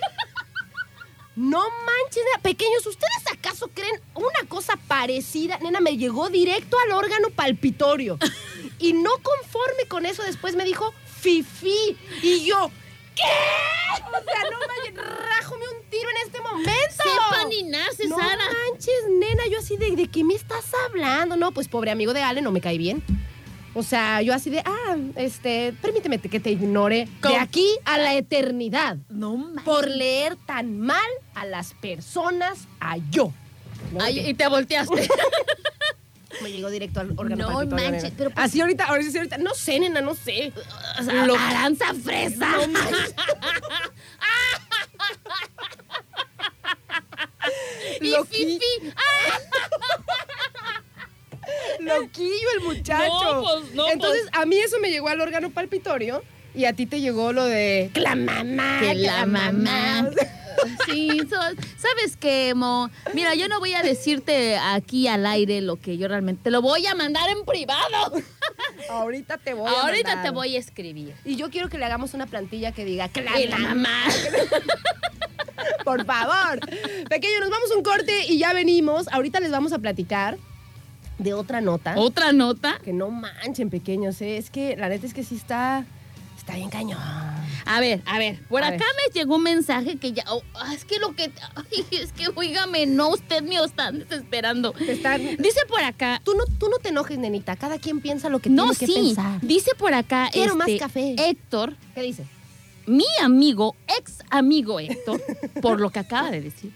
No 1.36 1.60
manches, 1.60 2.24
pequeños, 2.42 2.84
¿ustedes 2.84 3.22
acaso 3.32 3.70
creen 3.72 4.00
una 4.16 4.48
cosa 4.48 4.76
parecida? 4.88 5.56
Nena, 5.60 5.78
me 5.78 5.96
llegó 5.96 6.30
directo 6.30 6.76
al 6.84 6.90
órgano 6.92 7.30
palpitorio. 7.30 8.18
Y 8.80 8.92
no 8.92 9.10
conforme 9.22 9.86
con 9.88 10.06
eso, 10.06 10.22
después 10.22 10.54
me 10.54 10.64
dijo, 10.64 10.94
Fifi. 11.20 11.96
Y 12.22 12.44
yo, 12.44 12.70
¿qué? 13.14 13.22
O 14.06 14.10
sea, 14.24 14.50
no 14.50 14.58
manches, 14.58 14.94
rájome 15.28 15.64
un 15.68 15.90
tiro 15.90 16.08
en 16.10 16.16
este 16.26 16.40
momento. 16.40 16.70
Nace, 17.66 18.08
No 18.08 18.16
Sara. 18.18 18.44
manches, 18.44 18.94
nena, 19.18 19.42
yo 19.50 19.58
así 19.58 19.76
de, 19.76 19.94
¿de 19.96 20.08
qué 20.08 20.24
me 20.24 20.34
estás 20.34 20.64
hablando? 20.86 21.36
No, 21.36 21.52
pues 21.52 21.68
pobre 21.68 21.90
amigo 21.90 22.12
de 22.12 22.22
Ale, 22.22 22.40
no 22.42 22.50
me 22.52 22.60
cae 22.60 22.78
bien. 22.78 23.02
O 23.74 23.82
sea, 23.82 24.22
yo 24.22 24.34
así 24.34 24.50
de, 24.50 24.60
ah, 24.64 24.96
este, 25.16 25.72
permíteme 25.80 26.18
que 26.18 26.40
te 26.40 26.50
ignore 26.50 27.06
¿Cómo? 27.22 27.34
de 27.34 27.40
aquí 27.40 27.66
a 27.84 27.98
la 27.98 28.14
eternidad 28.14 28.96
No 29.08 29.36
manches. 29.36 29.64
por 29.64 29.88
leer 29.88 30.36
tan 30.46 30.80
mal 30.80 31.06
a 31.34 31.44
las 31.44 31.74
personas 31.74 32.66
a 32.80 32.96
yo. 33.10 33.32
¿No? 33.92 34.02
Ay, 34.02 34.20
y 34.30 34.34
te 34.34 34.48
volteaste. 34.48 35.08
me 36.42 36.52
llegó 36.52 36.70
directo 36.70 37.00
al 37.00 37.12
órgano 37.16 37.48
No 37.48 37.54
palpitorio, 37.54 37.84
manches, 37.86 38.02
nena. 38.04 38.14
pero 38.18 38.30
pues- 38.30 38.44
así 38.44 38.60
ahorita, 38.60 38.84
ahora 38.84 39.02
sí, 39.02 39.16
ahorita, 39.16 39.38
no 39.38 39.54
sé, 39.54 39.80
nena, 39.80 40.00
no 40.00 40.14
sé. 40.14 40.52
O 41.00 41.02
sea, 41.02 41.26
Lo- 41.26 41.36
Aranza 41.38 41.94
fresa. 41.94 42.46
No 42.48 42.68
manches. 42.72 43.14
y 48.00 48.10
Loqui- 48.12 48.26
Fifi. 48.26 48.60
Loquillo 51.80 52.48
el 52.58 52.64
muchacho. 52.64 53.08
No, 53.08 53.42
pues, 53.42 53.74
no, 53.74 53.88
Entonces, 53.88 54.22
a 54.32 54.44
mí 54.44 54.58
eso 54.58 54.78
me 54.80 54.90
llegó 54.90 55.08
al 55.08 55.20
órgano 55.20 55.50
palpitorio 55.50 56.22
y 56.54 56.66
a 56.66 56.72
ti 56.74 56.86
te 56.86 57.00
llegó 57.00 57.32
lo 57.32 57.44
de 57.46 57.90
que 57.94 58.00
la 58.00 58.14
mamá, 58.14 58.78
Que 58.80 58.94
la 58.94 59.24
mamá. 59.26 60.10
Sí, 60.86 61.20
so- 61.30 61.36
¿sabes 61.76 62.16
qué, 62.18 62.52
Mo? 62.54 62.90
Mira, 63.14 63.34
yo 63.34 63.48
no 63.48 63.58
voy 63.60 63.74
a 63.74 63.82
decirte 63.82 64.56
aquí 64.56 65.06
al 65.08 65.24
aire 65.26 65.60
lo 65.60 65.76
que 65.76 65.96
yo 65.98 66.08
realmente... 66.08 66.42
Te 66.44 66.50
lo 66.50 66.62
voy 66.62 66.86
a 66.86 66.94
mandar 66.94 67.28
en 67.30 67.44
privado. 67.44 68.12
Ahorita 68.90 69.38
te 69.38 69.54
voy 69.54 69.68
a 69.72 69.80
Ahorita 69.82 70.08
mandar. 70.08 70.24
te 70.24 70.30
voy 70.30 70.56
a 70.56 70.58
escribir. 70.58 71.14
Y 71.24 71.36
yo 71.36 71.50
quiero 71.50 71.68
que 71.68 71.78
le 71.78 71.84
hagamos 71.84 72.14
una 72.14 72.26
plantilla 72.26 72.72
que 72.72 72.84
diga 72.84 73.08
que 73.08 73.22
la, 73.22 73.32
Que 73.32 73.48
la 73.48 73.58
mamá. 73.58 74.04
Por 75.84 76.04
favor. 76.04 76.60
Pequeño, 77.08 77.40
nos 77.40 77.50
vamos 77.50 77.70
a 77.72 77.76
un 77.76 77.82
corte 77.82 78.26
y 78.26 78.38
ya 78.38 78.52
venimos. 78.52 79.08
Ahorita 79.08 79.40
les 79.40 79.50
vamos 79.50 79.72
a 79.72 79.78
platicar 79.78 80.38
de 81.18 81.34
otra 81.34 81.60
nota. 81.60 81.94
Otra 81.96 82.32
nota. 82.32 82.78
Que 82.84 82.92
no 82.92 83.10
manchen, 83.10 83.70
pequeños. 83.70 84.20
¿eh? 84.20 84.36
Es 84.36 84.50
que 84.50 84.76
la 84.76 84.88
neta 84.88 85.06
es 85.06 85.14
que 85.14 85.24
sí 85.24 85.36
está. 85.36 85.84
Está 86.36 86.54
bien 86.54 86.70
cañón. 86.70 86.98
A 87.70 87.80
ver, 87.80 88.00
a 88.06 88.18
ver, 88.18 88.40
por 88.48 88.62
A 88.62 88.68
acá 88.68 88.78
ver. 88.78 88.86
me 89.12 89.12
llegó 89.20 89.36
un 89.36 89.42
mensaje 89.42 89.96
que 89.96 90.12
ya, 90.12 90.24
oh, 90.30 90.42
ah, 90.54 90.72
es 90.74 90.84
que 90.86 90.98
lo 90.98 91.14
que, 91.14 91.30
ay, 91.54 91.84
es 91.90 92.12
que, 92.12 92.28
oígame, 92.34 92.86
no, 92.86 93.10
usted 93.10 93.42
me 93.42 93.56
está 93.62 93.92
desesperando. 93.92 94.74
Están- 94.78 95.36
Dice 95.36 95.60
por 95.68 95.82
acá, 95.82 96.20
Tú 96.24 96.32
no, 96.34 96.44
tú 96.58 96.68
no 96.70 96.78
te 96.78 96.88
enojes, 96.88 97.18
nenita. 97.18 97.56
Cada 97.56 97.78
quien 97.78 98.00
piensa 98.00 98.28
lo 98.30 98.38
que 98.38 98.48
no, 98.50 98.70
tiene 98.72 98.76
que 98.78 98.86
sí, 98.86 98.92
pensar. 99.14 99.40
dice 99.42 99.70
por 99.78 99.92
acá, 99.94 100.30
Quiero 100.32 100.56
más 100.56 100.68
este, 100.68 100.78
café. 100.80 101.14
Héctor, 101.18 101.76
¿Qué 101.94 102.02
dice? 102.02 102.24
mi 102.86 103.04
amigo, 103.22 103.76
ex 103.98 104.22
amigo 104.30 104.80
Héctor, 104.80 105.20
por 105.60 105.78
lo 105.78 105.90
que 105.90 105.98
acaba 105.98 106.30
de 106.30 106.40
decir. 106.40 106.72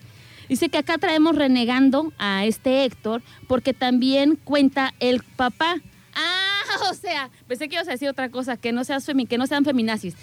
Dice 0.48 0.68
que 0.68 0.76
acá 0.76 0.98
traemos 0.98 1.34
renegando 1.36 2.12
a 2.18 2.44
este 2.44 2.84
Héctor 2.84 3.22
porque 3.48 3.72
también 3.72 4.36
cuenta 4.36 4.92
el 5.00 5.22
papá. 5.22 5.76
Ah, 6.14 6.62
o 6.90 6.94
sea, 6.94 7.30
pensé 7.48 7.68
que 7.70 7.76
ibas 7.76 7.88
a 7.88 7.92
decir 7.92 8.10
otra 8.10 8.28
cosa, 8.30 8.58
que 8.58 8.72
no, 8.72 8.84
seas 8.84 9.08
femi- 9.08 9.26
que 9.26 9.38
no 9.38 9.46
sean 9.46 9.64
feminazis. 9.64 10.14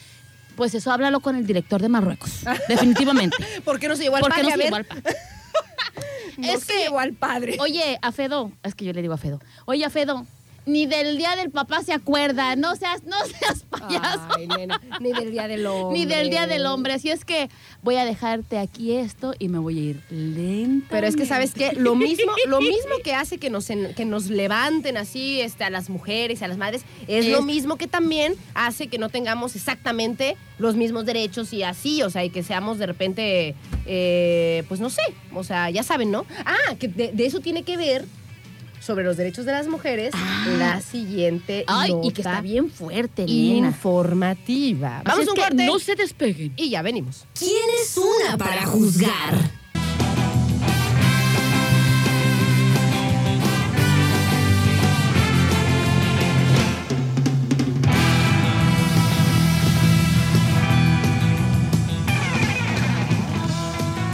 Pues 0.59 0.75
eso 0.75 0.91
háblalo 0.91 1.21
con 1.21 1.37
el 1.37 1.47
director 1.47 1.81
de 1.81 1.87
Marruecos, 1.87 2.41
definitivamente. 2.67 3.37
¿Por 3.63 3.79
qué 3.79 3.87
no 3.87 3.95
se 3.95 4.03
llevó 4.03 4.17
al 4.17 4.23
padre? 4.23 4.43
no 4.43 4.49
A 4.49 4.51
se 4.51 4.57
ver, 4.57 4.65
llevó 4.65 4.75
al 4.75 4.85
padre. 4.85 5.15
no 6.37 6.47
es 6.49 6.59
se 6.63 6.73
que- 6.73 6.79
llevó 6.79 6.99
al 6.99 7.13
padre. 7.13 7.57
Oye, 7.61 7.97
a 8.01 8.11
Fedo, 8.11 8.51
es 8.61 8.75
que 8.75 8.83
yo 8.83 8.91
le 8.91 9.01
digo 9.01 9.13
a 9.13 9.17
Fedo. 9.17 9.39
Oye, 9.65 9.85
a 9.85 9.89
Fedo, 9.89 10.25
ni 10.71 10.85
del 10.85 11.17
día 11.17 11.35
del 11.35 11.49
papá 11.51 11.81
se 11.83 11.93
acuerda. 11.93 12.55
No 12.55 12.75
seas, 12.75 13.03
no 13.03 13.15
seas 13.25 13.63
payaso. 13.69 14.21
Ay, 14.37 14.47
nena, 14.47 14.79
ni 14.99 15.11
del 15.11 15.31
día 15.31 15.47
del 15.47 15.65
hombre. 15.65 15.99
Ni 15.99 16.05
del 16.05 16.29
Día 16.29 16.47
del 16.47 16.65
Hombre. 16.65 16.93
Así 16.93 17.09
es 17.09 17.25
que 17.25 17.49
voy 17.81 17.95
a 17.95 18.05
dejarte 18.05 18.57
aquí 18.57 18.93
esto 18.93 19.33
y 19.39 19.49
me 19.49 19.57
voy 19.59 19.77
a 19.77 19.81
ir 19.91 20.01
lento. 20.09 20.87
Pero 20.89 21.07
es 21.07 21.15
que, 21.15 21.25
¿sabes 21.25 21.53
qué? 21.53 21.73
Lo 21.73 21.95
mismo, 21.95 22.31
lo 22.47 22.59
mismo 22.61 22.95
que 23.03 23.13
hace 23.13 23.37
que 23.37 23.49
nos, 23.49 23.69
en- 23.69 23.93
que 23.95 24.05
nos 24.05 24.27
levanten 24.27 24.97
así 24.97 25.41
este, 25.41 25.63
a 25.63 25.69
las 25.69 25.89
mujeres 25.89 26.41
a 26.41 26.47
las 26.47 26.57
madres, 26.57 26.83
es, 27.07 27.25
Es- 27.25 27.31
lo 27.31 27.41
mismo 27.41 27.77
que 27.77 27.87
también 27.87 28.35
hace 28.53 28.87
que 28.87 28.97
no 28.97 29.09
tengamos 29.09 29.55
exactamente 29.55 30.37
los 30.57 30.75
mismos 30.75 31.05
derechos 31.05 31.53
y 31.53 31.63
así, 31.63 32.03
o 32.03 32.09
sea, 32.09 32.23
y 32.25 32.29
que 32.29 32.43
seamos 32.43 32.77
de 32.77 32.85
repente, 32.85 33.55
eh, 33.85 34.63
pues 34.67 34.79
no 34.79 34.89
sé, 34.89 35.01
o 35.33 35.43
sea, 35.43 35.69
ya 35.69 35.83
saben, 35.83 36.11
¿no? 36.11 36.25
Ah, 36.45 36.75
que 36.79 36.87
de, 36.87 37.11
de 37.13 37.25
eso 37.25 37.39
tiene 37.39 37.63
que 37.63 37.77
ver 37.77 38.05
sobre 38.79 39.03
los 39.03 39.17
derechos 39.17 39.45
de 39.45 39.51
las 39.51 39.67
mujeres 39.67 40.13
la 40.57 40.81
siguiente 40.81 41.63
Ah. 41.67 41.81
Ay, 41.81 41.91
nota 41.91 42.07
y 42.07 42.11
que 42.11 42.21
está 42.21 42.41
bien 42.41 42.69
fuerte, 42.71 43.23
informativa. 43.27 44.97
Así 44.97 45.03
Vamos 45.05 45.21
es 45.23 45.27
a 45.27 45.31
un 45.31 45.35
que 45.35 45.41
corte 45.41 45.65
no 45.65 45.79
se 45.79 45.95
despeguen. 45.95 46.53
y 46.55 46.69
ya 46.69 46.81
venimos. 46.81 47.25
¿Quién 47.37 47.69
es 47.81 47.97
una 47.97 48.37
para 48.37 48.65
juzgar? 48.65 49.58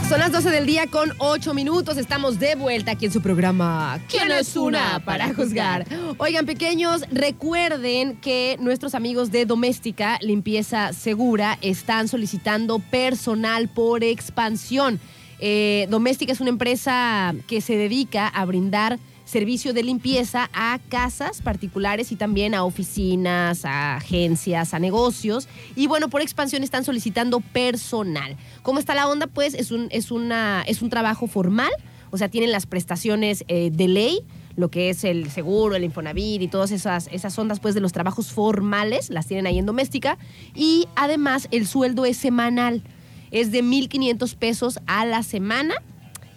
Son 0.08 0.20
las 0.20 0.30
12 0.30 0.50
del 0.50 0.66
día 0.66 0.86
con 0.86 1.12
8 1.18 1.52
minutos. 1.52 1.96
Estamos 1.96 2.38
de 2.38 2.54
vuelta 2.54 2.92
aquí 2.92 3.06
en 3.06 3.12
su 3.12 3.20
programa. 3.20 3.98
¿Quién 4.08 4.30
es 4.30 4.54
una 4.54 5.02
para 5.04 5.34
juzgar? 5.34 5.84
Oigan, 6.18 6.46
pequeños, 6.46 7.02
recuerden 7.10 8.16
que 8.18 8.56
nuestros 8.60 8.94
amigos 8.94 9.32
de 9.32 9.46
Doméstica 9.46 10.20
Limpieza 10.22 10.92
Segura 10.92 11.58
están 11.60 12.06
solicitando 12.06 12.78
personal 12.78 13.66
por 13.66 14.04
expansión. 14.04 15.00
Eh, 15.40 15.88
Doméstica 15.90 16.32
es 16.32 16.40
una 16.40 16.50
empresa 16.50 17.34
que 17.48 17.60
se 17.60 17.76
dedica 17.76 18.28
a 18.28 18.44
brindar 18.44 19.00
servicio 19.26 19.74
de 19.74 19.82
limpieza 19.82 20.48
a 20.54 20.78
casas 20.88 21.42
particulares 21.42 22.12
y 22.12 22.16
también 22.16 22.54
a 22.54 22.64
oficinas, 22.64 23.64
a 23.64 23.96
agencias, 23.96 24.72
a 24.72 24.78
negocios. 24.78 25.48
Y 25.74 25.88
bueno, 25.88 26.08
por 26.08 26.22
expansión 26.22 26.62
están 26.62 26.84
solicitando 26.84 27.40
personal. 27.40 28.36
¿Cómo 28.62 28.78
está 28.78 28.94
la 28.94 29.08
onda? 29.08 29.26
Pues 29.26 29.54
es 29.54 29.72
un, 29.72 29.88
es 29.90 30.10
una, 30.10 30.62
es 30.66 30.80
un 30.80 30.90
trabajo 30.90 31.26
formal, 31.26 31.72
o 32.10 32.16
sea, 32.16 32.28
tienen 32.28 32.52
las 32.52 32.66
prestaciones 32.66 33.44
eh, 33.48 33.70
de 33.72 33.88
ley, 33.88 34.20
lo 34.54 34.70
que 34.70 34.90
es 34.90 35.02
el 35.02 35.28
seguro, 35.30 35.74
el 35.74 35.84
Infonavit 35.84 36.40
y 36.40 36.48
todas 36.48 36.70
esas, 36.70 37.08
esas 37.12 37.36
ondas 37.36 37.58
pues 37.58 37.74
de 37.74 37.80
los 37.80 37.92
trabajos 37.92 38.32
formales, 38.32 39.10
las 39.10 39.26
tienen 39.26 39.46
ahí 39.46 39.58
en 39.58 39.66
doméstica. 39.66 40.18
Y 40.54 40.86
además 40.94 41.48
el 41.50 41.66
sueldo 41.66 42.06
es 42.06 42.16
semanal, 42.16 42.82
es 43.32 43.50
de 43.50 43.64
1.500 43.64 44.36
pesos 44.36 44.78
a 44.86 45.04
la 45.04 45.24
semana 45.24 45.74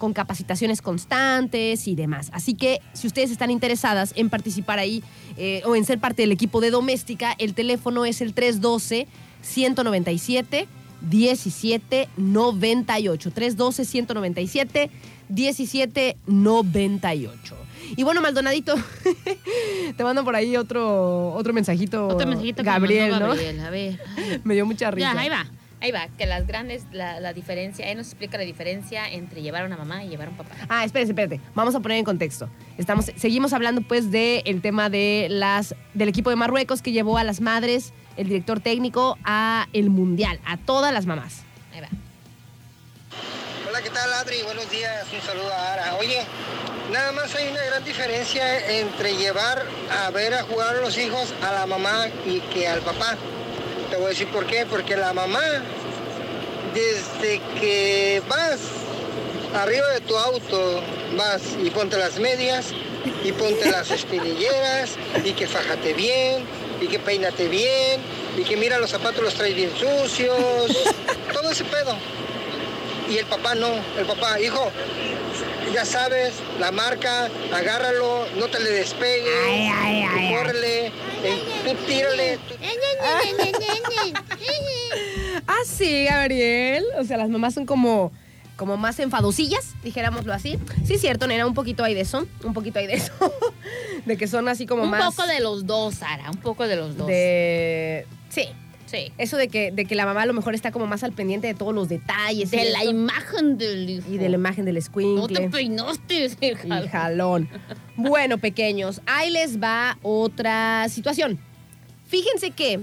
con 0.00 0.12
capacitaciones 0.12 0.82
constantes 0.82 1.86
y 1.86 1.94
demás. 1.94 2.30
Así 2.32 2.54
que 2.54 2.80
si 2.94 3.06
ustedes 3.06 3.30
están 3.30 3.52
interesadas 3.52 4.12
en 4.16 4.30
participar 4.30 4.80
ahí 4.80 5.04
eh, 5.36 5.62
o 5.64 5.76
en 5.76 5.84
ser 5.84 6.00
parte 6.00 6.22
del 6.22 6.32
equipo 6.32 6.60
de 6.60 6.72
doméstica, 6.72 7.36
el 7.38 7.54
teléfono 7.54 8.04
es 8.04 8.20
el 8.20 8.34
312 8.34 9.06
197 9.42 10.66
1798. 11.08 13.30
312 13.30 13.84
197 13.84 14.90
1798. 15.28 17.56
Y 17.96 18.02
bueno, 18.02 18.20
Maldonadito, 18.20 18.74
te 19.96 20.04
mando 20.04 20.24
por 20.24 20.36
ahí 20.36 20.56
otro, 20.56 21.32
otro 21.34 21.52
mensajito. 21.52 22.08
Otro 22.08 22.26
mensajito 22.26 22.58
que 22.58 22.62
me 22.62 22.72
Gabriel, 22.72 23.10
mandó 23.10 23.26
¿no? 23.26 23.34
Gabriel, 23.34 23.60
a 23.60 23.70
ver. 23.70 24.00
Me 24.44 24.54
dio 24.54 24.66
mucha 24.66 24.90
risa. 24.90 25.12
Ya, 25.12 25.20
ahí 25.20 25.28
va. 25.28 25.46
Ahí 25.82 25.92
va, 25.92 26.08
que 26.18 26.26
las 26.26 26.46
grandes, 26.46 26.84
la, 26.92 27.20
la 27.20 27.32
diferencia, 27.32 27.90
él 27.90 27.96
nos 27.96 28.08
explica 28.08 28.36
la 28.36 28.44
diferencia 28.44 29.08
entre 29.08 29.40
llevar 29.40 29.62
a 29.62 29.66
una 29.66 29.78
mamá 29.78 30.04
y 30.04 30.10
llevar 30.10 30.28
a 30.28 30.30
un 30.30 30.36
papá. 30.36 30.50
Ah, 30.68 30.84
espérate, 30.84 31.12
espérate. 31.12 31.40
Vamos 31.54 31.74
a 31.74 31.80
poner 31.80 31.96
en 31.96 32.04
contexto. 32.04 32.50
Estamos, 32.76 33.10
seguimos 33.16 33.54
hablando 33.54 33.80
pues 33.80 34.10
del 34.10 34.60
tema 34.60 34.90
de 34.90 35.28
las, 35.30 35.74
del 35.94 36.10
equipo 36.10 36.28
de 36.28 36.36
Marruecos 36.36 36.82
que 36.82 36.92
llevó 36.92 37.16
a 37.16 37.24
las 37.24 37.40
madres, 37.40 37.94
el 38.18 38.28
director 38.28 38.60
técnico, 38.60 39.16
a 39.24 39.68
el 39.72 39.88
Mundial, 39.88 40.38
a 40.44 40.58
todas 40.58 40.92
las 40.92 41.06
mamás. 41.06 41.44
Ahí 41.72 41.80
va. 41.80 41.88
Hola, 43.66 43.80
¿qué 43.80 43.88
tal 43.88 44.12
Adri? 44.12 44.42
Buenos 44.44 44.70
días, 44.70 45.06
un 45.14 45.20
saludo 45.22 45.50
a 45.50 45.72
Ara. 45.72 45.94
Oye, 45.94 46.20
nada 46.92 47.12
más 47.12 47.34
hay 47.34 47.48
una 47.48 47.64
gran 47.64 47.82
diferencia 47.84 48.68
entre 48.80 49.16
llevar 49.16 49.64
a 49.90 50.10
ver 50.10 50.34
a 50.34 50.42
jugar 50.42 50.76
a 50.76 50.80
los 50.82 50.98
hijos 50.98 51.32
a 51.42 51.52
la 51.52 51.66
mamá 51.66 52.08
y 52.26 52.40
que 52.52 52.68
al 52.68 52.80
papá. 52.80 53.16
Te 53.90 53.96
voy 53.96 54.06
a 54.06 54.08
decir 54.10 54.28
por 54.28 54.46
qué, 54.46 54.66
porque 54.66 54.96
la 54.96 55.12
mamá, 55.12 55.42
desde 56.74 57.40
que 57.60 58.22
vas 58.28 58.58
arriba 59.54 59.88
de 59.94 60.00
tu 60.00 60.16
auto, 60.16 60.80
vas 61.16 61.42
y 61.62 61.70
ponte 61.70 61.96
las 61.96 62.18
medias 62.18 62.68
y 63.24 63.32
ponte 63.32 63.68
las 63.70 63.90
espinilleras 63.98 64.90
y 65.24 65.32
que 65.32 65.46
fájate 65.46 65.92
bien 65.94 66.44
y 66.80 66.86
que 66.86 66.98
peínate 66.98 67.48
bien 67.48 68.00
y 68.38 68.42
que 68.44 68.56
mira 68.56 68.78
los 68.78 68.90
zapatos 68.90 69.22
los 69.22 69.34
traes 69.34 69.54
bien 69.56 69.70
sucios, 69.76 70.38
todo 71.32 71.50
ese 71.50 71.64
pedo. 71.64 71.96
Y 73.10 73.18
el 73.18 73.26
papá 73.26 73.56
no, 73.56 73.66
el 73.98 74.06
papá, 74.06 74.38
hijo, 74.40 74.70
ya 75.74 75.84
sabes, 75.84 76.32
la 76.60 76.70
marca, 76.70 77.28
agárralo, 77.52 78.24
no 78.36 78.46
te 78.46 78.60
le 78.60 78.70
despegues, 78.70 79.32
tú 80.28 80.34
córrele, 80.36 80.92
tú 81.64 81.74
tírale, 81.88 82.38
tú- 82.48 82.54
Ah, 85.46 85.58
sí, 85.64 86.04
Gabriel. 86.04 86.84
O 86.98 87.04
sea, 87.04 87.16
las 87.16 87.28
mamás 87.28 87.54
son 87.54 87.66
como, 87.66 88.12
como 88.56 88.76
más 88.76 88.98
enfadosillas, 89.00 89.74
dijéramoslo 89.82 90.32
así. 90.32 90.58
Sí, 90.84 90.94
es 90.94 91.00
cierto, 91.00 91.26
nena, 91.26 91.46
un 91.46 91.54
poquito 91.54 91.84
hay 91.84 91.94
de 91.94 92.00
eso. 92.02 92.26
Un 92.44 92.52
poquito 92.54 92.78
hay 92.78 92.86
de 92.86 92.94
eso. 92.94 93.12
de 94.06 94.16
que 94.16 94.26
son 94.26 94.48
así 94.48 94.66
como 94.66 94.84
Un 94.84 94.90
más. 94.90 95.14
poco 95.14 95.26
de 95.28 95.40
los 95.40 95.66
dos, 95.66 95.96
Sara, 95.96 96.30
un 96.30 96.38
poco 96.38 96.66
de 96.66 96.76
los 96.76 96.96
dos. 96.96 97.06
de- 97.06 98.06
Sí. 98.28 98.44
Sí. 98.86 99.12
Eso 99.18 99.36
de 99.36 99.46
que, 99.46 99.70
de 99.70 99.84
que 99.84 99.94
la 99.94 100.04
mamá 100.04 100.22
a 100.22 100.26
lo 100.26 100.32
mejor 100.32 100.52
está 100.56 100.72
como 100.72 100.84
más 100.88 101.04
al 101.04 101.12
pendiente 101.12 101.46
de 101.46 101.54
todos 101.54 101.72
los 101.72 101.88
detalles. 101.88 102.50
De 102.50 102.70
la 102.72 102.82
imagen 102.84 103.56
del 103.56 103.88
hijo. 103.88 104.10
Y 104.10 104.18
de 104.18 104.28
la 104.28 104.34
imagen 104.34 104.64
del 104.64 104.74
No 104.74 104.80
te 104.80 104.86
squinkle. 104.86 105.48
peinaste, 105.48 106.24
hija. 106.40 106.82
Y 106.84 106.88
jalón. 106.88 107.48
Bueno, 107.96 108.38
pequeños, 108.38 109.00
ahí 109.06 109.30
les 109.30 109.62
va 109.62 109.96
otra 110.02 110.88
situación. 110.88 111.38
Fíjense 112.10 112.50
que, 112.50 112.80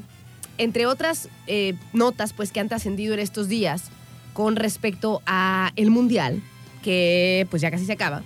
entre 0.57 0.85
otras 0.85 1.27
eh, 1.47 1.75
notas 1.91 2.31
pues, 2.31 2.53
que 2.53 2.61
han 2.61 2.69
trascendido 2.69 3.13
en 3.13 3.19
estos 3.19 3.49
días 3.49 3.91
con 4.33 4.55
respecto 4.55 5.21
a 5.25 5.73
el 5.75 5.91
Mundial, 5.91 6.41
que 6.81 7.45
pues 7.49 7.61
ya 7.61 7.69
casi 7.69 7.85
se 7.85 7.91
acaba, 7.91 8.23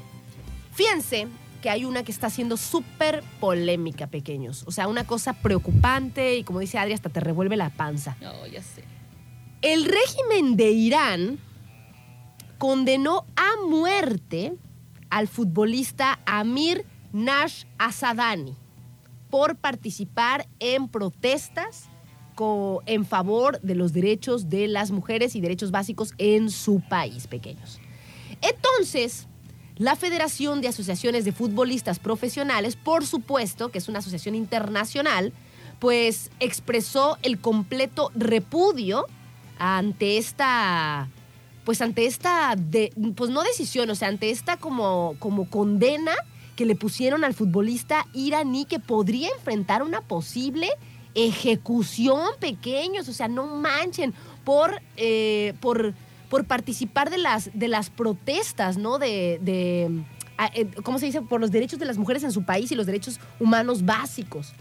fíjense 0.74 1.28
que 1.64 1.72
hay 1.72 1.86
una 1.86 2.04
que 2.04 2.12
está 2.12 2.30
siendo 2.30 2.56
súper 2.56 3.24
polémica, 3.40 4.08
pequeños. 4.08 4.64
O 4.68 4.72
sea, 4.72 4.88
una 4.88 5.06
cosa 5.06 5.34
preocupante 5.34 6.38
y 6.38 6.44
como 6.44 6.60
dice 6.60 6.78
Adri, 6.78 6.94
hasta 6.94 7.10
te 7.10 7.20
revuelve 7.20 7.58
la 7.58 7.70
panza. 7.72 8.16
No, 8.22 8.46
ya 8.46 8.62
sé. 8.62 8.84
El 9.64 9.86
régimen 9.86 10.56
de 10.56 10.72
Irán 10.72 11.40
condenó 12.60 13.26
a 13.36 13.66
muerte 13.68 14.54
al 15.10 15.28
futbolista 15.28 16.20
Amir 16.26 16.86
Nash 17.12 17.66
Asadani 17.80 18.56
por 19.32 19.56
participar 19.56 20.48
en 20.60 20.88
protestas 20.88 21.90
en 22.86 23.06
favor 23.06 23.60
de 23.62 23.76
los 23.76 23.94
derechos 23.94 24.50
de 24.50 24.68
las 24.68 24.92
mujeres 24.92 25.36
y 25.36 25.42
derechos 25.42 25.72
básicos 25.72 26.14
en 26.18 26.50
su 26.50 26.82
país, 26.82 27.28
pequeños. 27.28 27.80
Entonces, 28.42 29.28
la 29.78 29.96
Federación 29.96 30.62
de 30.62 30.68
Asociaciones 30.68 31.26
de 31.26 31.32
Futbolistas 31.32 32.00
Profesionales, 32.00 32.76
por 32.76 33.06
supuesto, 33.06 33.70
que 33.70 33.78
es 33.78 33.88
una 33.88 34.00
asociación 34.00 34.36
internacional, 34.36 35.34
pues 35.80 36.32
expresó 36.40 37.18
el 37.22 37.40
completo 37.40 38.12
repudio 38.16 39.06
ante 39.58 40.18
esta, 40.18 41.10
pues 41.64 41.82
ante 41.82 42.06
esta, 42.06 42.56
pues 43.16 43.30
no 43.30 43.44
decisión, 43.44 43.90
o 43.90 43.96
sea, 43.96 44.08
ante 44.08 44.30
esta 44.30 44.58
como, 44.58 45.16
como 45.20 45.50
condena 45.50 46.14
que 46.62 46.68
le 46.68 46.76
pusieron 46.76 47.24
al 47.24 47.34
futbolista 47.34 48.06
iraní 48.14 48.66
que 48.66 48.78
podría 48.78 49.30
enfrentar 49.30 49.82
una 49.82 50.02
posible 50.02 50.70
ejecución, 51.16 52.20
pequeños, 52.40 53.10
o 53.10 53.14
sea, 53.14 53.28
no 53.28 53.48
manchen 53.48 54.14
por, 54.44 54.80
eh, 54.96 55.56
por, 55.60 55.96
por 56.30 56.46
participar 56.46 57.10
de 57.10 57.18
las, 57.18 57.50
de 57.56 57.68
las 57.68 57.90
protestas, 57.90 58.78
¿no? 58.78 59.00
De, 59.00 59.40
de 59.42 60.04
eh, 60.54 60.68
¿cómo 60.84 61.00
se 61.00 61.08
dice? 61.08 61.24
Por 61.24 61.42
los 61.42 61.50
derechos 61.50 61.80
de 61.80 61.88
las 61.88 61.98
mujeres 61.98 62.24
en 62.24 62.32
su 62.32 62.46
país 62.46 62.72
y 62.72 62.76
los 62.76 62.86
derechos 62.86 63.20
humanos 63.40 63.84
básicos. 63.84 64.54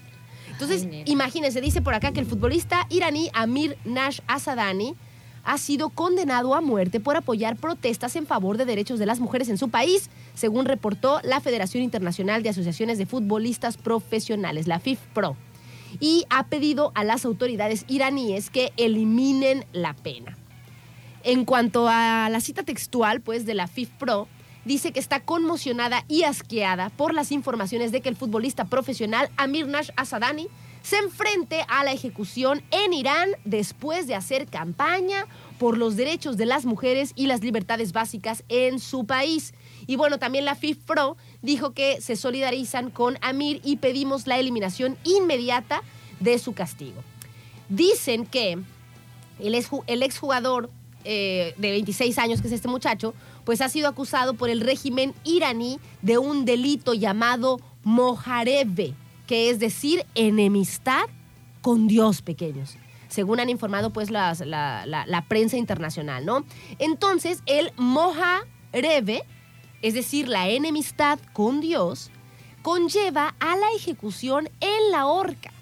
Entonces, 0.50 0.88
Ay, 0.90 1.02
imagínense, 1.04 1.60
dice 1.60 1.82
por 1.82 1.92
acá 1.92 2.12
que 2.12 2.20
el 2.20 2.26
futbolista 2.26 2.86
iraní 2.88 3.28
Amir 3.34 3.76
Nash 3.84 4.20
Asadani 4.26 4.96
ha 5.44 5.58
sido 5.58 5.90
condenado 5.90 6.54
a 6.54 6.62
muerte 6.62 6.98
por 6.98 7.18
apoyar 7.18 7.56
protestas 7.56 8.16
en 8.16 8.26
favor 8.26 8.56
de 8.56 8.64
derechos 8.64 8.98
de 8.98 9.04
las 9.04 9.20
mujeres 9.20 9.50
en 9.50 9.58
su 9.58 9.68
país, 9.68 10.08
según 10.34 10.66
reportó 10.66 11.20
la 11.22 11.40
Federación 11.40 11.82
Internacional 11.82 12.42
de 12.42 12.50
Asociaciones 12.50 12.98
de 12.98 13.06
Futbolistas 13.06 13.76
Profesionales, 13.76 14.66
la 14.66 14.80
FIFPRO, 14.80 15.36
y 15.98 16.24
ha 16.30 16.46
pedido 16.46 16.92
a 16.94 17.04
las 17.04 17.24
autoridades 17.24 17.84
iraníes 17.88 18.50
que 18.50 18.72
eliminen 18.76 19.64
la 19.72 19.94
pena. 19.94 20.36
En 21.22 21.44
cuanto 21.44 21.88
a 21.88 22.28
la 22.30 22.40
cita 22.40 22.62
textual, 22.62 23.20
pues, 23.20 23.44
de 23.44 23.54
la 23.54 23.66
FIFPRO, 23.66 24.28
dice 24.64 24.92
que 24.92 25.00
está 25.00 25.20
conmocionada 25.20 26.04
y 26.08 26.22
asqueada 26.22 26.90
por 26.90 27.14
las 27.14 27.32
informaciones 27.32 27.92
de 27.92 28.00
que 28.00 28.08
el 28.08 28.16
futbolista 28.16 28.66
profesional 28.66 29.30
Amir 29.36 29.66
Nash 29.66 29.90
Asadani 29.96 30.48
se 30.82 30.96
enfrente 30.96 31.64
a 31.68 31.84
la 31.84 31.92
ejecución 31.92 32.62
en 32.70 32.92
Irán 32.92 33.30
después 33.44 34.06
de 34.06 34.14
hacer 34.14 34.46
campaña 34.46 35.26
por 35.58 35.76
los 35.76 35.96
derechos 35.96 36.36
de 36.36 36.46
las 36.46 36.64
mujeres 36.64 37.12
y 37.16 37.26
las 37.26 37.42
libertades 37.42 37.92
básicas 37.92 38.44
en 38.48 38.78
su 38.78 39.04
país. 39.04 39.52
Y 39.86 39.96
bueno, 39.96 40.18
también 40.18 40.44
la 40.44 40.54
FIFPRO 40.54 41.16
dijo 41.42 41.72
que 41.72 42.00
se 42.00 42.16
solidarizan 42.16 42.90
con 42.90 43.18
Amir 43.22 43.60
y 43.64 43.76
pedimos 43.76 44.26
la 44.26 44.38
eliminación 44.38 44.96
inmediata 45.04 45.82
de 46.20 46.38
su 46.38 46.52
castigo. 46.52 47.02
Dicen 47.68 48.26
que 48.26 48.58
el, 49.38 49.54
exju- 49.54 49.84
el 49.86 50.02
exjugador 50.02 50.70
eh, 51.04 51.54
de 51.56 51.70
26 51.70 52.18
años, 52.18 52.40
que 52.40 52.48
es 52.48 52.52
este 52.52 52.68
muchacho, 52.68 53.14
pues 53.44 53.60
ha 53.62 53.68
sido 53.68 53.88
acusado 53.88 54.34
por 54.34 54.50
el 54.50 54.60
régimen 54.60 55.14
iraní 55.24 55.78
de 56.02 56.18
un 56.18 56.44
delito 56.44 56.92
llamado 56.94 57.58
mojarebe, 57.84 58.94
que 59.26 59.48
es 59.50 59.58
decir, 59.58 60.04
enemistad 60.14 61.04
con 61.62 61.88
Dios 61.88 62.20
pequeños. 62.22 62.76
Según 63.08 63.40
han 63.40 63.48
informado 63.48 63.90
pues 63.90 64.10
la- 64.10 64.34
la 64.86 65.24
prensa 65.26 65.56
internacional, 65.56 66.24
¿no? 66.26 66.44
Entonces, 66.78 67.42
el 67.46 67.72
mojarebe, 67.76 69.24
es 69.82 69.94
decir, 69.94 70.28
la 70.28 70.48
enemistad 70.48 71.18
con 71.32 71.60
Dios, 71.60 72.10
conlleva 72.62 73.34
a 73.40 73.56
la 73.56 73.72
ejecución 73.74 74.48
en 74.60 74.90
la 74.90 75.06
horca, 75.06 75.52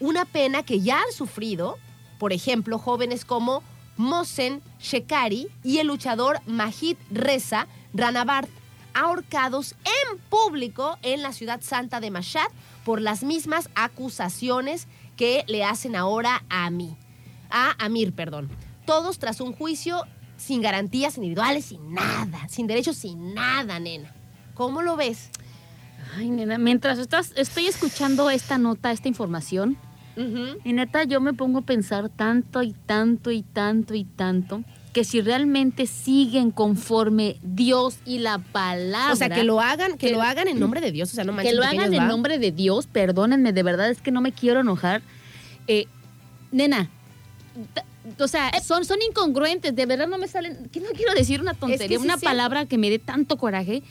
una 0.00 0.24
pena 0.24 0.62
que 0.62 0.80
ya 0.80 1.00
han 1.00 1.12
sufrido, 1.12 1.78
por 2.18 2.32
ejemplo, 2.32 2.78
jóvenes 2.78 3.24
como 3.24 3.62
Mohsen 3.96 4.62
Shekari 4.80 5.48
y 5.62 5.78
el 5.78 5.88
luchador 5.88 6.40
Majid 6.46 6.96
Reza 7.10 7.66
Ranabard, 7.94 8.48
ahorcados 8.94 9.74
en 9.84 10.18
público 10.28 10.98
en 11.02 11.22
la 11.22 11.32
ciudad 11.32 11.60
santa 11.62 12.00
de 12.00 12.10
Mashhad 12.10 12.48
por 12.84 13.00
las 13.00 13.22
mismas 13.22 13.70
acusaciones 13.74 14.88
que 15.16 15.44
le 15.46 15.64
hacen 15.64 15.94
ahora 15.94 16.44
a 16.48 16.70
mí, 16.70 16.96
a 17.50 17.74
Amir, 17.84 18.12
perdón. 18.12 18.48
Todos 18.86 19.18
tras 19.18 19.40
un 19.40 19.52
juicio 19.52 20.04
sin 20.38 20.62
garantías 20.62 21.16
individuales, 21.18 21.66
sin 21.66 21.92
nada, 21.92 22.48
sin 22.48 22.66
derechos, 22.66 22.96
sin 22.96 23.34
nada, 23.34 23.78
nena. 23.78 24.14
¿Cómo 24.54 24.80
lo 24.80 24.96
ves? 24.96 25.28
Ay, 26.16 26.30
nena, 26.30 26.56
mientras 26.56 26.98
estás, 26.98 27.32
estoy 27.36 27.66
escuchando 27.66 28.30
esta 28.30 28.56
nota, 28.56 28.90
esta 28.92 29.08
información, 29.08 29.76
Ujú. 30.16 30.58
y 30.64 30.72
neta 30.72 31.04
yo 31.04 31.20
me 31.20 31.34
pongo 31.34 31.58
a 31.58 31.62
pensar 31.62 32.08
tanto 32.08 32.62
y 32.62 32.72
tanto 32.72 33.30
y 33.30 33.42
tanto 33.42 33.94
y 33.94 34.04
tanto 34.04 34.64
que 34.92 35.04
si 35.04 35.20
realmente 35.20 35.86
siguen 35.86 36.50
conforme 36.50 37.36
Dios 37.42 37.98
y 38.06 38.18
la 38.20 38.38
palabra. 38.38 39.12
O 39.12 39.16
sea, 39.16 39.28
que 39.28 39.44
lo 39.44 39.60
hagan, 39.60 39.92
que, 39.98 40.08
que- 40.08 40.12
lo 40.12 40.22
hagan 40.22 40.48
en 40.48 40.58
nombre 40.60 40.80
de 40.80 40.90
Dios, 40.92 41.12
o 41.12 41.14
sea, 41.14 41.24
no 41.24 41.32
manches, 41.32 41.52
que 41.52 41.56
lo 41.56 41.62
hagan 41.62 41.92
en 41.92 42.00
¿va? 42.00 42.06
nombre 42.08 42.38
de 42.38 42.50
Dios, 42.52 42.86
perdónenme, 42.86 43.52
de 43.52 43.62
verdad 43.62 43.90
es 43.90 44.00
que 44.00 44.10
no 44.10 44.20
me 44.20 44.32
quiero 44.32 44.60
enojar. 44.60 45.02
Eh, 45.68 45.86
nena, 46.50 46.88
o 48.18 48.28
sea, 48.28 48.50
son, 48.62 48.84
son 48.84 48.98
incongruentes, 49.08 49.74
de 49.74 49.86
verdad 49.86 50.08
no 50.08 50.18
me 50.18 50.28
salen, 50.28 50.68
que 50.70 50.80
no 50.80 50.88
quiero 50.94 51.14
decir 51.14 51.40
una 51.40 51.54
tontería, 51.54 51.98
sí 51.98 52.04
una 52.04 52.18
palabra 52.18 52.66
que 52.66 52.78
me 52.78 52.90
dé 52.90 52.98
tanto 52.98 53.36
coraje, 53.36 53.82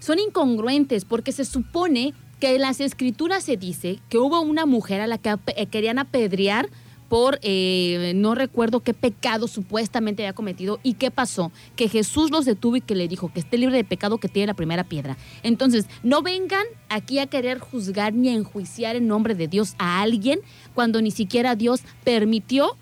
son 0.00 0.18
incongruentes 0.18 1.04
porque 1.04 1.32
se 1.32 1.44
supone 1.44 2.14
que 2.40 2.56
en 2.56 2.62
las 2.62 2.80
escrituras 2.80 3.44
se 3.44 3.56
dice 3.56 4.00
que 4.08 4.18
hubo 4.18 4.40
una 4.40 4.66
mujer 4.66 5.00
a 5.00 5.06
la 5.06 5.18
que 5.18 5.34
eh, 5.56 5.66
querían 5.66 5.98
apedrear 5.98 6.68
por 7.08 7.38
eh, 7.42 8.12
no 8.16 8.34
recuerdo 8.34 8.80
qué 8.80 8.94
pecado 8.94 9.46
supuestamente 9.46 10.22
había 10.24 10.32
cometido 10.32 10.80
y 10.82 10.94
qué 10.94 11.10
pasó, 11.10 11.52
que 11.76 11.88
Jesús 11.88 12.30
los 12.30 12.44
detuvo 12.44 12.76
y 12.76 12.80
que 12.80 12.94
le 12.94 13.08
dijo 13.08 13.32
que 13.32 13.40
esté 13.40 13.58
libre 13.58 13.76
de 13.76 13.84
pecado 13.84 14.18
que 14.18 14.28
tiene 14.28 14.48
la 14.48 14.54
primera 14.54 14.84
piedra. 14.84 15.16
Entonces, 15.42 15.86
no 16.02 16.22
vengan 16.22 16.64
aquí 16.88 17.18
a 17.18 17.26
querer 17.26 17.58
juzgar 17.58 18.14
ni 18.14 18.30
a 18.30 18.34
enjuiciar 18.34 18.96
en 18.96 19.06
nombre 19.06 19.34
de 19.34 19.48
Dios 19.48 19.74
a 19.78 20.02
alguien 20.02 20.40
cuando 20.74 21.00
ni 21.02 21.10
siquiera 21.10 21.56
Dios 21.56 21.82
permitió 22.04 22.76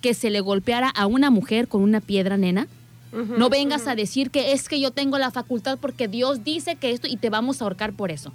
que 0.00 0.14
se 0.14 0.30
le 0.30 0.40
golpeara 0.40 0.88
a 0.90 1.06
una 1.06 1.30
mujer 1.30 1.68
con 1.68 1.82
una 1.82 2.00
piedra, 2.00 2.36
nena. 2.36 2.66
No 3.10 3.48
vengas 3.48 3.86
a 3.86 3.94
decir 3.94 4.30
que 4.30 4.52
es 4.52 4.68
que 4.68 4.78
yo 4.80 4.90
tengo 4.90 5.16
la 5.18 5.30
facultad 5.30 5.78
porque 5.80 6.08
Dios 6.08 6.44
dice 6.44 6.76
que 6.76 6.90
esto 6.90 7.06
y 7.08 7.16
te 7.16 7.30
vamos 7.30 7.60
a 7.60 7.64
ahorcar 7.64 7.94
por 7.94 8.10
eso. 8.10 8.28
O 8.28 8.32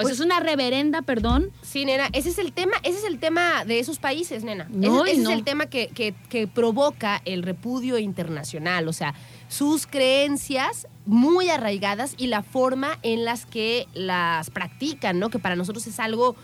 sea, 0.00 0.02
Pues- 0.02 0.14
es 0.14 0.20
una 0.20 0.40
reverenda, 0.40 1.02
perdón. 1.02 1.50
Sí, 1.62 1.84
nena, 1.86 2.08
ese 2.12 2.28
es 2.30 2.38
el 2.38 2.52
tema, 2.52 2.72
ese 2.82 2.98
es 2.98 3.04
el 3.04 3.18
tema 3.18 3.64
de 3.64 3.78
esos 3.78 3.98
países, 3.98 4.42
nena. 4.44 4.66
No, 4.70 5.04
ese 5.06 5.10
y 5.10 5.12
ese 5.14 5.22
no. 5.22 5.30
es 5.30 5.38
el 5.38 5.44
tema 5.44 5.66
que, 5.66 5.86
que- 5.88 6.14
que 6.28 6.46
provoca 6.48 7.22
el 7.24 7.42
repudio 7.44 7.96
internacional, 7.96 8.88
o 8.88 8.92
sea, 8.92 9.14
sus 9.48 9.86
creencias 9.86 10.88
muy 11.06 11.48
arraigadas 11.48 12.14
y 12.18 12.26
la 12.26 12.42
forma 12.42 12.98
en 13.02 13.24
las 13.24 13.46
que 13.46 13.86
las 13.94 14.50
practican, 14.50 15.18
¿no? 15.20 15.30
Que 15.30 15.38
para 15.38 15.54
nosotros 15.56 15.86
es 15.86 15.98
algo 16.00 16.34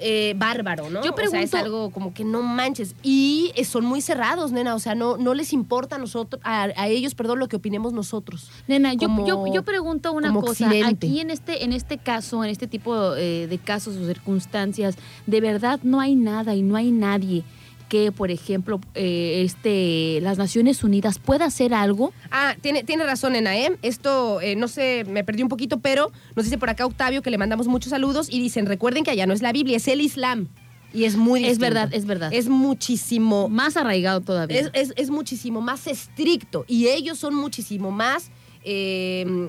eh, 0.00 0.34
bárbaro, 0.36 0.90
¿no? 0.90 1.02
Yo 1.04 1.12
O 1.12 1.16
sea, 1.16 1.24
es 1.24 1.50
pregunto- 1.50 1.56
algo 1.58 1.90
como 1.90 2.14
que 2.14 2.24
no 2.24 2.42
manches. 2.42 2.94
Y 3.02 3.52
eh, 3.54 3.64
son 3.64 3.84
muy 3.84 4.00
cerrados, 4.00 4.50
nena, 4.52 4.74
o 4.74 4.78
sea, 4.78 4.94
no, 4.94 5.16
no 5.16 5.34
les 5.34 5.52
importa 5.52 5.96
a 5.96 5.98
nosotros, 5.98 6.40
a, 6.44 6.64
a 6.76 6.88
ellos, 6.88 7.14
perdón, 7.14 7.38
lo 7.38 7.48
que 7.48 7.56
opinemos 7.56 7.92
nosotros. 7.92 8.50
Nena, 8.66 8.94
yo, 8.94 9.08
Como- 9.08 9.26
yo, 9.26 9.44
yo 9.52 9.62
pregunto 9.62 10.12
una 10.12 10.32
cosa. 10.32 10.50
occidente. 10.66 11.06
Aquí 11.06 11.20
en 11.20 11.30
este, 11.30 11.64
en 11.64 11.72
este 11.72 11.98
caso, 11.98 12.42
en 12.44 12.50
este 12.50 12.66
tipo 12.66 13.14
eh, 13.16 13.46
de 13.48 13.58
casos 13.58 13.96
o 13.96 14.06
circunstancias, 14.06 14.96
de 15.26 15.40
verdad 15.40 15.80
no 15.82 16.00
hay 16.00 16.14
nada 16.14 16.54
y 16.54 16.62
no 16.62 16.76
hay 16.76 16.90
nadie 16.90 17.44
que, 17.90 18.10
por 18.12 18.30
ejemplo, 18.30 18.80
eh, 18.94 19.42
este, 19.44 20.20
las 20.22 20.38
Naciones 20.38 20.82
Unidas 20.82 21.18
pueda 21.18 21.44
hacer 21.44 21.74
algo. 21.74 22.14
Ah, 22.30 22.54
tiene, 22.62 22.84
tiene 22.84 23.04
razón, 23.04 23.34
Nena, 23.34 23.58
¿eh? 23.58 23.76
Esto, 23.82 24.40
eh, 24.40 24.56
no 24.56 24.68
sé, 24.68 25.04
me 25.06 25.24
perdí 25.24 25.42
un 25.42 25.48
poquito, 25.50 25.80
pero 25.80 26.10
nos 26.36 26.46
dice 26.46 26.56
por 26.56 26.70
acá 26.70 26.86
Octavio 26.86 27.20
que 27.20 27.30
le 27.30 27.36
mandamos 27.36 27.66
muchos 27.66 27.90
saludos 27.90 28.28
y 28.30 28.38
dicen, 28.40 28.64
recuerden 28.64 29.04
que 29.04 29.10
allá 29.10 29.26
no 29.26 29.34
es 29.34 29.42
la 29.42 29.52
Biblia, 29.52 29.76
es 29.76 29.88
el 29.88 30.00
Islam. 30.00 30.48
Y 30.92 31.04
es 31.04 31.16
muy 31.16 31.44
Es 31.44 31.58
verdad, 31.58 31.88
es 31.92 32.04
verdad. 32.06 32.32
Es 32.32 32.48
muchísimo, 32.48 33.48
Más 33.48 33.76
arraigado 33.76 34.20
todavía. 34.22 34.58
es, 34.60 34.70
es- 34.72 34.92
es 34.96 35.10
muchísimo 35.10 35.60
más 35.60 35.86
estricto 35.86 36.64
y 36.66 36.88
ellos 36.88 37.18
son 37.18 37.34
muchísimo 37.34 37.90
más 37.90 38.30
eh, 38.64 39.48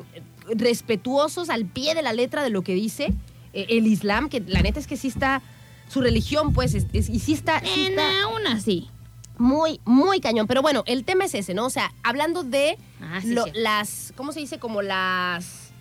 respetuosos 0.50 1.50
al 1.50 1.66
pie 1.66 1.96
de 1.96 2.02
la 2.02 2.14
letra 2.14 2.44
de 2.44 2.50
lo 2.50 2.62
que 2.62 2.74
dice 2.74 3.14
eh, 3.54 3.66
el 3.70 3.88
Islam, 3.88 4.30
que 4.30 4.40
la 4.46 4.62
neta 4.62 4.80
es 4.80 4.88
que 4.88 4.98
sí 4.98 5.08
está, 5.08 5.42
su 5.92 6.02
religión, 6.02 6.54
pues, 6.54 6.74
es- 6.74 6.86
es- 6.94 7.10
y 7.10 7.20
sí 7.20 7.34
está, 7.34 7.60
sí 7.62 7.88
está 7.90 8.24
aún 8.24 8.48
así. 8.48 8.90
muy, 9.38 9.80
muy 9.86 10.20
cañón. 10.22 10.48
Pero 10.48 10.62
bueno, 10.62 10.84
el 10.86 11.04
tema 11.04 11.26
es 11.26 11.34
ese, 11.34 11.54
¿no? 11.54 11.66
O 11.66 11.70
sea, 11.70 11.92
hablando 12.04 12.44
de 12.44 12.78
Ah, 13.02 13.20
sí, 13.22 13.34
lo- 13.34 13.46
sí. 13.46 13.52
las, 13.56 14.14
¿cómo 14.16 14.32
se 14.34 14.40
dice? 14.40 14.60
Como 14.60 14.82
las, 14.82 15.72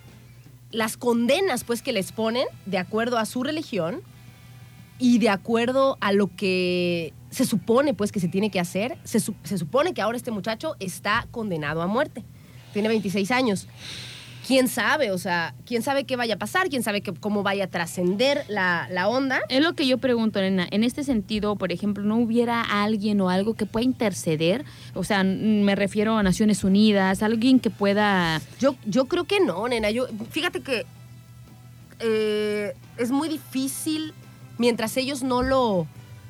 las 0.71 0.97
condenas, 0.97 1.63
pues, 1.63 1.81
que 1.81 1.91
les 1.93 2.11
ponen 2.11 2.45
de 2.65 2.77
acuerdo 2.79 3.17
a 3.17 3.25
su 3.25 3.43
religión 3.43 4.01
y 4.99 5.17
de 5.19 5.29
acuerdo 5.29 5.97
a 6.01 6.11
lo 6.11 6.27
que 6.35 7.13
se 7.29 7.45
supone, 7.45 7.93
pues, 7.93 8.11
que 8.11 8.19
se 8.19 8.27
tiene 8.27 8.49
que 8.51 8.59
hacer. 8.59 8.97
Se, 9.03 9.19
se 9.19 9.57
supone 9.57 9.93
que 9.93 10.01
ahora 10.01 10.17
este 10.17 10.31
muchacho 10.31 10.75
está 10.79 11.27
condenado 11.31 11.81
a 11.81 11.87
muerte. 11.87 12.23
Tiene 12.73 12.87
26 12.89 13.31
años. 13.31 13.67
¿Quién 14.47 14.67
sabe? 14.67 15.11
O 15.11 15.17
sea, 15.17 15.53
¿quién 15.65 15.83
sabe 15.83 16.03
qué 16.05 16.15
vaya 16.15 16.35
a 16.35 16.37
pasar? 16.37 16.67
¿Quién 16.69 16.81
sabe 16.83 17.01
que- 17.01 17.13
cómo 17.13 17.43
vaya 17.43 17.65
a 17.65 17.67
trascender 17.67 18.43
la, 18.49 18.87
la 18.91 19.07
onda? 19.07 19.39
Es 19.49 19.61
lo 19.61 19.73
que 19.73 19.85
yo 19.87 19.99
pregunto, 19.99 20.41
nena. 20.41 20.67
En 20.71 20.83
este 20.83 21.03
sentido, 21.03 21.55
por 21.55 21.71
ejemplo, 21.71 22.03
¿no 22.03 22.17
hubiera 22.17 22.61
alguien 22.61 23.21
o 23.21 23.29
algo 23.29 23.53
que 23.53 23.65
pueda 23.65 23.83
interceder? 23.85 24.65
O 24.95 25.03
sea, 25.03 25.21
n- 25.21 25.63
me 25.63 25.75
refiero 25.75 26.17
a 26.17 26.23
Naciones 26.23 26.63
Unidas, 26.63 27.21
alguien 27.23 27.59
que 27.59 27.69
pueda... 27.69 28.41
Yo, 28.59 28.75
yo 28.85 29.05
creo 29.05 29.25
que 29.25 29.39
no, 29.39 29.67
nena. 29.67 29.91
Yo, 29.91 30.07
fíjate 30.31 30.61
que 30.61 30.85
eh, 31.99 32.73
es 32.97 33.11
muy 33.11 33.29
difícil, 33.29 34.13
mientras 34.57 34.97
ellos 34.97 35.21
no 35.23 35.43
lo 35.43 35.87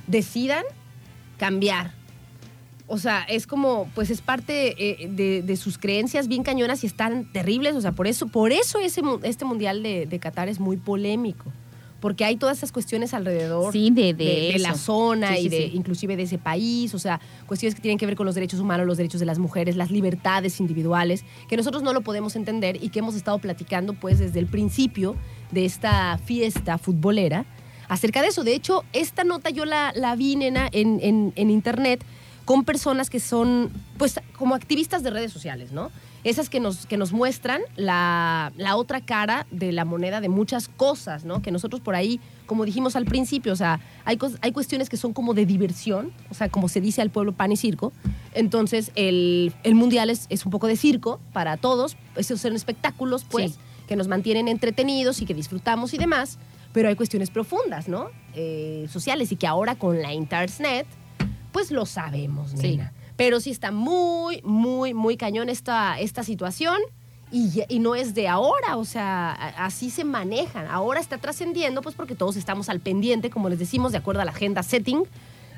decidan, 0.07 0.63
cambiar. 1.37 1.93
O 2.93 2.97
sea, 2.97 3.23
es 3.23 3.47
como, 3.47 3.89
pues 3.95 4.09
es 4.09 4.21
parte 4.21 4.75
eh, 4.77 5.07
de, 5.07 5.41
de 5.43 5.55
sus 5.55 5.77
creencias 5.77 6.27
bien 6.27 6.43
cañonas 6.43 6.83
y 6.83 6.87
están 6.87 7.31
terribles. 7.31 7.73
O 7.75 7.81
sea, 7.81 7.93
por 7.93 8.05
eso, 8.05 8.27
por 8.27 8.51
eso 8.51 8.79
ese, 8.79 9.01
este 9.23 9.45
mundial 9.45 9.81
de, 9.81 10.05
de 10.05 10.19
Qatar 10.19 10.49
es 10.49 10.59
muy 10.59 10.75
polémico. 10.75 11.45
porque 12.01 12.25
hay 12.25 12.35
todas 12.35 12.57
esas 12.57 12.71
cuestiones 12.71 13.13
alrededor 13.13 13.71
Sí, 13.71 13.91
de, 13.91 14.13
de, 14.13 14.57
la 14.59 14.73
zona 14.73 15.35
Sí, 15.35 15.41
y 15.41 15.43
sí, 15.43 15.49
de 15.49 15.61
inclusive 15.67 16.17
de 16.17 16.23
ese 16.23 16.37
país, 16.37 16.93
o 16.95 16.99
sea, 16.99 17.21
cuestiones 17.47 17.75
que 17.75 17.81
tienen 17.81 17.97
que 17.99 18.07
ver 18.07 18.15
con 18.15 18.25
los 18.25 18.33
derechos 18.35 18.59
humanos, 18.59 18.85
los 18.87 18.97
derechos 18.97 19.19
de 19.19 19.25
las 19.27 19.37
mujeres, 19.39 19.75
las 19.75 19.91
libertades 19.91 20.59
individuales, 20.59 21.23
que 21.47 21.55
nosotros 21.55 21.83
no 21.83 21.93
lo 21.93 22.01
podemos 22.01 22.35
entender 22.35 22.83
y 22.83 22.89
que 22.89 22.99
hemos 22.99 23.15
estado 23.15 23.37
platicando 23.39 23.93
pues 23.93 24.17
desde 24.19 24.39
el 24.39 24.47
principio 24.47 25.15
de 25.51 25.63
esta 25.63 26.17
fiesta 26.17 26.77
futbolera 26.77 27.45
acerca 27.87 28.21
de 28.21 28.29
eso. 28.29 28.43
De 28.43 28.55
hecho, 28.55 28.83
esta 28.93 29.23
nota 29.23 29.49
yo 29.49 29.65
la, 29.65 29.93
la 29.95 30.15
vi, 30.15 30.35
nena, 30.35 30.67
en, 30.71 30.99
en, 31.01 31.33
en 31.35 31.49
internet 31.51 32.03
con 32.45 32.63
personas 32.65 33.09
que 33.09 33.19
son, 33.19 33.71
pues, 33.97 34.19
como 34.37 34.55
activistas 34.55 35.03
de 35.03 35.09
redes 35.11 35.31
sociales, 35.31 35.71
¿no? 35.71 35.91
Esas 36.23 36.49
que 36.49 36.59
nos, 36.59 36.85
que 36.85 36.97
nos 36.97 37.13
muestran 37.13 37.61
la, 37.75 38.51
la 38.57 38.75
otra 38.75 39.01
cara 39.01 39.47
de 39.51 39.71
la 39.71 39.85
moneda 39.85 40.21
de 40.21 40.29
muchas 40.29 40.67
cosas, 40.67 41.25
¿no? 41.25 41.41
Que 41.41 41.49
nosotros 41.51 41.81
por 41.81 41.95
ahí, 41.95 42.19
como 42.45 42.63
dijimos 42.65 42.95
al 42.95 43.05
principio, 43.05 43.53
o 43.53 43.55
sea, 43.55 43.79
hay, 44.05 44.19
hay 44.41 44.51
cuestiones 44.51 44.87
que 44.89 44.97
son 44.97 45.13
como 45.13 45.33
de 45.33 45.45
diversión, 45.47 46.11
o 46.29 46.33
sea, 46.35 46.49
como 46.49 46.67
se 46.69 46.79
dice 46.81 47.01
al 47.01 47.09
pueblo 47.09 47.31
pan 47.31 47.51
y 47.51 47.57
circo. 47.57 47.91
Entonces, 48.33 48.91
el, 48.95 49.53
el 49.63 49.73
mundial 49.75 50.09
es, 50.11 50.27
es 50.29 50.45
un 50.45 50.51
poco 50.51 50.67
de 50.67 50.75
circo 50.75 51.19
para 51.33 51.57
todos, 51.57 51.97
esos 52.15 52.39
son 52.41 52.55
espectáculos, 52.55 53.23
pues, 53.29 53.53
Sí. 53.53 53.57
que 53.87 53.95
nos 53.95 54.07
mantienen 54.07 54.47
entretenidos 54.47 55.21
y 55.21 55.25
que 55.25 55.33
disfrutamos 55.33 55.93
y 55.93 55.97
demás, 55.97 56.37
pero 56.71 56.87
hay 56.87 56.95
cuestiones 56.95 57.29
profundas, 57.31 57.87
¿no? 57.87 58.09
Eh, 58.35 58.87
sociales 58.91 59.31
y 59.31 59.35
que 59.37 59.47
ahora 59.47 59.75
con 59.75 60.01
la 60.01 60.13
internet, 60.13 60.85
pues 61.51 61.71
lo 61.71 61.85
sabemos, 61.85 62.51
Sí. 62.55 62.77
nena. 62.77 62.93
Pero 63.17 63.39
sí 63.39 63.51
está 63.51 63.71
muy, 63.71 64.41
muy, 64.43 64.93
muy 64.93 65.17
cañón 65.17 65.49
esta, 65.49 65.99
esta 65.99 66.23
situación 66.23 66.79
y, 67.31 67.79
no 67.79 67.95
es 67.95 68.13
de 68.13 68.27
ahora, 68.27 68.75
o 68.75 68.83
sea, 68.83 69.31
así 69.31 69.89
se 69.89 70.03
manejan. 70.03 70.67
Ahora 70.67 70.99
está 70.99 71.17
trascendiendo, 71.17 71.81
pues 71.81 71.95
porque 71.95 72.13
todos 72.13 72.35
estamos 72.35 72.67
al 72.67 72.81
pendiente, 72.81 73.29
como 73.29 73.47
les 73.47 73.57
decimos, 73.57 73.93
de 73.93 73.99
acuerdo 73.99 74.21
a 74.21 74.25
la 74.25 74.31
agenda 74.31 74.63
setting. 74.63 75.03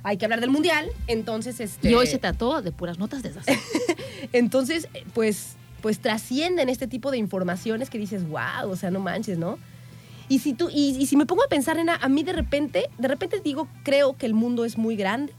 Hay 0.04 0.18
que 0.18 0.26
hablar 0.26 0.40
del 0.40 0.52
mundial, 0.52 0.90
entonces 1.08 1.60
este. 1.60 1.90
Y 1.90 1.96
hoy 1.96 2.06
se 2.06 2.20
trató 2.20 2.62
de 2.62 2.72
puras 2.72 3.00
notas 3.00 3.24
de 3.24 3.30
esas. 3.30 3.46
Entonces, 4.34 4.88
pues, 5.14 5.56
pues 5.82 6.00
trascienden 6.00 6.70
este 6.70 6.88
tipo 6.88 7.10
de 7.10 7.18
informaciones 7.18 7.90
que 7.90 7.98
dices, 7.98 8.28
wow, 8.28 8.70
o 8.70 8.76
sea, 8.76 8.92
no 8.92 9.00
manches, 9.00 9.38
¿no? 9.38 9.58
Y 10.30 10.40
si 10.40 10.54
tú, 10.54 10.70
y, 10.70 10.96
y 10.98 11.06
si 11.06 11.16
me 11.16 11.26
pongo 11.26 11.44
a 11.44 11.48
pensar, 11.48 11.78
nena, 11.78 11.98
a 12.02 12.10
mí 12.10 12.24
de 12.24 12.34
repente, 12.34 12.90
de 12.98 13.08
repente 13.08 13.40
digo, 13.44 13.68
creo 13.84 14.18
que 14.18 14.26
el 14.26 14.34
mundo 14.34 14.66
es 14.66 14.78
muy 14.78 14.96
grande. 14.96 15.34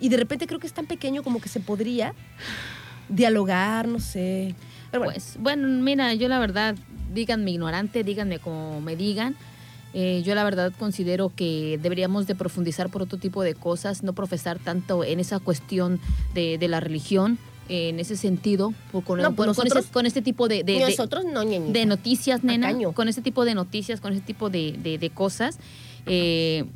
Y 0.00 0.08
de 0.08 0.16
repente 0.16 0.46
creo 0.46 0.60
que 0.60 0.66
es 0.66 0.72
tan 0.72 0.86
pequeño 0.86 1.22
como 1.22 1.40
que 1.40 1.48
se 1.48 1.60
podría 1.60 2.12
dialogar, 3.08 3.88
no 3.88 4.00
sé. 4.00 4.54
Pero 4.90 5.04
bueno, 5.04 5.12
Pues, 5.14 5.36
bueno, 5.38 5.68
mira, 5.82 6.12
yo 6.14 6.28
la 6.28 6.38
verdad, 6.38 6.76
díganme 7.12 7.50
ignorante, 7.52 8.04
díganme 8.04 8.38
como 8.38 8.80
me 8.80 8.96
digan. 8.96 9.36
eh, 9.98 10.22
yo 10.26 10.34
la 10.34 10.44
verdad 10.44 10.72
considero 10.78 11.32
que 11.34 11.78
deberíamos 11.82 12.26
de 12.26 12.34
profundizar 12.34 12.90
por 12.90 13.00
otro 13.00 13.16
tipo 13.18 13.42
de 13.42 13.54
cosas, 13.54 14.02
no 14.02 14.12
profesar 14.12 14.58
tanto 14.58 15.04
en 15.04 15.20
esa 15.20 15.38
cuestión 15.38 16.00
de, 16.34 16.58
de 16.58 16.68
la 16.68 16.80
religión, 16.80 17.38
eh, 17.70 17.88
en 17.88 17.98
ese 17.98 18.16
sentido, 18.18 18.74
por- 18.92 19.04
con, 19.04 19.18
No, 19.20 19.28
con- 19.28 19.36
con 19.36 19.46
nosotros- 19.46 19.84
ese- 19.84 19.92
con 19.92 20.04
este 20.04 20.20
tipo 20.20 20.48
de, 20.48 20.64
de- 20.64 20.74
de- 20.74 20.80
nosotros 20.80 21.24
no, 21.24 21.44
de 21.46 21.86
noticias, 21.86 22.44
nena, 22.44 22.74
con 22.92 23.08
ese 23.08 23.22
tipo 23.22 23.46
de 23.46 23.54
noticias, 23.54 24.02
con 24.02 24.12
ese 24.12 24.20
tipo 24.20 24.50
de, 24.50 25.10
cosas. 25.14 25.58
eh, 26.04 26.66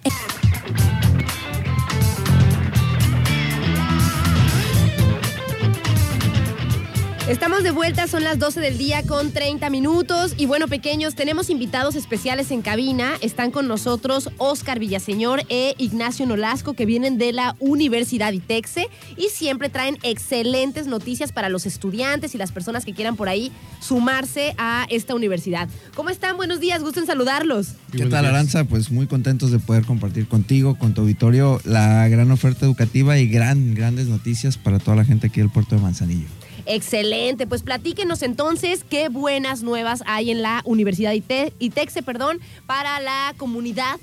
Estamos 7.27 7.63
de 7.63 7.71
vuelta, 7.71 8.07
son 8.07 8.23
las 8.23 8.39
12 8.39 8.61
del 8.61 8.77
día 8.77 9.03
con 9.03 9.31
30 9.31 9.71
minutos. 9.71 10.35
Y 10.37 10.45
bueno, 10.45 10.69
pequeños, 10.69 11.15
tenemos 11.15 11.49
invitados 11.49 11.95
especiales 11.95 12.51
en 12.51 12.61
cabina. 12.61 13.13
Están 13.23 13.51
con 13.51 13.67
nosotros 13.67 14.29
Oscar 14.37 14.79
Villaseñor 14.79 15.41
e 15.49 15.75
Ignacio 15.79 16.27
Nolasco, 16.27 16.75
que 16.75 16.85
vienen 16.85 17.17
de 17.17 17.33
la 17.33 17.57
Universidad 17.61 18.31
ITEXE 18.31 18.89
y 19.17 19.31
siempre 19.31 19.71
traen 19.71 19.97
excelentes 20.03 20.87
noticias 20.87 21.33
para 21.33 21.49
los 21.49 21.65
estudiantes 21.65 22.35
y 22.35 22.39
las 22.39 22.53
personas 22.53 22.85
que 22.85 22.93
quieran 22.93 23.17
por 23.17 23.31
ahí 23.31 23.51
sumarse 23.81 24.55
a 24.59 24.87
esta 24.91 25.15
universidad. 25.15 25.71
¿Cómo 25.95 26.11
están? 26.11 26.37
Buenos 26.37 26.61
días, 26.61 26.83
gusto 26.83 27.01
en 27.01 27.07
saludarlos. 27.07 27.69
¿Qué 27.91 28.05
tal, 28.05 28.27
Aranza? 28.27 28.65
Pues 28.65 28.91
muy 28.91 29.07
contentos 29.07 29.51
de 29.51 29.61
poder 29.61 29.87
compartir 29.87 30.29
contigo, 30.29 30.77
con 30.77 30.93
tu 30.93 31.01
auditorio, 31.01 31.59
la 31.65 32.07
gran 32.09 32.31
oferta 32.31 32.67
educativa 32.67 33.17
y 33.17 33.27
gran, 33.29 33.75
grandes 33.75 34.09
noticias 34.09 34.59
para 34.59 34.79
toda 34.79 34.99
la 34.99 35.07
gente 35.07 35.29
aquí 35.29 35.41
del 35.41 35.49
puerto 35.49 35.75
de 35.75 35.81
Manzanillo. 35.81 36.44
Excelente, 36.67 37.47
pues 37.47 37.63
platíquenos 37.63 38.23
entonces 38.23 38.85
qué 38.89 39.09
buenas 39.09 39.63
nuevas 39.63 40.03
hay 40.07 40.31
en 40.31 40.43
la 40.43 40.63
Universidad 40.65 41.13
ITE- 41.13 41.53
ITEXE, 41.59 42.03
perdón, 42.03 42.39
para 42.67 43.01
la 43.01 43.35
comunidad 43.37 43.97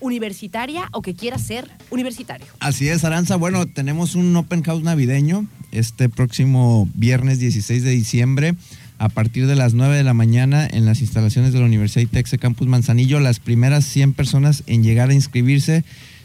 universitaria 0.00 0.88
o 0.92 1.02
que 1.02 1.14
quiera 1.14 1.38
ser 1.38 1.68
universitario. 1.90 2.46
Así 2.60 2.88
es, 2.88 3.04
Aranza. 3.04 3.36
Bueno, 3.36 3.66
tenemos 3.66 4.14
un 4.14 4.34
open 4.36 4.62
house 4.62 4.82
navideño 4.82 5.46
este 5.72 6.08
próximo 6.08 6.88
viernes 6.94 7.38
16 7.40 7.82
de 7.82 7.90
diciembre 7.90 8.54
a 8.98 9.08
partir 9.08 9.46
de 9.46 9.54
las 9.56 9.74
9 9.74 9.96
de 9.96 10.04
la 10.04 10.14
mañana 10.14 10.66
en 10.66 10.86
las 10.86 11.00
instalaciones 11.00 11.52
de 11.52 11.60
la 11.60 11.66
Universidad 11.66 12.02
ITEXE 12.02 12.38
Campus 12.38 12.66
Manzanillo. 12.68 13.20
Las 13.20 13.38
primeras 13.40 13.84
100 13.84 14.12
personas 14.14 14.62
en 14.66 14.82
llegar 14.82 15.10
a 15.10 15.14
inscribirse 15.14 15.84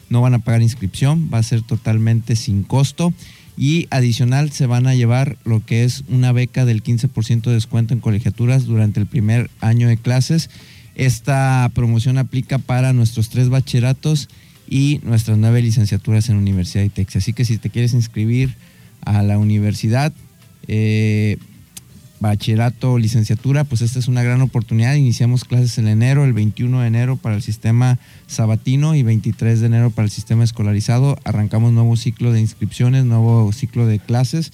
no 0.09 0.21
van 0.21 0.33
a 0.35 0.39
pagar 0.39 0.61
inscripción, 0.61 1.29
va 1.33 1.39
a 1.39 1.43
ser 1.43 1.61
totalmente 1.63 2.35
sin 2.35 2.63
costo. 2.63 3.13
Y 3.55 3.87
adicional 3.91 4.51
se 4.51 4.65
van 4.65 4.87
a 4.87 4.95
llevar 4.95 5.37
lo 5.45 5.63
que 5.63 5.83
es 5.83 6.03
una 6.07 6.31
beca 6.31 6.65
del 6.65 6.83
15% 6.83 7.41
de 7.43 7.53
descuento 7.53 7.93
en 7.93 7.99
colegiaturas 7.99 8.65
durante 8.65 8.99
el 8.99 9.05
primer 9.05 9.49
año 9.61 9.87
de 9.87 9.97
clases. 9.97 10.49
Esta 10.95 11.69
promoción 11.73 12.17
aplica 12.17 12.57
para 12.57 12.93
nuestros 12.93 13.29
tres 13.29 13.49
bachilleratos 13.49 14.29
y 14.67 14.99
nuestras 15.03 15.37
nueve 15.37 15.61
licenciaturas 15.61 16.29
en 16.29 16.37
Universidad 16.37 16.83
de 16.83 16.89
Texas. 16.89 17.23
Así 17.23 17.33
que 17.33 17.45
si 17.45 17.57
te 17.57 17.69
quieres 17.69 17.93
inscribir 17.93 18.55
a 19.01 19.21
la 19.21 19.37
universidad, 19.37 20.13
eh, 20.67 21.37
bachillerato 22.19 22.97
licenciatura, 22.97 23.63
pues 23.63 23.81
esta 23.81 23.99
es 23.99 24.07
una 24.07 24.23
gran 24.23 24.41
oportunidad. 24.41 24.95
Iniciamos 24.95 25.43
clases 25.43 25.77
en 25.77 25.87
enero, 25.87 26.23
el 26.23 26.33
21 26.33 26.81
de 26.81 26.87
enero 26.87 27.17
para 27.17 27.35
el 27.35 27.41
sistema 27.41 27.99
sabatino 28.27 28.95
y 28.95 29.03
23 29.03 29.59
de 29.59 29.65
enero 29.65 29.91
para 29.91 30.05
el 30.05 30.11
sistema 30.11 30.43
escolarizado. 30.43 31.17
Arrancamos 31.23 31.73
nuevo 31.73 31.95
ciclo 31.97 32.31
de 32.31 32.39
inscripciones, 32.39 33.05
nuevo 33.05 33.51
ciclo 33.51 33.85
de 33.85 33.99
clases. 33.99 34.51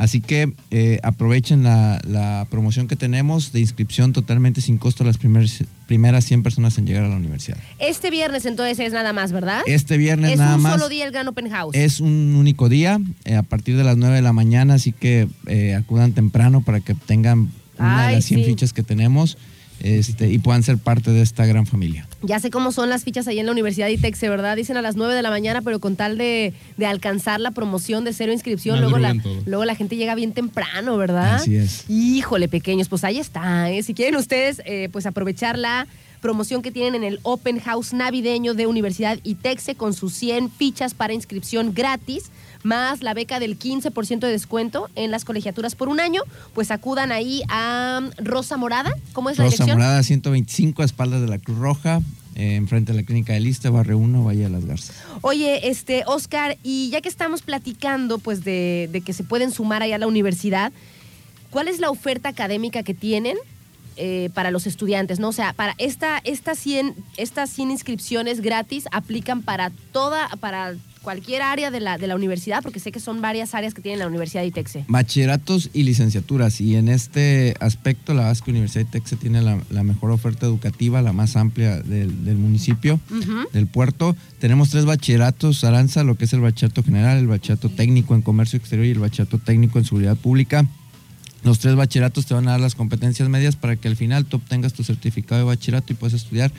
Así 0.00 0.22
que 0.22 0.50
eh, 0.70 0.98
aprovechen 1.02 1.62
la, 1.62 2.00
la 2.08 2.46
promoción 2.48 2.88
que 2.88 2.96
tenemos 2.96 3.52
de 3.52 3.60
inscripción 3.60 4.14
totalmente 4.14 4.62
sin 4.62 4.78
costo 4.78 5.04
a 5.04 5.06
las 5.06 5.18
primeras, 5.18 5.62
primeras 5.86 6.24
100 6.24 6.42
personas 6.42 6.78
en 6.78 6.86
llegar 6.86 7.04
a 7.04 7.08
la 7.08 7.16
universidad. 7.16 7.58
Este 7.78 8.08
viernes 8.10 8.46
entonces 8.46 8.78
es 8.78 8.94
nada 8.94 9.12
más, 9.12 9.30
¿verdad? 9.30 9.60
Este 9.66 9.98
viernes 9.98 10.32
es 10.32 10.38
nada 10.38 10.56
un 10.56 10.62
más. 10.62 10.72
solo 10.72 10.88
día 10.88 11.04
el 11.04 11.12
Gran 11.12 11.28
Open 11.28 11.50
House. 11.50 11.76
Es 11.76 12.00
un 12.00 12.34
único 12.34 12.70
día, 12.70 12.98
eh, 13.26 13.34
a 13.34 13.42
partir 13.42 13.76
de 13.76 13.84
las 13.84 13.98
9 13.98 14.16
de 14.16 14.22
la 14.22 14.32
mañana, 14.32 14.72
así 14.72 14.92
que 14.92 15.28
eh, 15.46 15.74
acudan 15.74 16.12
temprano 16.12 16.62
para 16.62 16.80
que 16.80 16.94
tengan 16.94 17.50
una 17.78 18.06
Ay, 18.06 18.08
de 18.08 18.14
las 18.16 18.24
100 18.24 18.40
sí. 18.40 18.46
fichas 18.46 18.72
que 18.72 18.82
tenemos 18.82 19.36
este, 19.80 20.32
y 20.32 20.38
puedan 20.38 20.62
ser 20.62 20.78
parte 20.78 21.10
de 21.10 21.20
esta 21.20 21.44
gran 21.44 21.66
familia. 21.66 22.08
Ya 22.22 22.38
sé 22.38 22.50
cómo 22.50 22.70
son 22.72 22.90
las 22.90 23.04
fichas 23.04 23.26
ahí 23.28 23.38
en 23.38 23.46
la 23.46 23.52
Universidad 23.52 23.88
ITEXE, 23.88 24.28
¿verdad? 24.28 24.56
Dicen 24.56 24.76
a 24.76 24.82
las 24.82 24.96
9 24.96 25.14
de 25.14 25.22
la 25.22 25.30
mañana, 25.30 25.62
pero 25.62 25.80
con 25.80 25.96
tal 25.96 26.18
de, 26.18 26.52
de 26.76 26.86
alcanzar 26.86 27.40
la 27.40 27.50
promoción 27.50 28.04
de 28.04 28.12
cero 28.12 28.32
inscripción, 28.32 28.80
luego 28.80 28.98
la, 28.98 29.14
luego 29.46 29.64
la 29.64 29.74
gente 29.74 29.96
llega 29.96 30.14
bien 30.14 30.32
temprano, 30.32 30.96
¿verdad? 30.96 31.36
Así 31.36 31.56
es. 31.56 31.84
Híjole, 31.88 32.48
pequeños, 32.48 32.88
pues 32.88 33.04
ahí 33.04 33.18
está. 33.18 33.70
¿eh? 33.70 33.82
Si 33.82 33.94
quieren 33.94 34.16
ustedes, 34.16 34.60
eh, 34.64 34.88
pues 34.92 35.06
aprovecharla 35.06 35.86
promoción 36.20 36.62
que 36.62 36.70
tienen 36.70 36.94
en 36.94 37.04
el 37.04 37.18
Open 37.22 37.60
House 37.60 37.92
navideño 37.92 38.54
de 38.54 38.66
Universidad 38.66 39.18
ITEXE 39.22 39.74
con 39.74 39.94
sus 39.94 40.12
100 40.14 40.50
fichas 40.50 40.94
para 40.94 41.14
inscripción 41.14 41.72
gratis 41.74 42.30
más 42.62 43.02
la 43.02 43.14
beca 43.14 43.40
del 43.40 43.58
15% 43.58 44.20
de 44.20 44.30
descuento 44.30 44.88
en 44.94 45.10
las 45.10 45.24
colegiaturas 45.24 45.74
por 45.74 45.88
un 45.88 46.00
año, 46.00 46.22
pues 46.54 46.70
acudan 46.70 47.12
ahí 47.12 47.42
a 47.48 48.00
Rosa 48.18 48.56
Morada. 48.56 48.94
¿Cómo 49.12 49.30
es 49.30 49.38
la 49.38 49.44
Rosa 49.44 49.56
dirección? 49.56 49.78
Morada 49.78 50.02
125 50.02 50.82
a 50.82 50.84
espaldas 50.84 51.20
de 51.20 51.28
la 51.28 51.38
Cruz 51.38 51.58
Roja, 51.58 52.00
enfrente 52.34 52.92
de 52.92 53.00
la 53.00 53.04
Clínica 53.04 53.32
de 53.32 53.40
Lista, 53.40 53.70
Barrio 53.70 53.98
1, 53.98 54.24
Valle 54.24 54.44
de 54.44 54.50
las 54.50 54.64
Garzas. 54.64 54.96
Oye, 55.22 55.68
este, 55.68 56.04
Oscar, 56.06 56.56
y 56.62 56.90
ya 56.90 57.00
que 57.00 57.08
estamos 57.08 57.42
platicando, 57.42 58.18
pues, 58.18 58.44
de, 58.44 58.88
de 58.92 59.00
que 59.00 59.12
se 59.12 59.24
pueden 59.24 59.50
sumar 59.50 59.82
allá 59.82 59.96
a 59.96 59.98
la 59.98 60.06
universidad, 60.06 60.72
¿cuál 61.50 61.68
es 61.68 61.80
la 61.80 61.90
oferta 61.90 62.28
académica 62.28 62.82
que 62.82 62.94
tienen 62.94 63.36
eh, 63.96 64.30
para 64.34 64.50
los 64.50 64.66
estudiantes? 64.66 65.18
¿no? 65.20 65.28
O 65.28 65.32
sea, 65.32 65.52
para 65.52 65.74
esta, 65.78 66.20
estas 66.24 66.58
100, 66.58 66.94
estas 67.16 67.50
100 67.50 67.70
inscripciones 67.72 68.40
gratis 68.40 68.84
aplican 68.92 69.42
para 69.42 69.70
toda, 69.92 70.28
para 70.40 70.74
cualquier 71.02 71.42
área 71.42 71.70
de 71.70 71.80
la, 71.80 71.98
de 71.98 72.06
la 72.06 72.14
universidad, 72.14 72.62
porque 72.62 72.80
sé 72.80 72.92
que 72.92 73.00
son 73.00 73.20
varias 73.20 73.54
áreas 73.54 73.74
que 73.74 73.82
tiene 73.82 73.98
la 73.98 74.06
Universidad 74.06 74.42
de 74.42 74.48
ITEXE. 74.48 74.84
Bachilleratos 74.88 75.70
y 75.72 75.82
licenciaturas. 75.82 76.60
Y 76.60 76.76
en 76.76 76.88
este 76.88 77.54
aspecto, 77.60 78.14
la 78.14 78.32
que 78.34 78.50
Universidad 78.50 78.84
de 78.84 78.90
Texas 78.90 79.18
tiene 79.18 79.42
la, 79.42 79.60
la 79.70 79.82
mejor 79.82 80.10
oferta 80.10 80.46
educativa, 80.46 81.02
la 81.02 81.12
más 81.12 81.36
amplia 81.36 81.80
del, 81.80 82.24
del 82.24 82.36
municipio, 82.36 83.00
del 83.52 83.66
puerto. 83.66 84.16
Tenemos 84.38 84.70
tres 84.70 84.84
bachilleratos, 84.84 85.64
Aranza, 85.64 86.04
lo 86.04 86.16
que 86.16 86.26
es 86.26 86.32
el 86.32 86.40
bachillerato 86.40 86.82
general, 86.82 87.18
el 87.18 87.26
bachillerato 87.26 87.70
técnico 87.70 88.14
en 88.14 88.22
comercio 88.22 88.58
exterior 88.58 88.86
y 88.86 88.90
el 88.90 88.98
bachillerato 88.98 89.38
técnico 89.38 89.78
en 89.78 89.84
seguridad 89.84 90.16
pública. 90.16 90.66
Los 91.42 91.58
tres 91.58 91.74
bachilleratos 91.74 92.26
te 92.26 92.34
van 92.34 92.46
a 92.48 92.52
dar 92.52 92.60
las 92.60 92.74
competencias 92.74 93.28
medias 93.28 93.56
para 93.56 93.76
que 93.76 93.88
al 93.88 93.96
final 93.96 94.26
tú 94.26 94.36
obtengas 94.36 94.74
tu 94.74 94.84
certificado 94.84 95.38
de 95.40 95.44
bachillerato 95.46 95.92
y 95.92 95.96
puedas 95.96 96.14
estudiar 96.14 96.52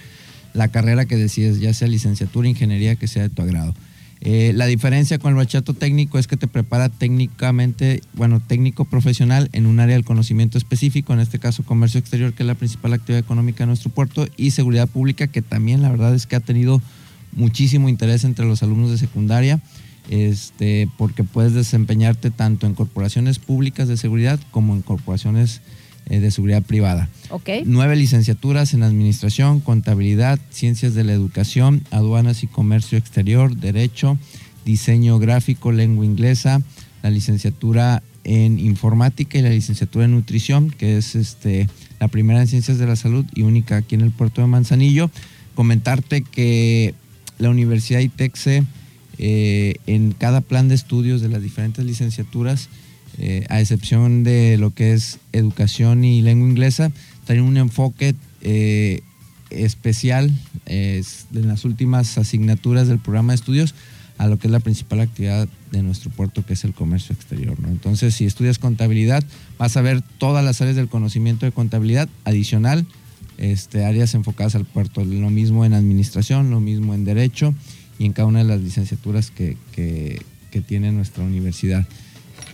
la 0.53 0.67
carrera 0.69 1.05
que 1.05 1.15
decides, 1.15 1.59
ya 1.59 1.73
sea 1.73 1.87
licenciatura, 1.87 2.47
ingeniería, 2.47 2.95
que 2.95 3.07
sea 3.07 3.23
de 3.23 3.29
tu 3.29 3.41
agrado. 3.41 3.75
Eh, 4.23 4.53
la 4.53 4.67
diferencia 4.67 5.17
con 5.17 5.31
el 5.31 5.35
bachillerato 5.35 5.73
técnico 5.73 6.19
es 6.19 6.27
que 6.27 6.37
te 6.37 6.47
prepara 6.47 6.89
técnicamente, 6.89 8.01
bueno, 8.13 8.39
técnico 8.39 8.85
profesional 8.85 9.49
en 9.51 9.65
un 9.65 9.79
área 9.79 9.95
del 9.95 10.05
conocimiento 10.05 10.59
específico, 10.59 11.11
en 11.13 11.19
este 11.19 11.39
caso 11.39 11.63
comercio 11.63 11.99
exterior, 11.99 12.33
que 12.33 12.43
es 12.43 12.47
la 12.47 12.53
principal 12.53 12.93
actividad 12.93 13.19
económica 13.19 13.63
de 13.63 13.67
nuestro 13.67 13.89
puerto, 13.89 14.27
y 14.37 14.51
seguridad 14.51 14.87
pública, 14.87 15.25
que 15.25 15.41
también 15.41 15.81
la 15.81 15.89
verdad 15.89 16.13
es 16.13 16.27
que 16.27 16.35
ha 16.35 16.39
tenido 16.39 16.83
muchísimo 17.31 17.89
interés 17.89 18.23
entre 18.23 18.45
los 18.45 18.61
alumnos 18.61 18.91
de 18.91 18.99
secundaria, 18.99 19.59
este, 20.09 20.87
porque 20.99 21.23
puedes 21.23 21.53
desempeñarte 21.53 22.29
tanto 22.29 22.67
en 22.67 22.75
corporaciones 22.75 23.39
públicas 23.39 23.87
de 23.87 23.97
seguridad 23.97 24.39
como 24.51 24.75
en 24.75 24.83
corporaciones 24.83 25.61
de 26.05 26.31
seguridad 26.31 26.63
privada. 26.63 27.09
Nueve 27.65 27.95
licenciaturas 27.95 28.73
en 28.73 28.83
Administración, 28.83 29.61
Contabilidad, 29.61 30.39
Ciencias 30.49 30.93
de 30.93 31.03
la 31.03 31.13
Educación, 31.13 31.83
Aduanas 31.91 32.43
y 32.43 32.47
Comercio 32.47 32.97
Exterior, 32.97 33.55
Derecho, 33.55 34.17
Diseño 34.65 35.19
Gráfico, 35.19 35.71
Lengua 35.71 36.05
Inglesa, 36.05 36.61
la 37.01 37.09
licenciatura 37.09 38.03
en 38.23 38.59
Informática 38.59 39.37
y 39.37 39.41
la 39.41 39.49
licenciatura 39.49 40.05
en 40.05 40.11
Nutrición, 40.11 40.69
que 40.69 40.97
es 40.97 41.15
este, 41.15 41.67
la 41.99 42.07
primera 42.07 42.41
en 42.41 42.47
Ciencias 42.47 42.77
de 42.77 42.87
la 42.87 42.95
Salud 42.95 43.25
y 43.33 43.43
única 43.43 43.77
aquí 43.77 43.95
en 43.95 44.01
el 44.01 44.11
puerto 44.11 44.41
de 44.41 44.47
Manzanillo. 44.47 45.09
Comentarte 45.55 46.21
que 46.21 46.93
la 47.39 47.49
Universidad 47.49 47.99
ITEXE, 47.99 48.63
eh, 49.17 49.75
en 49.87 50.11
cada 50.11 50.41
plan 50.41 50.67
de 50.67 50.75
estudios 50.75 51.21
de 51.21 51.29
las 51.29 51.41
diferentes 51.41 51.83
licenciaturas, 51.85 52.69
eh, 53.17 53.45
a 53.49 53.59
excepción 53.59 54.23
de 54.23 54.57
lo 54.57 54.73
que 54.73 54.93
es 54.93 55.19
educación 55.31 56.03
y 56.03 56.21
lengua 56.21 56.47
inglesa, 56.47 56.91
tiene 57.25 57.41
un 57.41 57.57
enfoque 57.57 58.15
eh, 58.41 59.01
especial 59.49 60.31
en 60.65 61.47
las 61.47 61.65
últimas 61.65 62.17
asignaturas 62.17 62.87
del 62.87 62.99
programa 62.99 63.33
de 63.33 63.35
estudios 63.35 63.75
a 64.17 64.27
lo 64.27 64.37
que 64.37 64.47
es 64.47 64.51
la 64.51 64.59
principal 64.59 65.01
actividad 65.01 65.47
de 65.71 65.81
nuestro 65.81 66.11
puerto, 66.11 66.45
que 66.45 66.53
es 66.53 66.63
el 66.63 66.73
comercio 66.73 67.13
exterior. 67.13 67.57
Entonces, 67.67 68.13
si 68.13 68.25
estudias 68.25 68.59
contabilidad, 68.59 69.23
vas 69.57 69.75
a 69.77 69.81
ver 69.81 70.01
todas 70.19 70.45
las 70.45 70.61
áreas 70.61 70.75
del 70.75 70.89
conocimiento 70.89 71.45
de 71.45 71.51
contabilidad 71.51 72.07
adicional, 72.23 72.85
este, 73.37 73.83
áreas 73.83 74.13
enfocadas 74.13 74.55
al 74.55 74.65
puerto. 74.65 75.03
Lo 75.03 75.29
mismo 75.29 75.65
en 75.65 75.73
administración, 75.73 76.51
lo 76.51 76.59
mismo 76.59 76.93
en 76.93 77.03
derecho 77.03 77.55
y 77.97 78.05
en 78.05 78.13
cada 78.13 78.27
una 78.27 78.39
de 78.39 78.45
las 78.45 78.61
licenciaturas 78.61 79.31
que 79.31 79.57
tiene 80.67 80.91
nuestra 80.91 81.23
universidad. 81.23 81.87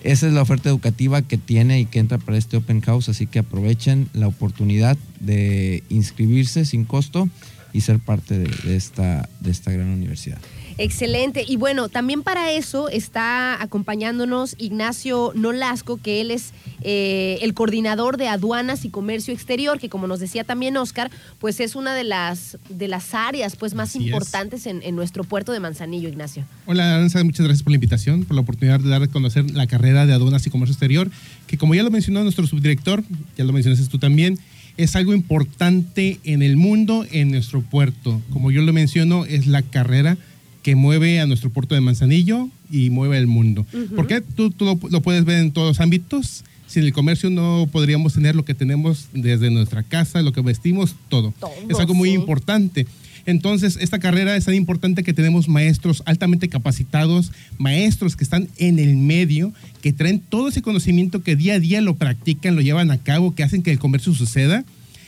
Esa 0.04 0.28
es 0.28 0.34
la 0.34 0.42
oferta 0.42 0.70
educativa 0.70 1.22
que 1.22 1.38
tiene 1.38 1.80
y 1.80 1.86
que 1.86 2.00
entra 2.00 2.18
para 2.18 2.38
este 2.38 2.58
Open 2.58 2.82
House, 2.82 3.10
así 3.10 3.28
que 3.28 3.40
aprovechen 3.40 4.10
la 4.14 4.28
oportunidad 4.28 4.98
de 5.20 5.84
inscribirse 5.90 6.66
sin 6.66 6.86
costo 6.86 7.30
y 7.74 7.82
ser 7.82 8.00
parte 8.00 8.40
de, 8.40 8.76
esta, 8.76 9.28
de 9.40 9.52
esta 9.52 9.72
gran 9.72 9.90
universidad. 9.90 10.40
Excelente. 10.78 11.44
Y 11.48 11.56
bueno, 11.56 11.90
también 11.90 12.22
para 12.22 12.52
eso 12.52 12.90
está 12.90 13.62
acompañándonos 13.62 14.56
Ignacio 14.60 15.32
Nolasco, 15.36 15.98
que 15.98 16.22
él 16.22 16.32
es 16.32 16.54
eh, 16.82 17.40
el 17.42 17.54
coordinador 17.54 18.18
de 18.18 18.28
aduanas 18.28 18.86
y 18.86 18.90
comercio 18.90 19.34
exterior, 19.34 19.80
que 19.80 19.90
como 19.90 20.06
nos 20.08 20.20
decía 20.20 20.44
también 20.44 20.78
Oscar, 20.78 21.10
pues 21.40 21.60
es 21.60 21.76
una 21.76 21.96
de 21.96 22.04
las, 22.04 22.58
de 22.70 22.88
las 22.88 23.14
áreas 23.14 23.56
pues 23.56 23.74
más 23.74 23.90
Así 23.90 24.06
importantes 24.06 24.68
en, 24.68 24.84
en 24.84 24.96
nuestro 24.96 25.24
puerto 25.24 25.52
de 25.52 25.60
Manzanillo, 25.60 26.10
Ignacio. 26.10 26.46
Hola 26.66 26.96
Aranza, 26.96 27.24
muchas 27.24 27.46
gracias 27.46 27.64
por 27.64 27.72
la 27.72 27.76
invitación, 27.76 28.26
por 28.26 28.36
la 28.36 28.42
oportunidad 28.42 28.80
de 28.80 28.90
dar 28.90 29.02
a 29.02 29.08
conocer 29.08 29.50
la 29.52 29.66
carrera 29.66 30.06
de 30.06 30.14
aduanas 30.14 30.46
y 30.46 30.50
comercio 30.50 30.74
exterior, 30.74 31.10
que 31.48 31.58
como 31.58 31.74
ya 31.74 31.84
lo 31.84 31.90
mencionó 31.90 32.22
nuestro 32.22 32.46
subdirector, 32.46 33.04
ya 33.36 33.46
lo 33.46 33.54
mencionaste 33.54 33.88
tú 33.88 33.98
también, 33.98 34.38
es 34.78 34.96
algo 34.96 35.14
importante 35.14 36.20
en 36.24 36.44
el 36.44 36.56
mundo, 36.56 37.06
en 37.12 37.32
nuestro 37.32 37.62
puerto. 37.62 38.22
Como 38.32 38.52
yo 38.52 38.62
lo 38.62 38.74
menciono, 38.74 39.26
es 39.26 39.48
la 39.48 39.64
carrera 39.64 40.18
que 40.68 40.76
mueve 40.76 41.22
a 41.22 41.26
nuestro 41.26 41.50
puerto 41.50 41.76
de 41.76 41.80
Manzanillo 41.80 42.50
y 42.70 42.90
mueve 42.90 43.18
el 43.18 43.26
mundo. 43.26 43.66
¿Por 43.96 44.06
qué? 44.06 44.20
Tú, 44.20 44.52
tú 44.52 44.66
lo, 44.66 44.78
lo 44.90 45.02
puedes 45.02 45.24
ver 45.24 45.40
en 45.40 45.52
todos 45.54 45.66
los 45.66 45.80
ámbitos. 45.80 46.44
Sin 46.68 46.84
el 46.84 46.92
comercio 46.92 47.30
no 47.30 47.70
podríamos 47.72 48.16
tener 48.16 48.36
lo 48.36 48.44
que 48.44 48.54
tenemos 48.54 49.08
desde 49.14 49.50
nuestra 49.50 49.82
casa, 49.84 50.22
lo 50.22 50.34
que 50.34 50.42
vestimos, 50.42 50.94
todo. 51.08 51.34
Todo, 51.40 51.52
es 51.70 51.80
algo 51.80 51.94
muy 51.94 52.10
importante. 52.10 52.86
Entonces, 53.26 53.78
esta 53.80 54.00
carrera 54.00 54.36
es 54.36 54.44
tan 54.44 54.56
importante 54.56 55.04
que 55.04 55.14
tenemos 55.14 55.48
maestros 55.48 56.04
altamente 56.06 56.50
capacitados, 56.50 57.32
maestros 57.58 58.18
que 58.18 58.26
están 58.26 58.50
en 58.58 58.78
el 58.78 58.98
medio, 58.98 59.54
que 59.82 59.94
traen 59.94 60.20
todo 60.20 60.50
ese 60.50 60.62
conocimiento 60.62 61.24
que 61.24 61.38
día 61.38 61.54
a 61.54 61.60
día 61.62 61.80
lo 61.80 61.96
practican, 61.96 62.58
lo 62.58 62.62
llevan 62.62 62.92
a 62.92 62.98
cabo, 62.98 63.34
que 63.34 63.44
hacen 63.44 63.64
que 63.64 63.72
el 63.72 63.80
comercio 63.80 64.14
suceda 64.14 64.66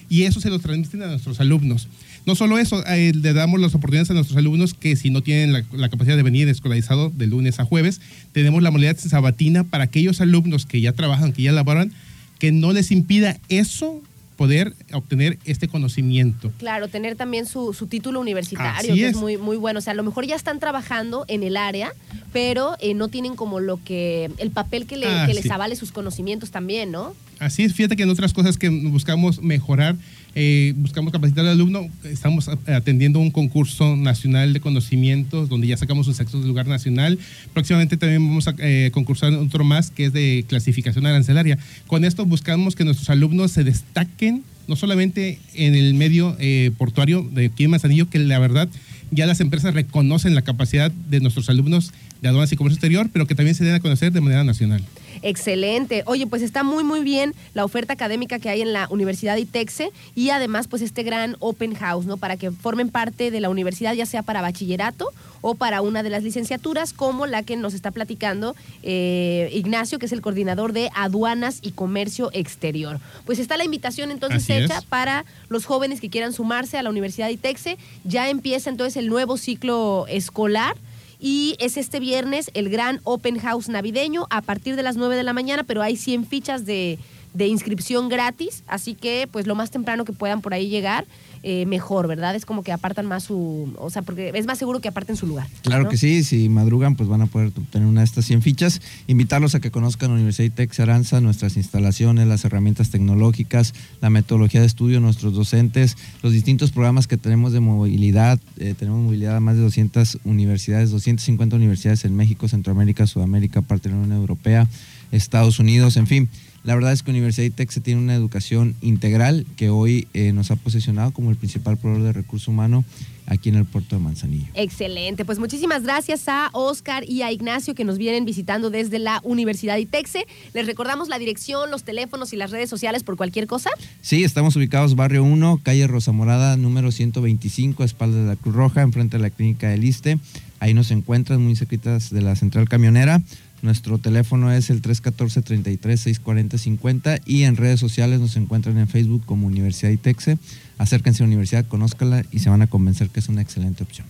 y 0.10 0.24
eso 0.24 0.40
se 0.40 0.50
lo 0.50 0.60
transmiten 0.60 1.04
a 1.04 1.08
nuestros 1.08 1.42
alumnos. 1.42 1.90
No 2.26 2.36
solo 2.36 2.58
eso, 2.60 2.84
eh, 2.86 3.12
le 3.16 3.34
damos 3.34 3.60
las 3.60 3.74
oportunidades 3.76 4.10
a 4.12 4.14
nuestros 4.14 4.38
alumnos 4.38 4.74
que 4.74 4.96
si 4.96 5.10
no 5.10 5.22
tienen 5.24 5.52
la, 5.54 5.64
la 5.72 5.90
capacidad 5.90 6.16
de 6.16 6.24
venir 6.24 6.48
escolarizado 6.50 7.10
de 7.10 7.28
lunes 7.28 7.60
a 7.60 7.66
jueves, 7.66 8.02
tenemos 8.34 8.62
la 8.62 8.72
modalidad 8.72 8.98
sabatina 8.98 9.64
para 9.64 9.86
aquellos 9.86 10.22
alumnos 10.22 10.66
que 10.66 10.80
ya 10.82 10.94
trabajan, 10.94 11.34
que 11.34 11.42
ya 11.44 11.52
laboran, 11.52 11.92
que 12.38 12.52
no 12.52 12.72
les 12.74 12.92
impida 12.92 13.40
eso 13.50 14.02
poder 14.38 14.74
obtener 14.94 15.38
este 15.44 15.68
conocimiento. 15.68 16.52
Claro, 16.60 16.88
tener 16.88 17.16
también 17.18 17.46
su, 17.46 17.74
su 17.74 17.88
título 17.88 18.22
universitario, 18.22 18.94
Así 18.94 19.00
que 19.02 19.08
es, 19.08 19.16
es. 19.16 19.18
muy, 19.18 19.36
muy 19.38 19.58
bueno. 19.58 19.80
O 19.80 19.82
sea, 19.82 19.92
a 19.92 19.96
lo 19.96 20.04
mejor 20.04 20.26
ya 20.26 20.36
están 20.38 20.60
trabajando 20.60 21.26
en 21.28 21.44
el 21.44 21.58
área, 21.58 21.92
pero 22.32 22.76
eh, 22.80 22.94
no 22.94 23.10
tienen 23.10 23.36
como 23.36 23.60
lo 23.60 23.84
que, 23.84 24.30
el 24.38 24.52
papel 24.52 24.86
que, 24.86 24.96
le- 24.96 25.08
Ah, 25.08 25.26
que 25.28 25.34
les 25.34 25.44
sí. 25.44 25.50
avale 25.52 25.76
sus 25.76 25.92
conocimientos 25.92 26.52
también, 26.52 26.90
¿no? 26.92 27.14
Así 27.40 27.64
es, 27.64 27.74
fíjate 27.74 27.96
que 27.96 28.04
en 28.04 28.10
otras 28.10 28.34
cosas 28.34 28.58
que 28.58 28.68
buscamos 28.68 29.42
mejorar, 29.42 29.96
eh, 30.36 30.74
buscamos 30.76 31.14
capacitar 31.14 31.46
al 31.46 31.52
alumno, 31.52 31.88
estamos 32.04 32.50
atendiendo 32.50 33.20
un 33.20 33.32
concurso 33.32 33.96
nacional 33.96 34.52
de 34.52 34.60
conocimientos 34.60 35.48
donde 35.48 35.68
ya 35.68 35.78
sacamos 35.78 36.08
un 36.08 36.16
sexto 36.16 36.38
lugar 36.40 36.68
nacional. 36.68 37.18
Próximamente 37.54 37.96
también 37.96 38.28
vamos 38.28 38.48
a 38.50 38.56
eh, 38.60 38.92
concursar 38.94 39.34
otro 39.34 39.64
más 39.64 39.90
que 39.90 40.06
es 40.06 40.14
de 40.14 40.44
clasificación 40.50 41.06
arancelaria. 41.06 41.58
Con 41.88 42.04
esto 42.04 42.26
buscamos 42.26 42.76
que 42.76 42.84
nuestros 42.84 43.10
alumnos 43.10 43.52
se 43.52 43.64
destaquen 43.64 44.44
no 44.68 44.76
solamente 44.76 45.40
en 45.56 45.76
el 45.76 45.96
medio 45.96 46.36
eh, 46.40 46.72
portuario 46.78 47.28
de 47.32 47.48
aquí 47.48 47.64
en 47.64 47.72
Manzanillo, 47.72 48.10
que 48.10 48.20
la 48.20 48.38
verdad 48.38 48.70
ya 49.12 49.26
las 49.26 49.40
empresas 49.40 49.74
reconocen 49.74 50.36
la 50.36 50.44
capacidad 50.44 50.92
de 50.92 51.20
nuestros 51.22 51.50
alumnos 51.50 51.92
de 52.22 52.28
aduanas 52.28 52.52
y 52.52 52.56
comercio 52.56 52.76
exterior, 52.76 53.10
pero 53.12 53.26
que 53.26 53.34
también 53.34 53.56
se 53.56 53.64
den 53.64 53.74
a 53.74 53.80
conocer 53.80 54.12
de 54.12 54.22
manera 54.22 54.44
nacional. 54.44 54.84
Excelente. 55.22 56.04
Oye, 56.06 56.28
pues 56.28 56.42
está 56.42 56.64
muy, 56.64 56.84
muy 56.84 57.02
bien 57.02 57.34
la 57.54 57.66
oferta 57.66 57.94
académica 57.94 58.40
que 58.40 58.50
hay 58.50 58.62
en 58.62 58.74
la 58.74 58.88
Universidad 58.90 59.38
ITEXE 59.38 59.92
y 60.16 60.30
además, 60.30 60.68
pues 60.68 60.82
este 60.82 61.04
gran 61.04 61.36
open 61.40 61.76
house, 61.76 62.06
¿no? 62.06 62.18
Para 62.18 62.38
que 62.38 62.52
formen 62.52 62.90
parte 62.90 63.32
de 63.32 63.40
la 63.40 63.50
universidad, 63.50 63.94
ya 63.94 64.06
sea 64.06 64.24
para 64.24 64.42
bachillerato 64.42 65.10
o 65.42 65.56
para 65.56 65.82
una 65.82 66.04
de 66.04 66.10
las 66.10 66.24
licenciaturas, 66.24 66.94
como 66.94 67.26
la 67.26 67.44
que 67.44 67.56
nos 67.56 67.74
está 67.74 67.92
platicando 67.92 68.56
eh, 68.84 69.50
Ignacio, 69.54 70.00
que 70.00 70.06
es 70.06 70.12
el 70.12 70.22
coordinador 70.22 70.74
de 70.74 70.90
aduanas 70.96 71.60
y 71.62 71.72
comercio 71.72 72.30
exterior. 72.34 73.00
Pues 73.26 73.40
está 73.40 73.58
la 73.58 73.64
invitación 73.64 74.12
entonces 74.12 74.44
Así 74.44 74.54
hecha 74.54 74.80
es. 74.80 74.86
para 74.86 75.26
los 75.48 75.66
jóvenes 75.66 76.02
que 76.02 76.10
quieran 76.10 76.34
sumarse 76.34 76.78
a 76.78 76.84
la 76.84 76.90
Universidad 76.90 77.30
ITEXE. 77.30 77.78
Ya 78.04 78.30
empieza 78.30 78.70
entonces 78.70 78.98
el 78.98 79.08
nuevo 79.08 79.38
ciclo 79.38 80.06
escolar. 80.08 80.76
Y 81.20 81.56
es 81.60 81.76
este 81.76 82.00
viernes 82.00 82.50
el 82.54 82.70
gran 82.70 83.02
Open 83.04 83.40
House 83.40 83.68
navideño 83.68 84.28
a 84.30 84.42
partir 84.42 84.76
de 84.76 84.84
las 84.84 84.96
9 84.96 85.18
de 85.18 85.24
la 85.24 85.34
mañana, 85.34 85.64
pero 85.64 85.82
hay 85.82 85.98
100 85.98 86.26
fichas 86.26 86.66
de, 86.66 86.98
de 87.34 87.48
inscripción 87.48 88.10
gratis, 88.10 88.64
así 88.68 88.96
que 88.96 89.28
pues 89.32 89.46
lo 89.46 89.56
más 89.56 89.70
temprano 89.70 90.06
que 90.06 90.14
puedan 90.14 90.42
por 90.42 90.54
ahí 90.54 90.70
llegar, 90.70 91.06
eh, 91.44 91.66
mejor, 91.66 92.08
¿verdad? 92.08 92.36
Es 92.36 92.46
como 92.46 92.64
que 92.64 92.72
apartan 92.72 93.06
más 93.06 93.24
su, 93.24 93.74
o 93.78 93.90
sea, 93.90 94.02
porque 94.02 94.32
es 94.34 94.46
más 94.46 94.58
seguro 94.58 94.80
que 94.82 94.88
aparten 94.88 95.16
su 95.16 95.26
lugar. 95.26 95.48
Claro 95.62 95.84
¿no? 95.84 95.90
que 95.90 95.98
sí, 95.98 96.24
si 96.24 96.50
madrugan, 96.50 96.96
pues 96.96 97.08
van 97.08 97.22
a 97.22 97.28
poder 97.28 97.48
obtener 97.48 97.88
una 97.88 98.02
de 98.02 98.06
estas 98.06 98.26
100 98.26 98.42
fichas. 98.42 98.82
Invitarlos 99.08 99.56
a 99.56 99.60
que 99.60 99.72
conozcan 99.72 100.12
Universidad 100.12 100.46
ITEX 100.46 100.80
Aranza, 100.80 101.22
nuestras 101.22 101.58
instalaciones, 101.58 102.28
las 102.28 102.46
herramientas 102.46 102.90
tecnológicas, 102.90 103.74
la 104.02 104.10
metodología 104.10 104.62
de 104.62 104.68
estudio, 104.68 105.00
nuestros 105.00 105.34
docentes, 105.34 105.98
los 106.22 106.34
distintos 106.34 106.72
programas 106.72 107.08
que 107.08 107.18
tenemos 107.18 107.54
de 107.54 107.60
movilidad. 107.60 108.40
Eh, 108.58 108.76
tenemos 108.78 109.02
movilidad 109.02 109.36
a 109.36 109.40
más 109.40 109.56
de 109.56 109.62
200 109.62 110.20
universidades, 110.26 110.92
250 110.92 111.56
universidades 111.56 112.06
en 112.06 112.16
México, 112.16 112.48
Centroamérica, 112.48 113.08
Sudamérica, 113.08 113.62
parte 113.62 113.90
de 113.90 113.96
la 113.96 114.02
Unión 114.02 114.18
Europea, 114.18 114.68
Estados 115.12 115.60
Unidos, 115.60 115.98
en 115.98 116.08
fin. 116.08 116.30
La 116.64 116.76
verdad 116.76 116.92
es 116.92 117.04
que 117.04 117.12
Universidad 117.12 117.46
ITEC 117.46 117.72
se 117.72 117.82
tiene 117.82 118.02
una 118.02 118.16
educación 118.16 118.76
integral 118.82 119.46
que 119.56 119.70
hoy 119.70 120.08
eh, 120.14 120.34
nos 120.34 120.52
ha 120.52 120.56
posicionado 120.56 121.12
como 121.12 121.30
el 121.30 121.38
principal 121.38 121.78
proveedor 121.78 122.08
de 122.08 122.14
recurso 122.14 122.52
humano 122.52 122.84
aquí 123.30 123.50
en 123.50 123.56
el 123.56 123.66
puerto 123.66 123.96
de 123.96 124.02
Manzanillo. 124.02 124.48
Excelente, 124.56 125.24
pues 125.24 125.40
muchísimas 125.40 125.84
gracias 125.84 126.28
a 126.28 126.50
Oscar 126.52 127.08
y 127.08 127.22
a 127.22 127.32
Ignacio 127.32 127.76
que 127.76 127.86
nos 127.86 127.98
vienen 127.98 128.26
visitando 128.26 128.70
desde 128.70 129.00
la 129.00 129.22
Universidad 129.24 129.78
ITEXE. 129.78 130.26
Les 130.54 130.66
recordamos 130.66 131.08
la 131.08 131.20
dirección, 131.20 131.72
los 131.72 131.84
teléfonos 131.84 132.34
y 132.34 132.38
las 132.38 132.52
redes 132.52 132.70
sociales 132.70 133.04
por 133.04 133.16
cualquier 133.18 133.48
cosa. 133.48 133.70
Sí, 134.02 134.24
estamos 134.24 134.56
ubicados 134.56 134.96
Barrio 134.96 135.24
1, 135.24 135.62
calle 135.64 135.88
Rosa 135.88 136.12
Morada, 136.12 136.58
número 136.58 136.92
125, 136.92 137.84
a 137.84 137.86
espaldas 137.86 138.22
de 138.22 138.28
la 138.28 138.36
Cruz 138.36 138.56
Roja, 138.56 138.82
enfrente 138.82 139.18
de 139.18 139.24
la 139.24 139.30
Clínica 139.30 139.70
del 139.70 139.84
Iste. 139.84 140.18
Ahí 140.60 140.74
nos 140.74 140.92
encuentran 140.92 141.42
muy 141.42 141.56
cerquitas 141.56 142.10
de 142.10 142.22
la 142.22 142.36
central 142.36 142.68
camionera. 142.68 143.22
Nuestro 143.62 143.98
teléfono 143.98 144.52
es 144.52 144.70
el 144.70 144.82
314-33-640-50 144.82 147.22
y 147.26 147.44
en 147.44 147.58
redes 147.58 147.80
sociales 147.80 148.20
nos 148.20 148.36
encuentran 148.36 148.78
en 148.78 148.88
Facebook 148.88 149.26
como 149.26 149.48
Universidad 149.48 149.92
ITEXE. 149.92 150.38
Acérquense 150.78 151.24
a 151.24 151.26
la 151.26 151.28
universidad, 151.28 151.66
conózcala 151.68 152.24
y 152.32 152.40
se 152.40 152.50
van 152.50 152.62
a 152.62 152.68
convencer 152.68 153.10
que 153.10 153.20
es 153.20 153.30
una 153.30 153.42
excelente 153.42 153.84
opción. 153.84 154.08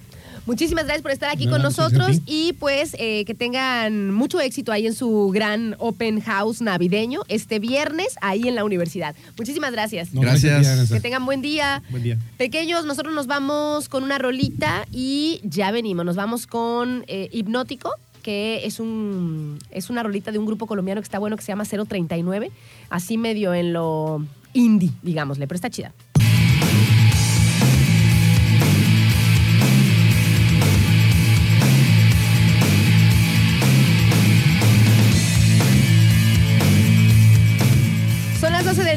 Muchísimas 0.49 0.85
gracias 0.85 1.03
por 1.03 1.11
estar 1.11 1.29
aquí 1.29 1.45
No, 1.45 1.51
con 1.51 1.61
nosotros 1.61 2.21
y 2.25 2.53
pues 2.53 2.95
eh, 2.97 3.23
que 3.25 3.35
tengan 3.35 4.11
mucho 4.11 4.39
éxito 4.39 4.71
ahí 4.71 4.87
en 4.87 4.95
su 4.95 5.29
gran 5.31 5.75
open 5.77 6.21
house 6.21 6.61
navideño 6.61 7.21
este 7.27 7.59
viernes 7.59 8.15
ahí 8.21 8.47
en 8.47 8.55
la 8.55 8.63
universidad. 8.63 9.15
Muchísimas 9.37 9.71
gracias. 9.71 10.11
No, 10.13 10.21
Gracias. 10.21 10.91
Que 10.91 11.01
tengan 11.01 11.25
buen 11.25 11.43
día. 11.43 11.83
Buen 11.91 12.01
día. 12.01 12.17
Pequeños, 12.37 12.85
nosotros 12.85 13.13
nos 13.13 13.27
vamos 13.27 13.89
con 13.89 14.03
una 14.03 14.17
rolita 14.17 14.87
y 14.91 15.39
ya 15.43 15.69
venimos. 15.69 16.03
Nos 16.03 16.15
vamos 16.15 16.47
con 16.47 17.03
eh, 17.07 17.29
Hipnótico, 17.31 17.91
que 18.29 18.63
es, 18.63 18.79
un, 18.79 19.57
es 19.71 19.89
una 19.89 20.03
rolita 20.03 20.31
de 20.31 20.37
un 20.37 20.45
grupo 20.45 20.67
colombiano 20.67 21.01
que 21.01 21.05
está 21.05 21.17
bueno 21.17 21.35
que 21.35 21.41
se 21.41 21.51
llama 21.51 21.65
039, 21.65 22.51
así 22.91 23.17
medio 23.17 23.55
en 23.55 23.73
lo 23.73 24.23
indie, 24.53 24.91
digámosle, 25.01 25.47
pero 25.47 25.55
está 25.55 25.71
chida. 25.71 25.95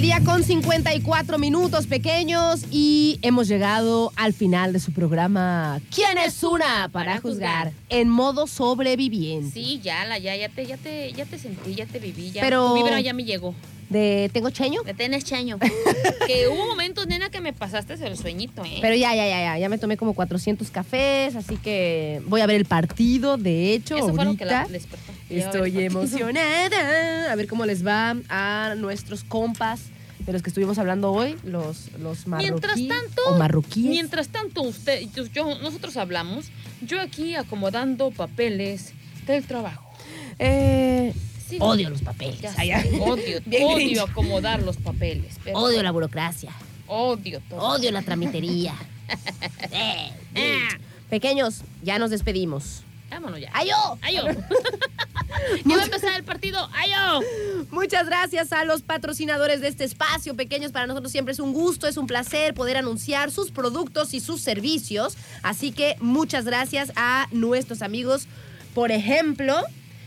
Día 0.03 0.18
con 0.24 0.42
54 0.42 1.38
minutos 1.38 1.86
pequeños 1.86 2.64
y 2.72 3.20
hemos 3.22 3.46
llegado 3.46 4.12
al 4.16 4.32
final 4.32 4.72
de 4.72 4.80
su 4.80 4.92
programa 4.92 5.80
¿Quién 5.94 6.18
es 6.18 6.42
una 6.42 6.88
para 6.90 7.20
juzgar? 7.20 7.70
En 7.88 8.09
modo 8.09 8.48
sobreviviente. 8.48 9.53
Sí, 9.53 9.80
ya, 9.80 10.05
la, 10.05 10.18
ya, 10.18 10.34
ya 10.34 10.48
te, 10.48 10.66
ya 10.66 10.76
te, 10.76 11.12
ya 11.12 11.24
te 11.24 11.38
sentí, 11.38 11.76
ya 11.76 11.86
te 11.86 12.00
viví, 12.00 12.32
ya. 12.32 12.42
Pero- 12.42 12.98
ya 12.98 13.12
me 13.12 13.22
llegó. 13.22 13.55
De 13.90 14.28
¿Tengo 14.32 14.50
cheño? 14.50 14.82
De 14.82 14.92
tener 14.92 15.22
chaño. 15.22 15.59
que 16.26 16.48
hubo 16.48 16.66
momentos, 16.66 17.07
nena, 17.07 17.30
que 17.30 17.40
me 17.40 17.53
pasaste 17.53 17.92
el 17.94 18.16
sueñito, 18.16 18.64
¿eh? 18.64 18.78
Pero 18.80 18.96
ya, 18.96 19.14
ya, 19.14 19.28
ya, 19.28 19.40
ya, 19.40 19.59
ya 19.59 19.68
me 19.68 19.78
tomé 19.78 19.96
como 19.96 20.14
400 20.14 20.68
cafés, 20.70 21.36
así 21.36 21.59
que 21.59 22.22
voy 22.26 22.40
a 22.40 22.46
ver 22.46 22.57
el 22.57 22.64
partido, 22.64 23.36
de 23.36 23.72
hecho, 23.74 23.96
Eso 23.96 24.12
fue 24.14 24.24
lo 24.24 24.36
que 24.36 24.46
la 24.46 24.62
ahorita. 24.62 24.72
despertó. 24.72 25.12
Estoy 25.30 25.84
emocionada. 25.84 27.30
A 27.30 27.36
ver 27.36 27.46
cómo 27.46 27.66
les 27.66 27.86
va 27.86 28.16
a 28.28 28.74
nuestros 28.76 29.22
compas 29.24 29.91
de 30.26 30.32
los 30.32 30.42
que 30.42 30.50
estuvimos 30.50 30.78
hablando 30.78 31.10
hoy, 31.12 31.36
los, 31.44 31.90
los 31.98 32.26
Mientras 32.26 32.76
marroquíes 32.76 32.88
tanto, 32.88 33.22
o 33.26 33.38
marroquíes. 33.38 33.90
Mientras 33.90 34.28
tanto, 34.28 34.62
usted, 34.62 35.02
yo, 35.14 35.26
yo- 35.26 35.58
nosotros 35.60 35.96
hablamos, 35.96 36.46
yo 36.80 37.00
aquí 37.00 37.34
acomodando 37.34 38.10
papeles 38.10 38.92
del 39.26 39.44
trabajo. 39.44 39.88
Eh, 40.38 41.12
Sí, 41.48 41.58
odio 41.60 41.90
los 41.90 42.00
papeles. 42.00 42.40
sé, 42.40 42.98
odio, 42.98 43.40
odio 43.66 44.04
acomodar 44.04 44.62
los 44.62 44.78
papeles. 44.78 45.38
pero- 45.44 45.58
Odio 45.58 45.82
la 45.82 45.90
burocracia. 45.90 46.50
Odio 46.86 47.40
todo. 47.48 47.60
Odio 47.60 47.90
la 47.92 48.02
tramitería. 48.02 48.74
Eh, 49.72 50.10
Ah, 50.34 50.78
Pequeños, 51.10 51.62
ya 51.82 51.98
nos 51.98 52.08
despedimos. 52.10 52.82
vámonos 53.10 53.38
ya. 53.40 53.50
¡Ayo! 53.52 53.74
¡Ayo! 54.00 54.22
ya 55.64 55.76
va 55.76 55.82
a 55.82 55.84
empezar 55.84 56.14
el 56.14 56.24
partido. 56.24 56.68
¡Ayo! 56.72 57.26
Muchas 57.70 58.06
gracias 58.06 58.52
a 58.52 58.64
los 58.64 58.82
patrocinadores 58.82 59.60
de 59.60 59.68
este 59.68 59.84
espacio, 59.84 60.34
pequeños. 60.34 60.72
Para 60.72 60.86
nosotros 60.86 61.12
siempre 61.12 61.32
es 61.32 61.40
un 61.40 61.52
gusto, 61.52 61.86
es 61.86 61.96
un 61.96 62.06
placer 62.06 62.54
poder 62.54 62.76
anunciar 62.76 63.30
sus 63.30 63.50
productos 63.50 64.14
y 64.14 64.20
sus 64.20 64.40
servicios. 64.40 65.16
Así 65.42 65.72
que 65.72 65.96
muchas 66.00 66.44
gracias 66.44 66.92
a 66.96 67.28
nuestros 67.32 67.82
amigos, 67.82 68.26
por 68.74 68.92
ejemplo, 68.92 69.56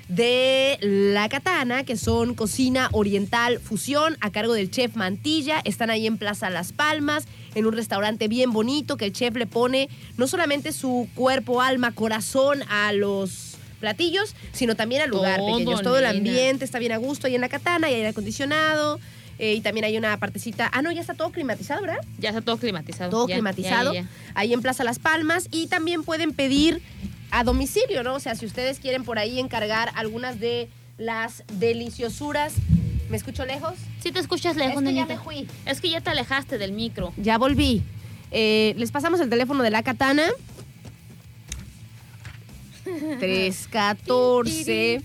de 0.08 0.78
La 0.82 1.30
Katana, 1.30 1.84
que 1.84 1.98
son 1.98 2.36
Cocina 2.36 2.90
Oriental 2.92 3.60
Fusión, 3.60 4.18
a 4.22 4.32
cargo 4.32 4.54
del 4.54 4.70
chef 4.70 4.96
Mantilla. 4.96 5.62
Están 5.64 5.90
ahí 5.90 6.06
en 6.06 6.18
Plaza 6.18 6.50
Las 6.50 6.72
Palmas, 6.72 7.26
en 7.56 7.66
un 7.66 7.74
restaurante 7.74 8.28
bien 8.28 8.52
bonito 8.52 8.98
que 8.98 9.06
el 9.06 9.14
chef 9.14 9.36
le 9.36 9.48
pone 9.48 9.90
no 10.18 10.28
solamente 10.28 10.72
su 10.72 11.08
cuerpo, 11.16 11.62
alma, 11.62 11.92
corazón 11.92 12.64
a 12.70 12.94
los 12.94 13.45
platillos, 13.86 14.34
sino 14.52 14.76
también 14.76 15.04
al 15.04 15.10
lugar, 15.12 15.38
Todo, 15.40 15.58
pequeños. 15.58 15.82
Todo 15.84 16.00
el 16.00 16.06
ambiente 16.08 16.66
está 16.66 16.80
bien 16.80 16.92
a 16.92 16.98
gusto 16.98 17.28
ahí 17.28 17.36
en 17.36 17.42
La 17.42 17.50
Katana, 17.50 17.88
y 17.92 17.94
aire 17.94 18.08
acondicionado. 18.08 19.00
eh, 19.38 19.54
y 19.54 19.62
también 19.62 19.84
hay 19.86 19.96
una 19.98 20.18
partecita. 20.18 20.70
Ah, 20.74 20.82
no, 20.82 20.92
ya 20.92 21.02
está 21.02 21.14
todo 21.14 21.30
climatizado, 21.32 21.82
¿verdad? 21.82 21.98
Ya 22.18 22.30
está 22.30 22.42
todo 22.42 22.58
climatizado. 22.58 23.12
Todo 23.12 23.28
Ya, 23.28 23.36
climatizado. 23.36 23.94
ya, 23.94 24.02
ya, 24.02 24.08
Ahí 24.34 24.54
en 24.54 24.62
Plaza 24.64 24.84
Las 24.86 24.98
Palmas. 24.98 25.50
Y 25.52 25.68
también 25.68 26.04
pueden 26.04 26.32
pedir 26.34 26.82
a 27.32 27.44
domicilio, 27.44 28.02
¿no? 28.02 28.16
O 28.16 28.20
sea, 28.20 28.34
si 28.36 28.46
ustedes 28.48 28.80
quieren 28.80 29.04
por 29.04 29.20
ahí 29.20 29.40
encargar 29.40 29.92
algunas 29.96 30.40
de 30.40 30.68
las 30.98 31.44
deliciosuras. 31.60 32.54
¿Me 33.10 33.18
escucho 33.18 33.46
lejos? 33.46 33.74
Sí 34.02 34.12
te 34.12 34.20
escuchas 34.20 34.56
lejos, 34.56 34.82
es 34.82 34.90
que 34.90 34.96
ya 34.96 35.06
me 35.06 35.18
fui. 35.20 35.48
Es 35.66 35.80
que 35.82 35.90
ya 35.92 36.02
te 36.02 36.10
alejaste 36.10 36.58
del 36.58 36.72
micro. 36.72 37.14
Ya 37.18 37.38
volví. 37.38 37.84
Eh, 38.32 38.74
les 38.78 38.90
pasamos 38.92 39.20
el 39.20 39.30
teléfono 39.30 39.62
de 39.64 39.70
la 39.70 39.84
katana. 39.84 40.24
314 43.20 45.02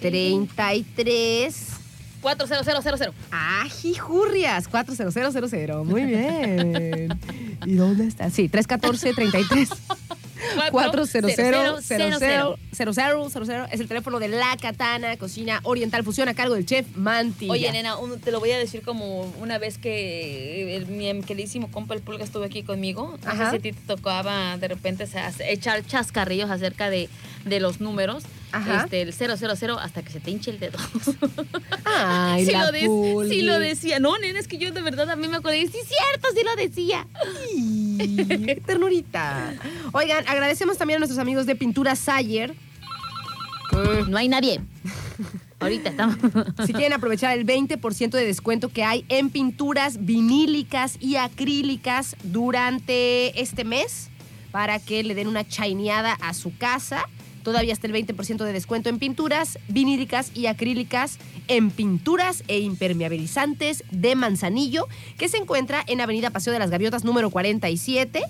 33 0.00 1.80
40000. 2.20 3.12
Ajijurrias, 3.30 4.68
40000. 4.68 5.84
Muy 5.84 6.04
bien. 6.04 7.18
¿Y 7.66 7.74
dónde 7.74 8.06
está? 8.06 8.30
Sí, 8.30 8.48
314 8.48 9.14
33 9.14 9.68
400 10.70 11.30
es 13.72 13.80
el 13.80 13.88
teléfono 13.88 14.18
de 14.18 14.28
La 14.28 14.56
Katana, 14.60 15.16
cocina 15.16 15.60
oriental 15.64 16.04
fusión 16.04 16.28
a 16.28 16.34
cargo 16.34 16.54
del 16.54 16.66
chef 16.66 16.86
Manti. 16.96 17.48
Oye, 17.50 17.70
nena, 17.72 17.96
un- 17.96 18.20
te 18.20 18.30
lo 18.30 18.40
voy 18.40 18.50
a 18.52 18.58
decir 18.58 18.82
como 18.82 19.22
una 19.40 19.58
vez 19.58 19.78
que 19.78 20.76
el- 20.76 20.86
mi 20.86 21.22
queridísimo 21.22 21.70
compa 21.70 21.94
el 21.94 22.00
Pulga 22.00 22.24
estuvo 22.24 22.44
aquí 22.44 22.62
conmigo. 22.62 23.18
No 23.24 23.30
sé 23.32 23.36
si 23.50 23.56
a 23.56 23.60
ti 23.60 23.72
te 23.72 23.80
tocaba 23.86 24.56
de 24.56 24.68
repente 24.68 25.04
o 25.04 25.06
sea, 25.06 25.32
echar 25.40 25.84
chascarrillos 25.86 26.50
acerca 26.50 26.90
de, 26.90 27.08
de 27.44 27.60
los 27.60 27.80
números. 27.80 28.24
Ajá. 28.52 28.82
Este, 28.84 29.02
el 29.02 29.12
000 29.12 29.78
hasta 29.78 30.02
que 30.02 30.10
se 30.10 30.20
te 30.20 30.30
hinche 30.30 30.50
el 30.50 30.58
dedo. 30.60 30.78
Ay, 31.84 32.44
sí, 32.46 32.52
la 32.52 32.66
lo 32.66 32.72
de- 32.72 32.86
Pulgui. 32.86 33.30
sí 33.34 33.42
lo 33.42 33.58
decía. 33.58 33.98
No, 34.00 34.18
nena, 34.18 34.38
es 34.40 34.48
que 34.48 34.58
yo 34.58 34.70
de 34.72 34.82
verdad 34.82 35.08
a 35.10 35.16
mí 35.16 35.28
me 35.28 35.36
acordé. 35.36 35.60
Sí, 35.66 35.78
cierto, 35.86 36.28
sí 36.34 36.40
lo 36.44 36.56
decía. 36.56 37.06
Ternurita. 38.66 39.54
Oigan, 39.92 40.24
agradecemos 40.28 40.78
también 40.78 40.96
a 40.96 41.00
nuestros 41.00 41.18
amigos 41.18 41.46
de 41.46 41.56
Pintura 41.56 41.96
Sayer. 41.96 42.54
No 44.08 44.18
hay 44.18 44.28
nadie. 44.28 44.60
Ahorita 45.60 45.90
estamos. 45.90 46.16
Si 46.66 46.72
quieren 46.72 46.94
aprovechar 46.94 47.36
el 47.38 47.46
20% 47.46 48.10
de 48.10 48.24
descuento 48.24 48.70
que 48.70 48.82
hay 48.82 49.04
en 49.08 49.30
pinturas 49.30 50.04
vinílicas 50.04 50.96
y 51.00 51.16
acrílicas 51.16 52.16
durante 52.24 53.40
este 53.40 53.64
mes 53.64 54.08
para 54.50 54.78
que 54.80 55.02
le 55.04 55.14
den 55.14 55.28
una 55.28 55.46
chaineada 55.46 56.14
a 56.14 56.34
su 56.34 56.56
casa. 56.56 57.04
Todavía 57.42 57.72
está 57.72 57.86
el 57.86 57.94
20% 57.94 58.44
de 58.44 58.52
descuento 58.52 58.88
en 58.88 58.98
pinturas 58.98 59.58
vinílicas 59.68 60.30
y 60.34 60.46
acrílicas 60.46 61.18
en 61.48 61.70
pinturas 61.70 62.44
e 62.48 62.58
impermeabilizantes 62.60 63.82
de 63.90 64.14
Manzanillo, 64.14 64.86
que 65.18 65.28
se 65.28 65.38
encuentra 65.38 65.82
en 65.86 66.00
Avenida 66.00 66.30
Paseo 66.30 66.52
de 66.52 66.58
las 66.58 66.70
Gaviotas 66.70 67.04
número 67.04 67.30
47 67.30 68.22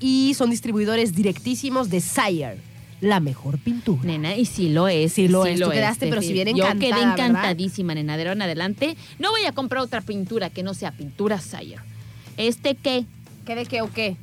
y 0.00 0.34
son 0.34 0.50
distribuidores 0.50 1.14
directísimos 1.14 1.90
de 1.90 2.00
Sayer. 2.00 2.58
la 3.00 3.20
mejor 3.20 3.58
pintura. 3.58 4.02
Nena, 4.02 4.34
y 4.36 4.44
sí 4.44 4.70
lo 4.70 4.88
es. 4.88 5.12
Sí 5.12 5.28
lo 5.28 5.46
es. 5.46 5.60
Tú 5.60 5.70
quedaste, 5.70 6.08
pero 6.08 6.20
si 6.20 6.32
bien 6.32 6.48
Yo 6.48 6.64
encantada, 6.64 6.78
quedé 6.80 6.90
¿verdad? 6.94 7.12
encantadísima, 7.12 7.94
nena. 7.94 8.16
De 8.16 8.22
ahora 8.24 8.32
en 8.32 8.42
adelante, 8.42 8.96
no 9.20 9.30
voy 9.30 9.44
a 9.44 9.52
comprar 9.52 9.82
otra 9.82 10.00
pintura 10.00 10.50
que 10.50 10.64
no 10.64 10.74
sea 10.74 10.90
pintura 10.90 11.40
Sayer. 11.40 11.78
¿Este 12.36 12.74
qué? 12.74 13.04
¿Qué 13.46 13.54
de 13.54 13.66
qué 13.66 13.82
o 13.82 13.92
qué? 13.92 14.16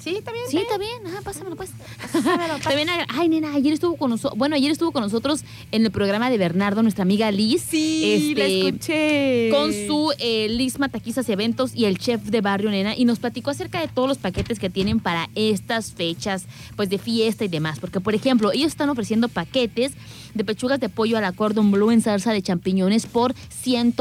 Sí, 0.00 0.16
está 0.16 0.32
bien. 0.32 0.44
Sí, 0.48 0.56
está 0.56 0.78
bien. 0.78 1.06
Ajá, 1.06 1.20
pásamelo, 1.22 1.56
pues. 1.56 1.70
También, 2.64 2.88
ay, 3.08 3.28
nena, 3.28 3.54
ayer 3.54 3.74
estuvo 3.74 3.96
con 3.96 4.10
nosotros, 4.10 4.38
bueno, 4.38 4.56
ayer 4.56 4.70
estuvo 4.70 4.92
con 4.92 5.02
nosotros 5.02 5.44
en 5.72 5.84
el 5.84 5.90
programa 5.90 6.30
de 6.30 6.38
Bernardo, 6.38 6.82
nuestra 6.82 7.02
amiga 7.02 7.30
Liz. 7.30 7.62
Sí, 7.68 8.34
la 8.36 8.46
este, 8.46 8.68
escuché. 8.68 9.50
Con 9.50 9.72
su 9.72 10.12
eh, 10.18 10.48
Lisma 10.48 10.88
Taquizas 10.88 11.28
y 11.28 11.32
Eventos 11.32 11.74
y 11.74 11.84
el 11.84 11.98
chef 11.98 12.22
de 12.22 12.40
Barrio 12.40 12.70
Nena 12.70 12.96
y 12.96 13.04
nos 13.04 13.18
platicó 13.18 13.50
acerca 13.50 13.80
de 13.80 13.88
todos 13.88 14.08
los 14.08 14.18
paquetes 14.18 14.58
que 14.58 14.70
tienen 14.70 15.00
para 15.00 15.28
estas 15.34 15.92
fechas, 15.92 16.46
pues 16.76 16.88
de 16.88 16.98
fiesta 16.98 17.44
y 17.44 17.48
demás. 17.48 17.78
Porque, 17.78 18.00
por 18.00 18.14
ejemplo, 18.14 18.52
ellos 18.52 18.68
están 18.68 18.88
ofreciendo 18.88 19.28
paquetes 19.28 19.92
de 20.34 20.44
pechugas 20.44 20.80
de 20.80 20.88
pollo 20.88 21.18
a 21.18 21.20
la 21.20 21.32
cordon 21.32 21.70
bleu 21.70 21.90
en 21.90 22.00
salsa 22.00 22.32
de 22.32 22.42
champiñones 22.42 23.06
por 23.06 23.34
100, 23.34 23.94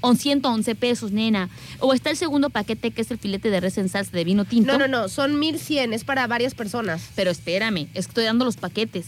o 0.00 0.14
111 0.14 0.74
pesos, 0.74 1.12
nena. 1.12 1.48
O 1.80 1.92
está 1.92 2.10
el 2.10 2.16
segundo 2.16 2.50
paquete 2.50 2.90
que 2.90 3.02
es 3.02 3.10
el 3.10 3.18
filete 3.18 3.50
de 3.50 3.60
res 3.60 3.78
en 3.78 3.88
salsa 3.88 4.12
de 4.12 4.24
vino 4.24 4.44
tinto. 4.44 4.72
No, 4.72 4.78
no, 4.78 4.88
no, 4.88 5.08
son 5.08 5.38
1100, 5.38 5.92
es 5.92 6.04
para 6.04 6.26
varias 6.26 6.54
personas. 6.54 7.10
Pero 7.14 7.30
espérame, 7.30 7.88
estoy 7.94 8.24
dando 8.24 8.44
los 8.44 8.56
paquetes. 8.56 9.06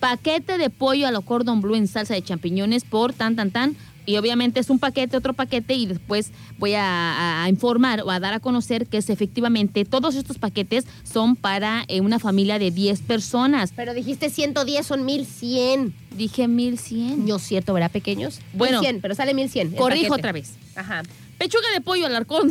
Paquete 0.00 0.58
de 0.58 0.70
pollo 0.70 1.06
a 1.06 1.10
la 1.10 1.20
cordon 1.20 1.60
bleu 1.62 1.74
en 1.74 1.88
salsa 1.88 2.14
de 2.14 2.22
champiñones 2.22 2.84
por 2.84 3.12
tan, 3.12 3.36
tan, 3.36 3.50
tan. 3.50 3.76
Y 4.06 4.16
obviamente 4.16 4.60
es 4.60 4.70
un 4.70 4.78
paquete, 4.78 5.16
otro 5.16 5.34
paquete, 5.34 5.74
y 5.74 5.86
después 5.86 6.30
voy 6.58 6.74
a, 6.74 7.42
a 7.42 7.48
informar 7.48 8.02
o 8.02 8.10
a 8.10 8.20
dar 8.20 8.34
a 8.34 8.40
conocer 8.40 8.86
que 8.86 8.98
es 8.98 9.10
efectivamente 9.10 9.84
todos 9.84 10.14
estos 10.14 10.38
paquetes 10.38 10.86
son 11.02 11.36
para 11.36 11.84
eh, 11.88 12.00
una 12.00 12.18
familia 12.18 12.58
de 12.58 12.70
10 12.70 13.02
personas. 13.02 13.72
Pero 13.74 13.94
dijiste 13.94 14.30
110, 14.30 14.86
son 14.86 15.04
1100. 15.04 15.94
Dije 16.16 16.48
1100. 16.48 17.26
Yo 17.26 17.38
cierto, 17.38 17.74
¿verdad? 17.74 17.90
Pequeños. 17.90 18.40
Bueno. 18.52 18.80
1100, 18.80 19.00
pero 19.00 19.14
sale 19.14 19.34
1100. 19.34 19.68
el 19.68 19.74
Corrijo 19.74 20.14
otra 20.14 20.32
vez. 20.32 20.54
Ajá. 20.74 21.02
Pechuga 21.38 21.70
de 21.74 21.80
pollo 21.80 22.06
al 22.06 22.16
arcón 22.16 22.50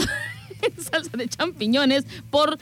en 0.62 0.84
salsa 0.84 1.18
de 1.18 1.28
champiñones 1.28 2.06
por 2.30 2.58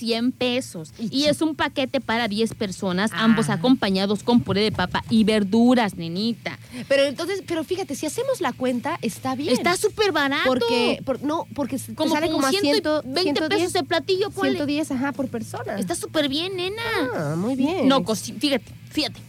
1100 0.00 0.32
pesos. 0.32 0.92
Y 0.98 1.24
es 1.24 1.40
un 1.42 1.54
paquete 1.54 2.00
para 2.00 2.28
10 2.28 2.54
personas, 2.54 3.10
ambos 3.14 3.48
Ah. 3.48 3.54
acompañados 3.54 4.22
con 4.22 4.40
puré 4.40 4.62
de 4.62 4.72
papa 4.72 5.04
y 5.10 5.24
verduras, 5.24 5.94
nenita. 5.96 6.58
Pero 6.88 7.04
entonces, 7.04 7.42
pero 7.46 7.64
fíjate, 7.64 7.94
si 7.94 8.06
hacemos 8.06 8.40
la 8.40 8.52
cuenta, 8.52 8.98
está 9.02 9.34
bien. 9.34 9.52
Está 9.52 9.76
súper 9.76 10.12
barato. 10.12 10.44
Porque, 10.46 11.00
por- 11.04 11.22
no, 11.22 11.46
porque 11.54 11.78
como, 11.94 12.14
sale 12.14 12.30
como, 12.30 12.46
a 12.46 12.50
120 12.50 13.22
100, 13.22 13.48
pesos 13.48 13.74
el 13.74 13.84
platillo, 13.84 14.30
ponle. 14.30 14.52
110, 14.52 14.90
ajá, 14.92 15.12
por 15.12 15.28
persona. 15.28 15.78
Está 15.78 15.94
súper 15.94 16.28
bien, 16.28 16.56
nena. 16.56 16.82
Ah, 17.14 17.34
muy 17.36 17.54
bien. 17.56 17.88
No, 17.88 18.02
fíjate, 18.04 18.64
fíjate. 18.90 19.20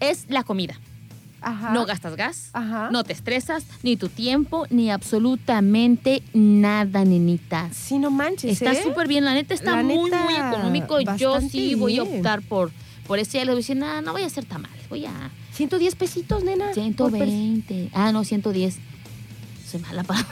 Es 0.00 0.26
la 0.28 0.42
comida. 0.42 0.78
Ajá. 1.44 1.72
No 1.72 1.84
gastas 1.86 2.16
gas, 2.16 2.50
Ajá. 2.54 2.88
no 2.90 3.04
te 3.04 3.12
estresas, 3.12 3.64
ni 3.82 3.96
tu 3.96 4.08
tiempo, 4.08 4.66
ni 4.70 4.90
absolutamente 4.90 6.22
nada, 6.32 7.04
nenita. 7.04 7.68
Sí, 7.72 7.98
no 7.98 8.10
manches, 8.10 8.52
Está 8.52 8.72
¿eh? 8.72 8.82
súper 8.82 9.06
bien, 9.08 9.24
la 9.24 9.34
neta 9.34 9.52
está 9.54 9.76
La 9.76 9.82
muy, 9.82 10.10
neta, 10.10 10.22
muy 10.24 10.34
económico. 10.34 11.00
Yo 11.16 11.40
sí 11.40 11.74
voy 11.74 11.98
a 11.98 12.02
optar 12.04 12.42
por, 12.42 12.70
por 13.06 13.18
ese. 13.18 13.38
Les 13.38 13.46
voy 13.48 13.54
a 13.54 13.56
decir, 13.56 13.76
nada, 13.76 14.00
no 14.00 14.12
voy 14.12 14.22
a 14.22 14.26
hacer 14.26 14.44
tamales, 14.44 14.88
voy 14.88 15.04
a 15.06 15.12
110 15.52 15.94
pesitos, 15.94 16.42
nena. 16.44 16.66
por 16.96 17.10
pers- 17.12 17.26
120. 17.28 17.90
Ah, 17.92 18.10
no, 18.12 18.24
110. 18.24 18.78
Soy 19.70 19.80
mala 19.80 20.02
para. 20.04 20.26